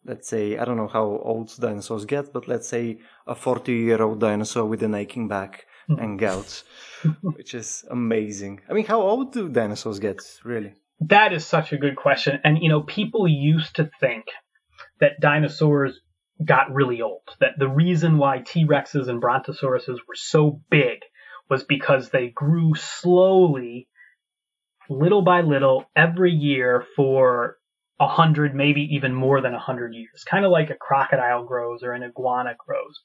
let's 0.05 0.29
say 0.29 0.57
I 0.57 0.65
don't 0.65 0.77
know 0.77 0.89
how 0.89 1.21
old 1.23 1.53
dinosaurs 1.59 2.05
get, 2.05 2.33
but 2.33 2.49
let's 2.49 2.69
say 2.69 3.01
a 3.27 3.35
40 3.35 3.73
year 3.73 4.03
old 4.03 4.21
dinosaur 4.21 4.65
with 4.65 4.83
an 4.83 4.95
aching 4.95 5.29
back 5.29 5.67
and 5.89 6.19
gout, 6.19 6.63
which 7.23 7.55
is 7.55 7.85
amazing. 7.91 8.61
I 8.69 8.73
mean, 8.73 8.87
how 8.87 9.03
old 9.03 9.33
do 9.33 9.49
dinosaurs 9.49 9.99
get 9.99 10.21
really? 10.45 10.75
That 11.01 11.33
is 11.33 11.47
such 11.47 11.73
a 11.73 11.79
good 11.79 11.97
question. 11.97 12.41
And 12.45 12.63
you 12.63 12.69
know, 12.69 12.83
people 12.83 13.27
used 13.27 13.77
to 13.77 13.91
think 14.01 14.27
that 15.01 15.21
dinosaurs 15.21 15.99
got 16.45 16.73
really 16.73 17.03
old. 17.03 17.23
That 17.41 17.59
the 17.59 17.69
reason 17.69 18.19
why 18.19 18.39
T 18.39 18.67
Rexes 18.67 19.09
and 19.09 19.23
Brontosauruses 19.23 19.99
were 20.07 20.15
so 20.15 20.61
big 20.71 21.01
was 21.49 21.65
because 21.65 22.11
they 22.11 22.29
grew 22.29 22.75
slowly 22.75 23.89
little 24.91 25.23
by 25.23 25.41
little 25.41 25.85
every 25.97 26.33
year 26.33 26.85
for 26.97 27.57
a 28.01 28.09
hundred, 28.09 28.55
maybe 28.55 28.83
even 28.95 29.15
more 29.15 29.41
than 29.41 29.55
a 29.55 29.59
hundred 29.59 29.95
years, 29.95 30.25
kind 30.29 30.45
of 30.45 30.51
like 30.51 30.71
a 30.71 30.75
crocodile 30.75 31.45
grows 31.45 31.83
or 31.83 31.93
an 31.93 32.03
iguana 32.03 32.55
grows. 32.67 33.01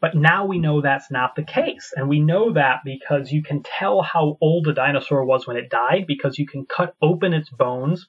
But 0.00 0.14
now 0.14 0.46
we 0.46 0.58
know 0.58 0.80
that's 0.80 1.10
not 1.10 1.36
the 1.36 1.44
case. 1.44 1.92
And 1.94 2.08
we 2.08 2.20
know 2.20 2.54
that 2.54 2.78
because 2.84 3.30
you 3.30 3.42
can 3.42 3.62
tell 3.62 4.00
how 4.00 4.38
old 4.40 4.66
a 4.66 4.72
dinosaur 4.72 5.24
was 5.24 5.46
when 5.46 5.58
it 5.58 5.68
died 5.68 6.06
because 6.06 6.38
you 6.38 6.46
can 6.46 6.64
cut 6.64 6.94
open 7.02 7.34
its 7.34 7.50
bones 7.50 8.08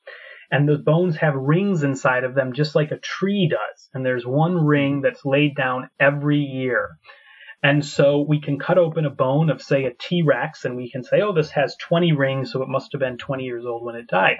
and 0.51 0.67
those 0.67 0.81
bones 0.81 1.17
have 1.17 1.35
rings 1.35 1.83
inside 1.83 2.23
of 2.23 2.35
them 2.35 2.53
just 2.53 2.75
like 2.75 2.91
a 2.91 2.99
tree 2.99 3.49
does. 3.49 3.89
And 3.93 4.05
there's 4.05 4.25
one 4.25 4.55
ring 4.55 5.01
that's 5.01 5.25
laid 5.25 5.55
down 5.55 5.89
every 5.99 6.39
year. 6.39 6.97
And 7.63 7.85
so 7.85 8.21
we 8.21 8.41
can 8.41 8.57
cut 8.57 8.79
open 8.79 9.05
a 9.05 9.11
bone 9.11 9.51
of, 9.51 9.61
say, 9.61 9.85
a 9.85 9.93
T 9.93 10.23
Rex, 10.23 10.65
and 10.65 10.75
we 10.75 10.89
can 10.89 11.03
say, 11.03 11.21
oh, 11.21 11.31
this 11.31 11.51
has 11.51 11.75
20 11.75 12.11
rings, 12.13 12.51
so 12.51 12.63
it 12.63 12.69
must 12.69 12.91
have 12.93 12.99
been 12.99 13.17
20 13.17 13.43
years 13.43 13.65
old 13.65 13.83
when 13.83 13.95
it 13.95 14.07
died. 14.07 14.37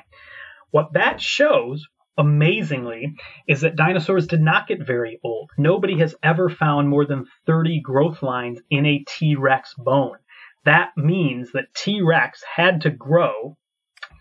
What 0.72 0.94
that 0.94 1.22
shows, 1.22 1.86
amazingly, 2.18 3.14
is 3.48 3.62
that 3.62 3.76
dinosaurs 3.76 4.26
did 4.26 4.42
not 4.42 4.68
get 4.68 4.86
very 4.86 5.20
old. 5.24 5.52
Nobody 5.56 6.00
has 6.00 6.16
ever 6.24 6.50
found 6.50 6.90
more 6.90 7.06
than 7.06 7.28
30 7.46 7.82
growth 7.82 8.24
lines 8.24 8.60
in 8.72 8.88
a 8.88 9.04
T 9.08 9.36
Rex 9.36 9.76
bone. 9.78 10.18
That 10.66 10.92
means 10.98 11.52
that 11.52 11.74
T 11.76 12.02
Rex 12.02 12.44
had 12.44 12.82
to 12.82 12.90
grow 12.90 13.56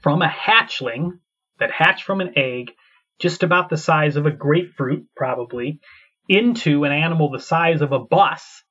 from 0.02 0.20
a 0.20 0.28
hatchling 0.28 1.20
that 1.58 1.70
hatched 1.70 2.04
from 2.04 2.20
an 2.20 2.34
egg, 2.36 2.72
just 3.18 3.42
about 3.42 3.70
the 3.70 3.76
size 3.78 4.16
of 4.16 4.26
a 4.26 4.30
grapefruit, 4.30 5.06
probably, 5.16 5.80
into 6.28 6.84
an 6.84 6.92
animal 6.92 7.30
the 7.30 7.40
size 7.40 7.80
of 7.80 7.92
a 7.92 7.98
bus 7.98 8.62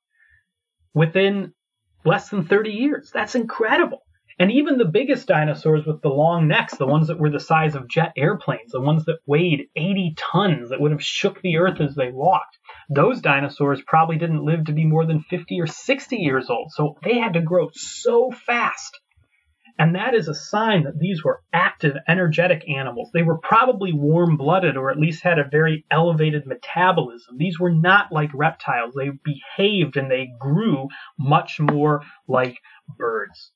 within 0.94 1.52
less 2.04 2.28
than 2.28 2.44
30 2.44 2.70
years. 2.70 3.10
That's 3.12 3.34
incredible. 3.34 4.02
And 4.38 4.50
even 4.50 4.78
the 4.78 4.86
biggest 4.86 5.28
dinosaurs 5.28 5.84
with 5.84 6.00
the 6.00 6.08
long 6.08 6.48
necks, 6.48 6.74
the 6.76 6.86
ones 6.86 7.08
that 7.08 7.18
were 7.18 7.28
the 7.28 7.38
size 7.38 7.74
of 7.74 7.88
jet 7.88 8.12
airplanes, 8.16 8.72
the 8.72 8.80
ones 8.80 9.04
that 9.04 9.18
weighed 9.26 9.68
80 9.76 10.14
tons 10.16 10.70
that 10.70 10.80
would 10.80 10.92
have 10.92 11.04
shook 11.04 11.42
the 11.42 11.58
earth 11.58 11.78
as 11.80 11.94
they 11.94 12.10
walked, 12.10 12.58
those 12.88 13.20
dinosaurs 13.20 13.82
probably 13.86 14.16
didn't 14.16 14.46
live 14.46 14.64
to 14.64 14.72
be 14.72 14.86
more 14.86 15.04
than 15.04 15.20
50 15.20 15.60
or 15.60 15.66
60 15.66 16.16
years 16.16 16.48
old. 16.48 16.70
So 16.72 16.96
they 17.04 17.18
had 17.18 17.34
to 17.34 17.42
grow 17.42 17.68
so 17.74 18.30
fast 18.30 18.98
and 19.78 19.94
that 19.94 20.14
is 20.14 20.28
a 20.28 20.34
sign 20.34 20.84
that 20.84 20.98
these 20.98 21.22
were 21.24 21.42
active, 21.52 21.96
energetic 22.08 22.68
animals. 22.68 23.10
They 23.12 23.22
were 23.22 23.38
probably 23.38 23.92
warm 23.92 24.36
blooded 24.36 24.76
or 24.76 24.90
at 24.90 24.98
least 24.98 25.22
had 25.22 25.38
a 25.38 25.48
very 25.50 25.84
elevated 25.90 26.46
metabolism. 26.46 27.36
These 27.38 27.58
were 27.58 27.70
not 27.72 28.12
like 28.12 28.30
reptiles. 28.34 28.94
They 28.94 29.10
behaved 29.24 29.96
and 29.96 30.10
they 30.10 30.30
grew 30.38 30.88
much 31.18 31.60
more 31.60 32.02
like 32.28 32.58
birds. 32.98 33.52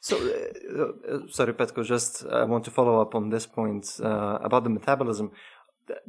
So, 0.00 0.16
uh, 0.16 1.12
uh, 1.12 1.18
sorry, 1.28 1.52
Petko, 1.54 1.84
just 1.84 2.24
I 2.26 2.44
want 2.44 2.64
to 2.64 2.70
follow 2.70 3.00
up 3.00 3.14
on 3.14 3.30
this 3.30 3.46
point 3.46 4.00
uh, 4.02 4.38
about 4.42 4.64
the 4.64 4.70
metabolism. 4.70 5.32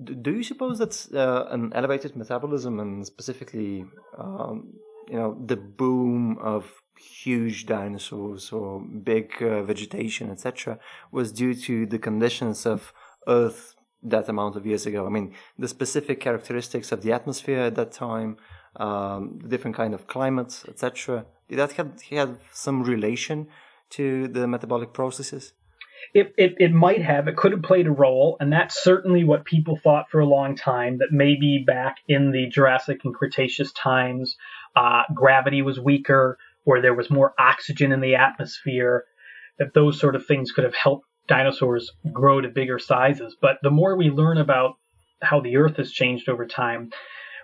Do 0.03 0.31
you 0.31 0.43
suppose 0.43 0.77
that 0.79 1.07
uh, 1.13 1.45
an 1.53 1.71
elevated 1.73 2.15
metabolism 2.15 2.79
and 2.79 3.05
specifically, 3.05 3.85
um, 4.17 4.73
you 5.09 5.17
know, 5.17 5.37
the 5.45 5.55
boom 5.55 6.37
of 6.39 6.69
huge 6.99 7.65
dinosaurs 7.65 8.51
or 8.51 8.81
big 8.81 9.41
uh, 9.41 9.63
vegetation, 9.63 10.29
etc., 10.31 10.79
was 11.11 11.31
due 11.31 11.53
to 11.53 11.85
the 11.85 11.99
conditions 11.99 12.65
of 12.65 12.93
Earth 13.27 13.75
that 14.03 14.29
amount 14.29 14.55
of 14.55 14.65
years 14.65 14.85
ago. 14.85 15.05
I 15.05 15.09
mean, 15.09 15.33
the 15.57 15.67
specific 15.67 16.19
characteristics 16.19 16.91
of 16.91 17.01
the 17.01 17.11
atmosphere 17.11 17.61
at 17.61 17.75
that 17.75 17.91
time, 17.91 18.37
um, 18.77 19.39
different 19.47 19.75
kind 19.75 19.93
of 19.93 20.07
climates, 20.07 20.65
etc. 20.67 21.25
Did 21.47 21.59
that 21.59 21.73
have 21.73 22.39
some 22.53 22.83
relation 22.83 23.47
to 23.91 24.27
the 24.27 24.47
metabolic 24.47 24.93
processes? 24.93 25.53
It, 26.13 26.33
it, 26.37 26.55
it 26.59 26.71
might 26.71 27.01
have. 27.01 27.27
It 27.27 27.35
could 27.35 27.51
have 27.51 27.61
played 27.61 27.87
a 27.87 27.91
role, 27.91 28.37
and 28.39 28.51
that's 28.51 28.81
certainly 28.81 29.23
what 29.23 29.43
people 29.43 29.75
thought 29.75 30.09
for 30.09 30.19
a 30.19 30.25
long 30.25 30.55
time. 30.55 30.99
That 30.99 31.09
maybe 31.11 31.63
back 31.65 31.97
in 32.07 32.31
the 32.31 32.47
Jurassic 32.47 33.01
and 33.03 33.13
Cretaceous 33.13 33.73
times, 33.73 34.37
uh, 34.75 35.03
gravity 35.13 35.61
was 35.61 35.79
weaker 35.79 36.37
where 36.69 36.83
there 36.83 36.93
was 36.93 37.09
more 37.09 37.33
oxygen 37.39 37.91
in 37.91 37.99
the 37.99 38.13
atmosphere, 38.13 39.03
that 39.57 39.73
those 39.73 39.99
sort 39.99 40.15
of 40.15 40.27
things 40.27 40.51
could 40.51 40.63
have 40.63 40.75
helped 40.75 41.03
dinosaurs 41.27 41.91
grow 42.13 42.39
to 42.39 42.47
bigger 42.47 42.77
sizes. 42.77 43.35
But 43.41 43.57
the 43.63 43.71
more 43.71 43.97
we 43.97 44.11
learn 44.11 44.37
about 44.37 44.75
how 45.19 45.39
the 45.39 45.57
Earth 45.57 45.77
has 45.77 45.91
changed 45.91 46.29
over 46.29 46.45
time, 46.45 46.91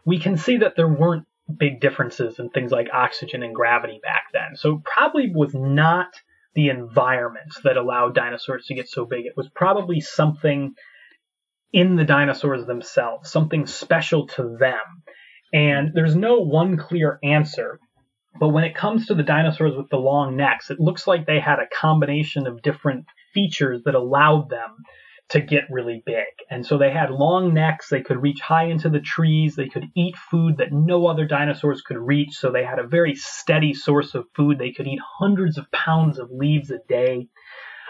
we 0.06 0.20
can 0.20 0.38
see 0.38 0.58
that 0.58 0.76
there 0.76 0.88
weren't 0.88 1.26
big 1.58 1.82
differences 1.82 2.38
in 2.38 2.52
things 2.52 2.72
like 2.72 2.88
oxygen 2.94 3.42
and 3.42 3.56
gravity 3.56 4.00
back 4.04 4.26
then. 4.32 4.56
So 4.56 4.84
probably 4.86 5.32
was 5.34 5.56
not 5.56 6.10
the 6.54 6.70
environment 6.70 7.52
that 7.64 7.78
allowed 7.78 8.14
dinosaurs 8.14 8.68
to 8.68 8.76
get 8.76 8.88
so 8.88 9.06
big. 9.06 9.26
It 9.26 9.36
was 9.36 9.50
probably 9.56 10.02
something 10.02 10.76
in 11.74 11.96
the 11.96 12.06
dinosaurs 12.06 12.68
themselves, 12.68 13.32
something 13.32 13.66
special 13.66 14.28
to 14.28 14.56
them. 14.60 15.02
And 15.52 15.96
there's 15.96 16.16
no 16.16 16.42
one 16.42 16.78
clear 16.78 17.18
answer 17.24 17.80
but 18.40 18.50
when 18.50 18.64
it 18.64 18.76
comes 18.76 19.08
to 19.08 19.16
the 19.16 19.24
dinosaurs 19.24 19.76
with 19.76 19.90
the 19.90 19.98
long 19.98 20.36
necks, 20.36 20.70
it 20.70 20.80
looks 20.80 21.08
like 21.08 21.26
they 21.26 21.40
had 21.40 21.60
a 21.60 21.68
combination 21.74 22.48
of 22.48 22.62
different 22.62 23.06
features 23.34 23.82
that 23.86 23.96
allowed 23.96 24.50
them 24.50 24.78
to 25.30 25.42
get 25.42 25.64
really 25.72 26.04
big. 26.06 26.26
And 26.50 26.66
so 26.66 26.78
they 26.78 26.92
had 26.92 27.10
long 27.10 27.54
necks, 27.54 27.90
they 27.90 28.02
could 28.02 28.22
reach 28.22 28.40
high 28.42 28.66
into 28.66 28.90
the 28.90 29.00
trees, 29.00 29.56
they 29.56 29.68
could 29.68 29.88
eat 29.96 30.16
food 30.16 30.58
that 30.58 30.72
no 30.72 31.08
other 31.08 31.26
dinosaurs 31.26 31.82
could 31.82 31.98
reach. 31.98 32.36
So 32.36 32.52
they 32.52 32.64
had 32.64 32.80
a 32.80 32.88
very 32.88 33.16
steady 33.16 33.74
source 33.74 34.14
of 34.14 34.26
food. 34.36 34.60
They 34.60 34.72
could 34.72 34.88
eat 34.88 35.00
hundreds 35.20 35.58
of 35.58 35.72
pounds 35.72 36.20
of 36.20 36.30
leaves 36.30 36.70
a 36.70 36.80
day. 36.88 37.28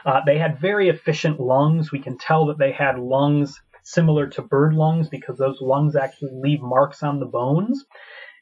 Uh, 0.05 0.21
they 0.25 0.37
had 0.37 0.59
very 0.59 0.87
efficient 0.87 1.39
lungs. 1.39 1.91
We 1.91 1.99
can 1.99 2.17
tell 2.17 2.45
that 2.47 2.59
they 2.59 2.71
had 2.71 2.99
lungs 2.99 3.59
similar 3.83 4.27
to 4.27 4.41
bird 4.41 4.73
lungs 4.73 5.09
because 5.09 5.37
those 5.37 5.59
lungs 5.61 5.95
actually 5.95 6.31
leave 6.33 6.61
marks 6.61 7.03
on 7.03 7.19
the 7.19 7.25
bones. 7.25 7.83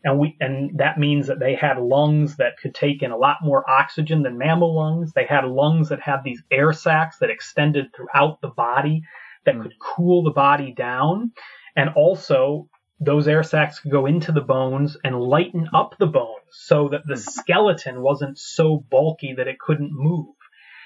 And 0.03 0.19
we 0.19 0.35
and 0.39 0.77
that 0.79 0.99
means 0.99 1.27
that 1.27 1.39
they 1.39 1.55
had 1.55 1.77
lungs 1.79 2.37
that 2.37 2.57
could 2.61 2.75
take 2.75 3.01
in 3.01 3.11
a 3.11 3.17
lot 3.17 3.37
more 3.41 3.69
oxygen 3.69 4.21
than 4.21 4.37
mammal 4.37 4.75
lungs. 4.75 5.13
They 5.13 5.25
had 5.25 5.45
lungs 5.45 5.89
that 5.89 6.01
had 6.01 6.23
these 6.23 6.43
air 6.51 6.73
sacs 6.73 7.19
that 7.19 7.29
extended 7.29 7.87
throughout 7.95 8.41
the 8.41 8.49
body 8.49 9.03
that 9.45 9.55
mm. 9.55 9.63
could 9.63 9.79
cool 9.79 10.23
the 10.23 10.31
body 10.31 10.73
down, 10.73 11.31
and 11.75 11.89
also 11.95 12.67
those 12.99 13.27
air 13.27 13.43
sacs 13.43 13.79
could 13.79 13.91
go 13.91 14.05
into 14.05 14.31
the 14.31 14.41
bones 14.41 14.97
and 15.03 15.19
lighten 15.19 15.67
up 15.73 15.95
the 15.99 16.07
bones 16.07 16.43
so 16.51 16.89
that 16.89 17.01
the 17.05 17.17
skeleton 17.17 18.01
wasn't 18.01 18.37
so 18.37 18.83
bulky 18.89 19.33
that 19.37 19.47
it 19.47 19.59
couldn't 19.59 19.91
move. 19.91 20.35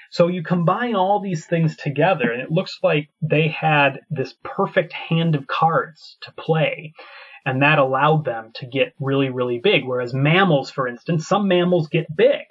So 0.09 0.27
you 0.27 0.41
combine 0.41 0.95
all 0.95 1.19
these 1.19 1.45
things 1.45 1.75
together, 1.75 2.31
and 2.31 2.41
it 2.41 2.51
looks 2.51 2.79
like 2.81 3.09
they 3.21 3.49
had 3.49 4.01
this 4.09 4.35
perfect 4.43 4.93
hand 4.93 5.35
of 5.35 5.47
cards 5.47 6.17
to 6.21 6.31
play. 6.31 6.93
And 7.47 7.61
that 7.61 7.79
allowed 7.79 8.25
them 8.25 8.51
to 8.55 8.65
get 8.65 8.93
really, 8.99 9.29
really 9.29 9.59
big. 9.59 9.85
Whereas 9.85 10.13
mammals, 10.13 10.69
for 10.69 10.85
instance, 10.85 11.25
some 11.25 11.47
mammals 11.47 11.87
get 11.87 12.13
big, 12.13 12.41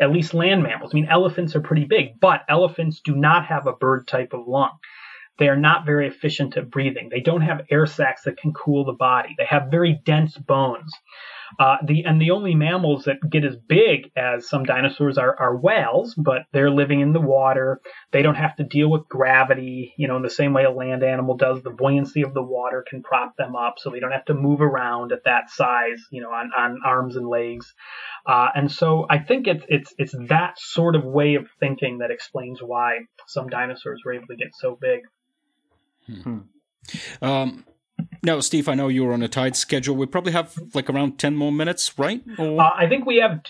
at 0.00 0.10
least 0.10 0.34
land 0.34 0.64
mammals. 0.64 0.90
I 0.92 0.96
mean, 0.96 1.06
elephants 1.08 1.54
are 1.54 1.60
pretty 1.60 1.84
big, 1.84 2.18
but 2.18 2.42
elephants 2.48 3.00
do 3.04 3.14
not 3.14 3.46
have 3.46 3.68
a 3.68 3.72
bird 3.72 4.08
type 4.08 4.32
of 4.32 4.48
lung. 4.48 4.72
They 5.38 5.46
are 5.46 5.56
not 5.56 5.86
very 5.86 6.08
efficient 6.08 6.56
at 6.56 6.68
breathing. 6.68 7.10
They 7.10 7.20
don't 7.20 7.42
have 7.42 7.64
air 7.70 7.86
sacs 7.86 8.24
that 8.24 8.38
can 8.38 8.52
cool 8.52 8.84
the 8.84 8.92
body. 8.92 9.36
They 9.38 9.44
have 9.44 9.70
very 9.70 10.00
dense 10.04 10.36
bones. 10.36 10.92
Uh, 11.58 11.76
the 11.84 12.04
and 12.04 12.20
the 12.20 12.30
only 12.30 12.54
mammals 12.54 13.04
that 13.04 13.16
get 13.28 13.44
as 13.44 13.56
big 13.56 14.10
as 14.16 14.48
some 14.48 14.64
dinosaurs 14.64 15.18
are, 15.18 15.36
are 15.38 15.56
whales, 15.56 16.14
but 16.14 16.42
they're 16.52 16.70
living 16.70 17.00
in 17.00 17.12
the 17.12 17.20
water. 17.20 17.80
They 18.12 18.22
don't 18.22 18.36
have 18.36 18.56
to 18.56 18.64
deal 18.64 18.90
with 18.90 19.08
gravity, 19.08 19.94
you 19.96 20.08
know, 20.08 20.16
in 20.16 20.22
the 20.22 20.30
same 20.30 20.52
way 20.52 20.64
a 20.64 20.70
land 20.70 21.02
animal 21.02 21.36
does. 21.36 21.62
The 21.62 21.70
buoyancy 21.70 22.22
of 22.22 22.34
the 22.34 22.42
water 22.42 22.84
can 22.88 23.02
prop 23.02 23.36
them 23.36 23.56
up, 23.56 23.74
so 23.78 23.90
they 23.90 24.00
don't 24.00 24.12
have 24.12 24.24
to 24.26 24.34
move 24.34 24.60
around 24.60 25.12
at 25.12 25.24
that 25.24 25.50
size, 25.50 26.00
you 26.10 26.22
know, 26.22 26.30
on, 26.30 26.50
on 26.56 26.80
arms 26.84 27.16
and 27.16 27.28
legs. 27.28 27.74
Uh, 28.26 28.48
and 28.54 28.70
so 28.70 29.06
I 29.08 29.18
think 29.18 29.46
it's 29.46 29.64
it's 29.68 29.94
it's 29.98 30.14
that 30.28 30.58
sort 30.58 30.94
of 30.94 31.04
way 31.04 31.34
of 31.34 31.48
thinking 31.58 31.98
that 31.98 32.10
explains 32.10 32.60
why 32.62 33.00
some 33.26 33.48
dinosaurs 33.48 34.02
were 34.04 34.12
able 34.12 34.26
to 34.28 34.36
get 34.36 34.54
so 34.54 34.78
big. 34.80 35.00
Hmm. 36.22 36.38
Um, 37.22 37.64
now, 38.22 38.40
Steve, 38.40 38.68
I 38.68 38.74
know 38.74 38.88
you're 38.88 39.12
on 39.12 39.22
a 39.22 39.28
tight 39.28 39.56
schedule. 39.56 39.96
We 39.96 40.06
probably 40.06 40.32
have 40.32 40.54
like 40.74 40.90
around 40.90 41.18
10 41.18 41.36
more 41.36 41.52
minutes, 41.52 41.98
right? 41.98 42.22
Or... 42.38 42.60
Uh, 42.60 42.70
I 42.76 42.88
think 42.88 43.06
we 43.06 43.16
have 43.16 43.42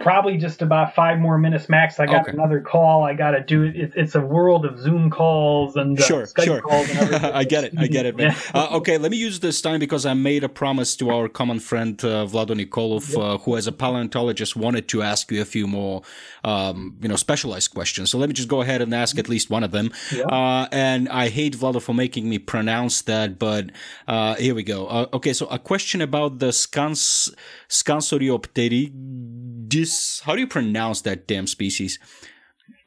probably 0.00 0.38
just 0.38 0.62
about 0.62 0.94
five 0.94 1.18
more 1.18 1.38
minutes 1.38 1.68
max. 1.68 2.00
I 2.00 2.06
got 2.06 2.22
okay. 2.22 2.32
another 2.32 2.60
call. 2.60 3.04
I 3.04 3.14
got 3.14 3.32
to 3.32 3.42
do 3.42 3.64
it. 3.64 3.92
It's 3.94 4.14
a 4.14 4.20
world 4.20 4.64
of 4.64 4.80
Zoom 4.80 5.10
calls 5.10 5.76
and 5.76 5.98
uh, 5.98 6.02
sure, 6.02 6.22
Skype 6.26 6.44
sure. 6.44 6.60
calls 6.62 6.88
and 6.90 7.26
I 7.26 7.44
get 7.44 7.64
it. 7.64 7.74
I 7.78 7.86
get 7.86 8.06
it. 8.06 8.16
Man. 8.16 8.34
uh, 8.54 8.68
okay, 8.72 8.98
let 8.98 9.10
me 9.10 9.18
use 9.18 9.40
this 9.40 9.60
time 9.60 9.78
because 9.78 10.06
I 10.06 10.14
made 10.14 10.42
a 10.42 10.48
promise 10.48 10.96
to 10.96 11.10
our 11.10 11.28
common 11.28 11.60
friend 11.60 12.02
uh, 12.02 12.26
Vlado 12.26 12.58
Nikolov, 12.58 13.10
yep. 13.10 13.18
uh, 13.18 13.38
who, 13.38 13.56
as 13.56 13.66
a 13.66 13.72
paleontologist, 13.72 14.56
wanted 14.56 14.88
to 14.88 15.02
ask 15.02 15.30
you 15.30 15.42
a 15.42 15.44
few 15.44 15.66
more, 15.66 16.02
um, 16.44 16.96
you 17.02 17.08
know, 17.08 17.16
specialized 17.16 17.72
questions. 17.72 18.10
So 18.10 18.18
let 18.18 18.28
me 18.28 18.34
just 18.34 18.48
go 18.48 18.62
ahead 18.62 18.80
and 18.80 18.94
ask 18.94 19.18
at 19.18 19.28
least 19.28 19.50
one 19.50 19.62
of 19.62 19.70
them. 19.70 19.92
Yep. 20.12 20.26
Uh, 20.32 20.66
and 20.72 21.08
I 21.10 21.28
hate 21.28 21.56
Vlado 21.56 21.80
for 21.80 21.94
making 21.94 22.28
me 22.28 22.38
pronounce 22.38 23.02
that, 23.02 23.38
but 23.38 23.70
uh, 24.08 24.34
here 24.36 24.54
we 24.54 24.62
go. 24.62 24.86
Uh, 24.86 25.06
okay, 25.12 25.34
so 25.34 25.46
a 25.46 25.58
question 25.58 26.00
about 26.00 26.38
the 26.38 26.52
scans 26.52 27.30
Scansoriopteri 29.90 30.24
how 30.24 30.34
do 30.34 30.40
you 30.40 30.46
pronounce 30.46 31.00
that 31.02 31.26
damn 31.26 31.46
species? 31.46 31.98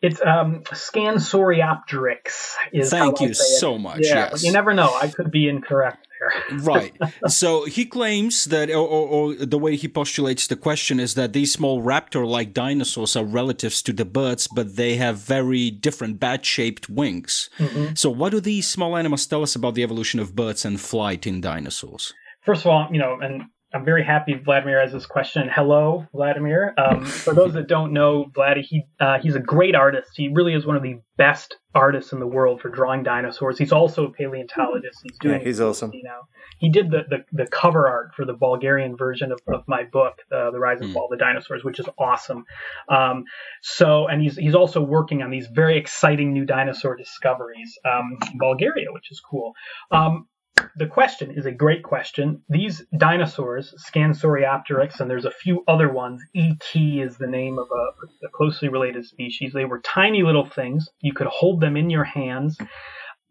It's 0.02 0.22
um, 0.22 0.64
Scansoriopteryx. 0.66 2.56
Is 2.74 2.90
Thank 2.90 3.22
you 3.22 3.34
so 3.34 3.78
much. 3.78 4.02
Yeah, 4.02 4.30
yes. 4.32 4.44
you 4.44 4.52
never 4.52 4.74
know. 4.74 4.94
I 4.94 5.08
could 5.08 5.32
be 5.32 5.48
incorrect 5.48 6.10
there. 6.20 6.58
right. 6.60 6.94
So 7.28 7.64
he 7.66 7.86
claims 7.86 8.46
that, 8.46 8.70
or, 8.70 8.86
or, 8.86 9.08
or, 9.08 9.36
the 9.36 9.58
way 9.58 9.78
he 9.78 9.88
postulates 9.88 10.48
the 10.48 10.58
question 10.58 11.00
is 11.00 11.16
that 11.16 11.32
these 11.32 11.54
small 11.54 11.82
raptor-like 11.82 12.54
dinosaurs 12.54 13.16
are 13.16 13.24
relatives 13.24 13.82
to 13.84 13.94
the 13.94 14.04
birds, 14.04 14.50
but 14.54 14.76
they 14.76 14.96
have 14.98 15.20
very 15.20 15.72
different 15.72 16.20
bat-shaped 16.20 16.90
wings. 16.90 17.50
Mm-hmm. 17.58 17.96
So 17.96 18.10
what 18.10 18.32
do 18.32 18.42
these 18.42 18.68
small 18.68 18.98
animals 18.98 19.26
tell 19.26 19.42
us 19.42 19.56
about 19.56 19.76
the 19.76 19.84
evolution 19.84 20.20
of 20.20 20.36
birds 20.36 20.66
and 20.66 20.82
flight 20.82 21.26
in 21.26 21.40
dinosaurs? 21.40 22.14
First 22.42 22.66
of 22.66 22.72
all, 22.72 22.90
you 22.92 23.00
know, 23.00 23.20
and 23.22 23.44
I'm 23.74 23.84
very 23.84 24.04
happy 24.04 24.36
Vladimir 24.36 24.80
has 24.82 24.92
this 24.92 25.08
question. 25.08 25.50
Hello, 25.54 26.06
Vladimir. 26.14 26.76
Um, 26.78 27.04
for 27.06 27.34
those 27.34 27.54
that 27.54 27.68
don't 27.68 27.92
know, 27.92 28.26
Vlad, 28.26 28.62
he 28.62 28.84
uh, 29.00 29.18
he's 29.20 29.36
a 29.36 29.40
great 29.40 29.76
artist. 29.76 30.12
He 30.16 30.28
really 30.28 30.54
is 30.54 30.66
one 30.66 30.76
of 30.76 30.84
the 30.84 31.00
best 31.18 31.58
artists 31.74 32.12
in 32.12 32.20
the 32.20 32.28
world 32.28 32.62
for 32.62 32.70
drawing 32.70 33.02
dinosaurs. 33.02 33.58
He's 33.58 33.72
also 33.72 34.06
a 34.06 34.12
paleontologist. 34.12 35.00
He's 35.04 35.18
doing 35.20 35.40
yeah, 35.40 35.46
he's 35.46 35.60
awesome. 35.60 35.92
You 35.94 36.04
know, 36.04 36.22
he 36.60 36.70
did 36.70 36.92
the, 36.92 37.02
the, 37.10 37.26
the 37.32 37.48
cover 37.48 37.88
art 37.88 38.12
for 38.16 38.26
the 38.26 38.34
Bulgarian 38.34 38.96
version 38.96 39.32
of, 39.32 39.40
of 39.48 39.64
my 39.68 39.84
book, 39.84 40.14
uh, 40.32 40.52
The 40.52 40.60
Rise 40.60 40.82
and 40.82 40.92
mm. 40.92 40.94
Fall 40.94 41.06
of 41.06 41.12
the 41.12 41.18
Dinosaurs, 41.18 41.64
which 41.64 41.80
is 41.80 41.88
awesome. 41.98 42.46
Um, 42.90 43.24
so, 43.62 44.08
and 44.08 44.22
he's 44.22 44.38
he's 44.38 44.56
also 44.56 44.82
working 44.82 45.24
on 45.24 45.32
these 45.32 45.48
very 45.48 45.78
exciting 45.78 46.32
new 46.32 46.46
dinosaur 46.46 46.96
discoveries 46.96 47.78
um, 47.86 48.18
in 48.32 48.38
Bulgaria, 48.38 48.92
which 48.92 49.12
is 49.12 49.20
cool. 49.20 49.54
Um, 49.92 50.28
the 50.76 50.88
question 50.88 51.32
is 51.32 51.46
a 51.46 51.52
great 51.52 51.84
question. 51.84 52.42
These 52.50 52.84
dinosaurs, 52.98 53.74
Scansoriopteryx, 53.88 55.00
and 55.00 55.10
there's 55.10 55.26
a 55.26 55.32
few 55.32 55.64
other 55.68 55.92
ones. 55.92 56.22
Yi 56.34 56.58
qi 56.58 57.06
is 57.06 57.18
the 57.18 57.28
name 57.28 57.60
of 57.60 57.68
a, 57.72 58.26
a, 58.26 58.30
closely 58.34 58.70
related 58.70 59.06
species. 59.06 59.54
They 59.54 59.66
were 59.66 59.82
tiny 59.82 60.24
little 60.24 60.46
things. 60.46 60.90
You 61.02 61.14
could 61.14 61.28
hold 61.28 61.62
them 61.62 61.78
in 61.78 61.90
your 61.90 62.04
hands. 62.04 62.58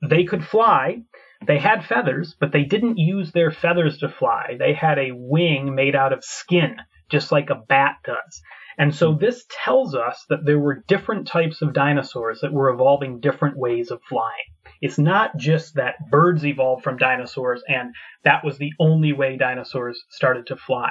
They 0.09 0.25
could 0.25 0.45
fly. 0.45 1.03
They 1.47 1.59
had 1.59 1.85
feathers, 1.85 2.37
but 2.39 2.53
they 2.53 2.65
didn't 2.65 2.99
use 2.99 3.33
their 3.33 3.51
feathers 3.51 3.99
to 3.99 4.09
fly. 4.09 4.57
They 4.59 4.75
had 4.75 4.99
a 4.99 5.13
wing 5.13 5.75
made 5.75 5.97
out 5.97 6.13
of 6.13 6.25
skin, 6.25 6.77
just 7.11 7.33
like 7.33 7.51
a 7.51 7.63
bat 7.69 7.97
does. 8.05 8.43
And 8.79 8.95
so 8.95 9.15
this 9.15 9.45
tells 9.65 9.95
us 9.95 10.25
that 10.29 10.45
there 10.45 10.59
were 10.59 10.85
different 10.87 11.27
types 11.27 11.61
of 11.61 11.75
dinosaurs 11.75 12.41
that 12.41 12.53
were 12.53 12.71
evolving 12.71 13.21
different 13.21 13.57
ways 13.57 13.91
of 13.91 14.01
flying. 14.09 14.47
It's 14.83 14.99
not 14.99 15.37
just 15.39 15.77
that 15.77 16.11
birds 16.11 16.45
evolved 16.45 16.85
from 16.85 16.99
dinosaurs 16.99 17.63
and 17.67 17.95
that 18.25 18.45
was 18.45 18.59
the 18.59 18.73
only 18.79 19.13
way 19.13 19.37
dinosaurs 19.37 20.05
started 20.11 20.49
to 20.49 20.57
fly. 20.57 20.91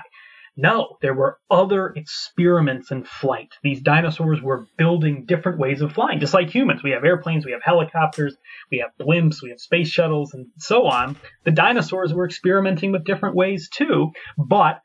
No, 0.58 0.98
there 1.02 1.14
were 1.14 1.38
other 1.50 1.88
experiments 1.96 2.92
in 2.92 3.04
flight. 3.04 3.54
These 3.64 3.82
dinosaurs 3.82 4.42
were 4.42 4.68
building 4.78 5.26
different 5.26 5.60
ways 5.60 5.82
of 5.82 5.94
flying, 5.94 6.20
just 6.20 6.34
like 6.34 6.50
humans. 6.50 6.84
We 6.84 6.92
have 6.92 7.06
airplanes, 7.06 7.46
we 7.46 7.54
have 7.54 7.64
helicopters, 7.64 8.36
we 8.70 8.80
have 8.80 8.92
blimps, 9.00 9.42
we 9.42 9.50
have 9.50 9.60
space 9.60 9.90
shuttles, 9.90 10.34
and 10.34 10.48
so 10.58 10.88
on. 10.88 11.16
The 11.46 11.52
dinosaurs 11.52 12.14
were 12.14 12.26
experimenting 12.26 12.92
with 12.92 13.06
different 13.06 13.36
ways 13.36 13.70
too, 13.70 14.12
but 14.38 14.82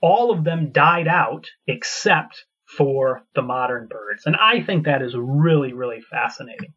all 0.00 0.30
of 0.30 0.44
them 0.44 0.70
died 0.70 1.08
out 1.08 1.46
except 1.66 2.44
for 2.76 3.22
the 3.34 3.42
modern 3.42 3.88
birds. 3.88 4.24
And 4.26 4.36
I 4.36 4.62
think 4.62 4.84
that 4.84 5.02
is 5.02 5.14
really, 5.16 5.72
really 5.72 6.00
fascinating. 6.00 6.74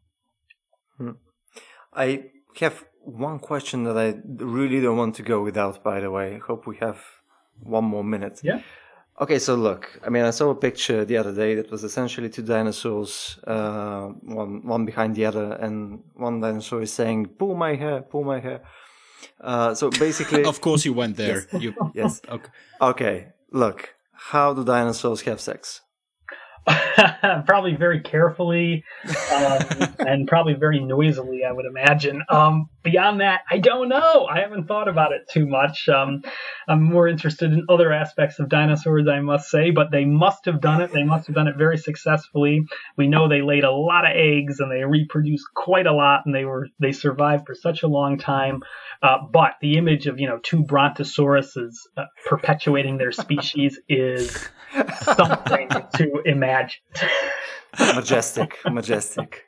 Hmm. 0.96 1.10
I 1.94 2.30
have 2.60 2.84
one 3.00 3.38
question 3.38 3.84
that 3.84 3.98
I 3.98 4.14
really 4.24 4.80
don't 4.80 4.96
want 4.96 5.16
to 5.16 5.22
go 5.22 5.42
without, 5.42 5.82
by 5.82 6.00
the 6.00 6.10
way. 6.10 6.36
I 6.36 6.38
hope 6.38 6.66
we 6.66 6.76
have 6.78 7.00
one 7.60 7.84
more 7.84 8.04
minute. 8.04 8.40
Yeah. 8.42 8.60
Okay, 9.20 9.38
so 9.38 9.54
look, 9.54 10.00
I 10.04 10.08
mean, 10.08 10.24
I 10.24 10.30
saw 10.30 10.50
a 10.50 10.54
picture 10.54 11.04
the 11.04 11.18
other 11.18 11.34
day 11.34 11.54
that 11.54 11.70
was 11.70 11.84
essentially 11.84 12.30
two 12.30 12.42
dinosaurs, 12.42 13.38
uh, 13.46 14.06
one 14.22 14.66
one 14.66 14.84
behind 14.86 15.14
the 15.14 15.26
other, 15.26 15.52
and 15.52 16.02
one 16.14 16.40
dinosaur 16.40 16.82
is 16.82 16.92
saying, 16.92 17.26
"Pull 17.38 17.54
my 17.54 17.74
hair, 17.74 18.00
pull 18.02 18.24
my 18.24 18.40
hair." 18.40 18.62
Uh, 19.40 19.74
so 19.74 19.90
basically, 19.90 20.44
of 20.52 20.60
course, 20.60 20.84
you 20.84 20.94
went 20.94 21.16
there. 21.16 21.46
yes. 21.52 21.62
You... 21.62 21.74
yes. 21.94 22.20
Okay. 22.30 22.50
Okay. 22.80 23.26
Look, 23.50 23.94
how 24.12 24.54
do 24.54 24.64
dinosaurs 24.64 25.20
have 25.22 25.40
sex? 25.40 25.82
probably 27.46 27.74
very 27.74 28.00
carefully 28.00 28.84
um, 29.34 29.58
and 29.98 30.28
probably 30.28 30.54
very 30.54 30.78
noisily, 30.80 31.44
I 31.44 31.52
would 31.52 31.66
imagine. 31.66 32.22
Um, 32.28 32.68
beyond 32.82 33.20
that, 33.20 33.40
I 33.50 33.58
don't 33.58 33.88
know. 33.88 34.26
I 34.26 34.40
haven't 34.40 34.68
thought 34.68 34.88
about 34.88 35.12
it 35.12 35.28
too 35.28 35.46
much. 35.46 35.88
Um, 35.88 36.22
I'm 36.68 36.82
more 36.82 37.08
interested 37.08 37.52
in 37.52 37.66
other 37.68 37.92
aspects 37.92 38.38
of 38.38 38.48
dinosaurs, 38.48 39.08
I 39.08 39.20
must 39.20 39.50
say, 39.50 39.70
but 39.70 39.90
they 39.90 40.04
must 40.04 40.44
have 40.44 40.60
done 40.60 40.80
it. 40.80 40.92
They 40.92 41.02
must 41.02 41.26
have 41.26 41.34
done 41.34 41.48
it 41.48 41.56
very 41.56 41.78
successfully. 41.78 42.66
We 42.96 43.08
know 43.08 43.28
they 43.28 43.42
laid 43.42 43.64
a 43.64 43.72
lot 43.72 44.04
of 44.04 44.12
eggs 44.14 44.60
and 44.60 44.70
they 44.70 44.84
reproduced 44.84 45.46
quite 45.54 45.86
a 45.86 45.92
lot, 45.92 46.22
and 46.26 46.34
they 46.34 46.44
were 46.44 46.68
they 46.78 46.92
survived 46.92 47.46
for 47.46 47.54
such 47.54 47.82
a 47.82 47.88
long 47.88 48.18
time. 48.18 48.62
Uh, 49.02 49.18
but 49.32 49.54
the 49.60 49.76
image 49.78 50.06
of 50.06 50.20
you 50.20 50.28
know 50.28 50.38
two 50.42 50.62
brontosauruses 50.62 51.74
uh, 51.96 52.04
perpetuating 52.26 52.98
their 52.98 53.12
species 53.12 53.80
is 53.88 54.48
something 55.00 55.68
to 55.96 56.22
imagine. 56.24 56.80
majestic, 57.94 58.58
majestic. 58.70 59.44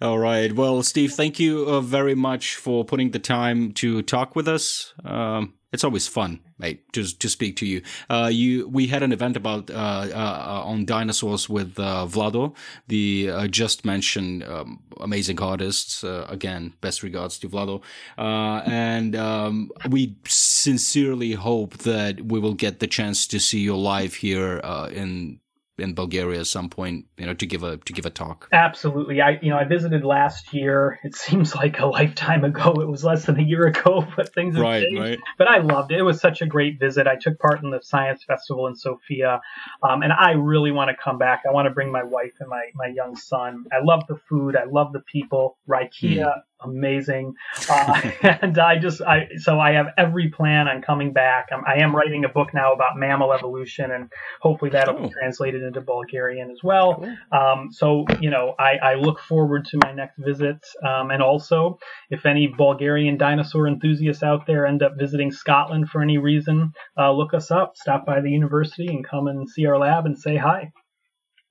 All 0.00 0.18
right. 0.18 0.52
Well, 0.52 0.82
Steve, 0.82 1.12
thank 1.12 1.38
you 1.38 1.64
uh, 1.66 1.80
very 1.80 2.14
much 2.14 2.56
for 2.56 2.84
putting 2.84 3.10
the 3.10 3.18
time 3.18 3.72
to 3.74 4.02
talk 4.02 4.34
with 4.34 4.48
us. 4.48 4.94
Um, 5.04 5.54
it's 5.72 5.84
always 5.84 6.08
fun, 6.08 6.40
mate, 6.58 6.92
just 6.92 7.20
to 7.20 7.28
speak 7.28 7.56
to 7.56 7.66
you. 7.66 7.82
Uh, 8.08 8.28
you, 8.32 8.68
we 8.68 8.88
had 8.88 9.02
an 9.02 9.12
event 9.12 9.36
about 9.36 9.70
uh, 9.70 10.08
uh, 10.12 10.62
on 10.64 10.84
dinosaurs 10.84 11.48
with 11.48 11.78
uh, 11.78 12.06
Vlado, 12.08 12.54
the 12.88 13.30
uh, 13.30 13.46
just 13.46 13.84
mentioned 13.84 14.42
um, 14.44 14.82
amazing 15.00 15.40
artist. 15.40 16.02
Uh, 16.02 16.26
again, 16.28 16.74
best 16.80 17.02
regards 17.02 17.38
to 17.38 17.48
Vlado, 17.48 17.82
and 18.16 19.14
um, 19.14 19.70
we 19.88 20.16
sincerely 20.26 21.32
hope 21.32 21.78
that 21.78 22.20
we 22.20 22.40
will 22.40 22.54
get 22.54 22.80
the 22.80 22.86
chance 22.86 23.26
to 23.28 23.38
see 23.38 23.60
you 23.60 23.76
live 23.76 24.14
here 24.14 24.58
in 24.92 25.40
in 25.80 25.94
Bulgaria 25.94 26.40
at 26.40 26.46
some 26.46 26.68
point, 26.68 27.06
you 27.16 27.26
know, 27.26 27.34
to 27.34 27.46
give 27.46 27.62
a 27.62 27.76
to 27.78 27.92
give 27.92 28.06
a 28.06 28.10
talk. 28.10 28.48
Absolutely. 28.52 29.20
I 29.20 29.38
you 29.42 29.50
know 29.50 29.58
I 29.58 29.64
visited 29.64 30.04
last 30.04 30.52
year. 30.52 30.98
It 31.02 31.16
seems 31.16 31.54
like 31.54 31.78
a 31.78 31.86
lifetime 31.98 32.44
ago. 32.44 32.74
It 32.80 32.88
was 32.88 33.04
less 33.04 33.26
than 33.26 33.38
a 33.38 33.42
year 33.42 33.66
ago, 33.66 34.06
but 34.16 34.32
things 34.34 34.54
have 34.54 34.62
right, 34.62 34.82
changed. 34.82 35.00
Right. 35.00 35.18
But 35.38 35.48
I 35.48 35.58
loved 35.58 35.92
it. 35.92 35.98
It 35.98 36.02
was 36.02 36.20
such 36.20 36.42
a 36.42 36.46
great 36.46 36.78
visit. 36.78 37.06
I 37.06 37.16
took 37.16 37.38
part 37.38 37.62
in 37.62 37.70
the 37.70 37.80
science 37.82 38.24
festival 38.24 38.66
in 38.66 38.76
Sofia, 38.76 39.40
um, 39.82 40.02
and 40.02 40.12
I 40.12 40.32
really 40.32 40.70
want 40.70 40.90
to 40.90 40.96
come 41.02 41.18
back. 41.18 41.42
I 41.48 41.52
want 41.52 41.66
to 41.66 41.70
bring 41.70 41.90
my 41.90 42.02
wife 42.02 42.34
and 42.40 42.48
my 42.48 42.64
my 42.74 42.86
young 42.86 43.16
son. 43.16 43.64
I 43.72 43.82
love 43.82 44.04
the 44.08 44.16
food. 44.28 44.56
I 44.56 44.64
love 44.64 44.92
the 44.92 45.00
people. 45.00 45.58
Rakia, 45.68 46.26
mm 46.26 46.42
amazing. 46.62 47.34
Uh, 47.68 48.10
and 48.22 48.58
I 48.58 48.78
just, 48.78 49.00
I, 49.00 49.28
so 49.38 49.58
I 49.58 49.72
have 49.72 49.86
every 49.96 50.28
plan 50.28 50.68
on 50.68 50.82
coming 50.82 51.12
back. 51.12 51.48
I'm, 51.52 51.64
I 51.66 51.82
am 51.82 51.94
writing 51.94 52.24
a 52.24 52.28
book 52.28 52.52
now 52.54 52.72
about 52.72 52.96
mammal 52.96 53.32
evolution 53.32 53.90
and 53.90 54.10
hopefully 54.40 54.70
that'll 54.70 55.08
be 55.08 55.10
translated 55.10 55.62
into 55.70 55.80
Bulgarian 55.80 56.50
as 56.50 56.58
well. 56.62 56.96
Cool. 56.96 57.16
Um, 57.32 57.68
so, 57.72 58.04
you 58.20 58.30
know, 58.30 58.54
I, 58.58 58.72
I, 58.82 58.94
look 58.94 59.20
forward 59.20 59.64
to 59.66 59.78
my 59.84 59.92
next 59.92 60.18
visit. 60.18 60.58
Um, 60.86 61.10
and 61.10 61.22
also, 61.22 61.78
if 62.10 62.26
any 62.26 62.48
Bulgarian 62.48 63.16
dinosaur 63.16 63.68
enthusiasts 63.68 64.22
out 64.22 64.46
there 64.46 64.66
end 64.66 64.82
up 64.82 64.92
visiting 64.98 65.30
Scotland 65.30 65.88
for 65.88 66.02
any 66.02 66.18
reason, 66.18 66.72
uh, 66.98 67.12
look 67.12 67.34
us 67.34 67.50
up, 67.50 67.76
stop 67.76 68.04
by 68.04 68.20
the 68.20 68.30
university 68.30 68.88
and 68.88 69.06
come 69.06 69.28
and 69.28 69.48
see 69.48 69.64
our 69.66 69.78
lab 69.78 70.06
and 70.06 70.18
say 70.18 70.36
hi. 70.36 70.72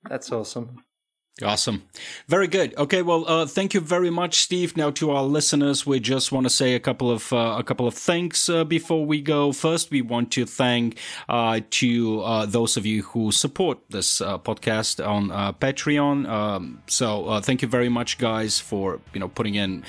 That's 0.08 0.30
awesome. 0.30 0.84
Awesome. 1.42 1.84
Very 2.28 2.48
good. 2.48 2.76
Okay, 2.76 3.00
well, 3.00 3.24
uh, 3.26 3.46
thank 3.46 3.72
you 3.72 3.80
very 3.80 4.10
much, 4.10 4.42
Steve. 4.42 4.76
Now 4.76 4.90
to 4.90 5.10
our 5.10 5.22
listeners, 5.22 5.86
we 5.86 5.98
just 5.98 6.32
want 6.32 6.44
to 6.44 6.50
say 6.50 6.74
a 6.74 6.80
couple 6.80 7.10
of 7.10 7.32
uh, 7.32 7.56
a 7.58 7.62
couple 7.62 7.86
of 7.86 7.94
things 7.94 8.50
uh, 8.50 8.64
before 8.64 9.06
we 9.06 9.22
go. 9.22 9.50
First, 9.52 9.90
we 9.90 10.02
want 10.02 10.30
to 10.32 10.44
thank 10.44 10.98
uh, 11.30 11.60
to 11.70 12.20
uh, 12.22 12.44
those 12.44 12.76
of 12.76 12.84
you 12.84 13.04
who 13.04 13.32
support 13.32 13.78
this 13.88 14.20
uh, 14.20 14.36
podcast 14.36 15.06
on 15.06 15.30
Patreon. 15.54 16.28
Um, 16.28 16.82
so 16.88 17.40
thank 17.40 17.62
you 17.62 17.68
very 17.68 17.88
much, 17.88 18.18
guys, 18.18 18.60
for 18.60 19.00
you 19.14 19.20
know 19.20 19.28
putting 19.28 19.54
in 19.54 19.82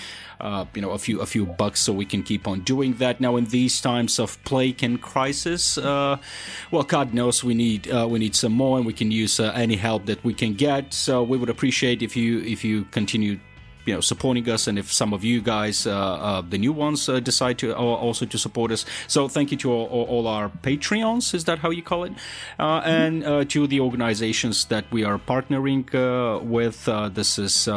you 0.73 0.81
know 0.81 0.91
a 0.91 0.97
few 0.97 1.19
a 1.19 1.25
few 1.25 1.45
bucks 1.45 1.81
so 1.81 1.91
we 1.91 2.05
can 2.05 2.23
keep 2.23 2.47
on 2.47 2.61
doing 2.61 2.93
that. 2.93 3.19
Now 3.19 3.35
in 3.35 3.45
these 3.45 3.81
times 3.81 4.19
of 4.19 4.41
plague 4.45 4.83
and 4.83 5.01
crisis, 5.01 5.75
well, 5.75 6.83
God 6.87 7.13
knows 7.13 7.43
we 7.43 7.55
need 7.55 7.87
we 7.91 8.19
need 8.19 8.35
some 8.35 8.53
more, 8.53 8.77
and 8.77 8.85
we 8.85 8.93
can 8.93 9.11
use 9.11 9.37
any 9.37 9.75
help 9.75 10.05
that 10.05 10.23
we 10.23 10.33
can 10.33 10.53
get. 10.53 10.93
So 10.93 11.23
we 11.23 11.40
would 11.41 11.49
appreciate 11.49 12.01
if 12.01 12.15
you 12.15 12.39
if 12.39 12.63
you 12.63 12.85
continue 12.85 13.39
you 13.85 13.93
know 13.93 14.01
supporting 14.01 14.47
us 14.49 14.67
and 14.67 14.77
if 14.77 14.91
some 14.91 15.13
of 15.13 15.23
you 15.23 15.41
guys 15.41 15.87
uh, 15.87 15.91
uh, 15.91 16.41
the 16.41 16.57
new 16.57 16.73
ones 16.73 17.09
uh, 17.09 17.19
decide 17.19 17.57
to 17.57 17.73
also 17.75 18.25
to 18.25 18.37
support 18.37 18.71
us. 18.71 18.85
So 19.07 19.27
thank 19.27 19.51
you 19.51 19.57
to 19.57 19.71
all, 19.71 20.05
all, 20.05 20.27
our 20.27 20.49
patreons 20.49 21.33
is 21.33 21.45
that 21.45 21.59
how 21.59 21.71
you 21.71 21.81
call 21.81 22.03
it? 22.03 22.13
Uh, 22.59 22.81
and 22.85 23.23
uh, 23.23 23.45
to 23.45 23.67
the 23.67 23.79
organizations 23.79 24.65
that 24.65 24.85
we 24.91 25.03
are 25.03 25.17
partnering 25.17 25.83
uh, 25.95 26.39
with 26.43 26.85
this 27.13 27.39
is 27.39 27.67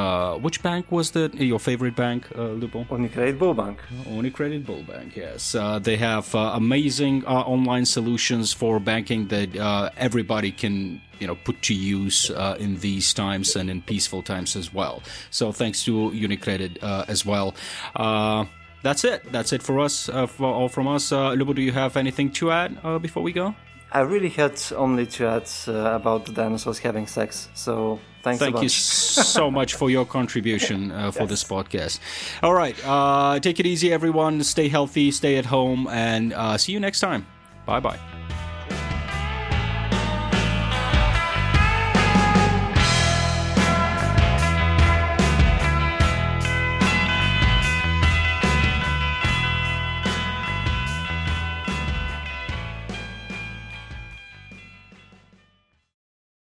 which 0.42 0.62
bank 0.62 0.90
was 0.92 1.12
the 1.12 1.30
your 1.34 1.58
favorite 1.58 1.96
bank 1.96 2.30
uh, 2.34 2.54
Lubo? 2.60 2.86
Unicredit 2.88 3.38
Bulbank. 3.38 3.78
Unicredit 4.06 4.64
Bulbank 4.64 5.16
yes. 5.16 5.56
They 5.82 5.96
have 5.96 6.34
amazing 6.34 7.24
online 7.24 7.86
solutions 7.86 8.52
for 8.52 8.78
banking 8.78 9.28
that 9.28 9.56
everybody 9.96 10.52
can 10.52 11.00
you 11.24 11.28
know 11.28 11.36
put 11.36 11.62
to 11.62 11.74
use 11.74 12.30
uh, 12.30 12.56
in 12.60 12.76
these 12.80 13.14
times 13.14 13.56
and 13.56 13.70
in 13.70 13.80
peaceful 13.80 14.22
times 14.22 14.56
as 14.56 14.74
well. 14.74 15.02
So 15.30 15.52
thanks 15.52 15.82
to 15.84 16.10
Unicredit 16.10 16.82
uh, 16.82 17.06
as 17.08 17.24
well. 17.24 17.54
Uh, 17.96 18.44
that's 18.82 19.04
it. 19.04 19.32
That's 19.32 19.54
it 19.54 19.62
for 19.62 19.80
us. 19.80 20.10
Uh, 20.10 20.26
for, 20.26 20.52
all 20.52 20.68
from 20.68 20.86
us. 20.86 21.10
Uh, 21.10 21.30
Lubo, 21.30 21.54
do 21.54 21.62
you 21.62 21.72
have 21.72 21.96
anything 21.96 22.30
to 22.32 22.50
add 22.50 22.76
uh, 22.84 22.98
before 22.98 23.22
we 23.22 23.32
go? 23.32 23.54
I 23.90 24.00
really 24.00 24.28
had 24.28 24.60
only 24.76 25.06
to 25.06 25.26
add 25.26 25.48
uh, 25.66 25.96
about 25.96 26.26
the 26.26 26.32
dinosaurs 26.32 26.78
having 26.78 27.06
sex. 27.06 27.48
So 27.54 28.00
thanks. 28.22 28.40
Thank 28.40 28.60
you 28.60 28.68
so 28.68 29.50
much 29.50 29.74
for 29.76 29.88
your 29.88 30.04
contribution 30.04 30.92
uh, 30.92 31.10
for 31.10 31.20
yes. 31.20 31.30
this 31.30 31.44
podcast. 31.44 32.00
All 32.42 32.52
right, 32.52 32.76
uh, 32.84 33.40
take 33.40 33.60
it 33.60 33.66
easy, 33.66 33.90
everyone. 33.92 34.44
Stay 34.44 34.68
healthy, 34.68 35.10
stay 35.10 35.38
at 35.38 35.46
home, 35.46 35.88
and 35.88 36.34
see 36.60 36.72
you 36.72 36.80
next 36.80 37.00
time. 37.00 37.24
Bye 37.64 37.80
bye. 37.80 38.43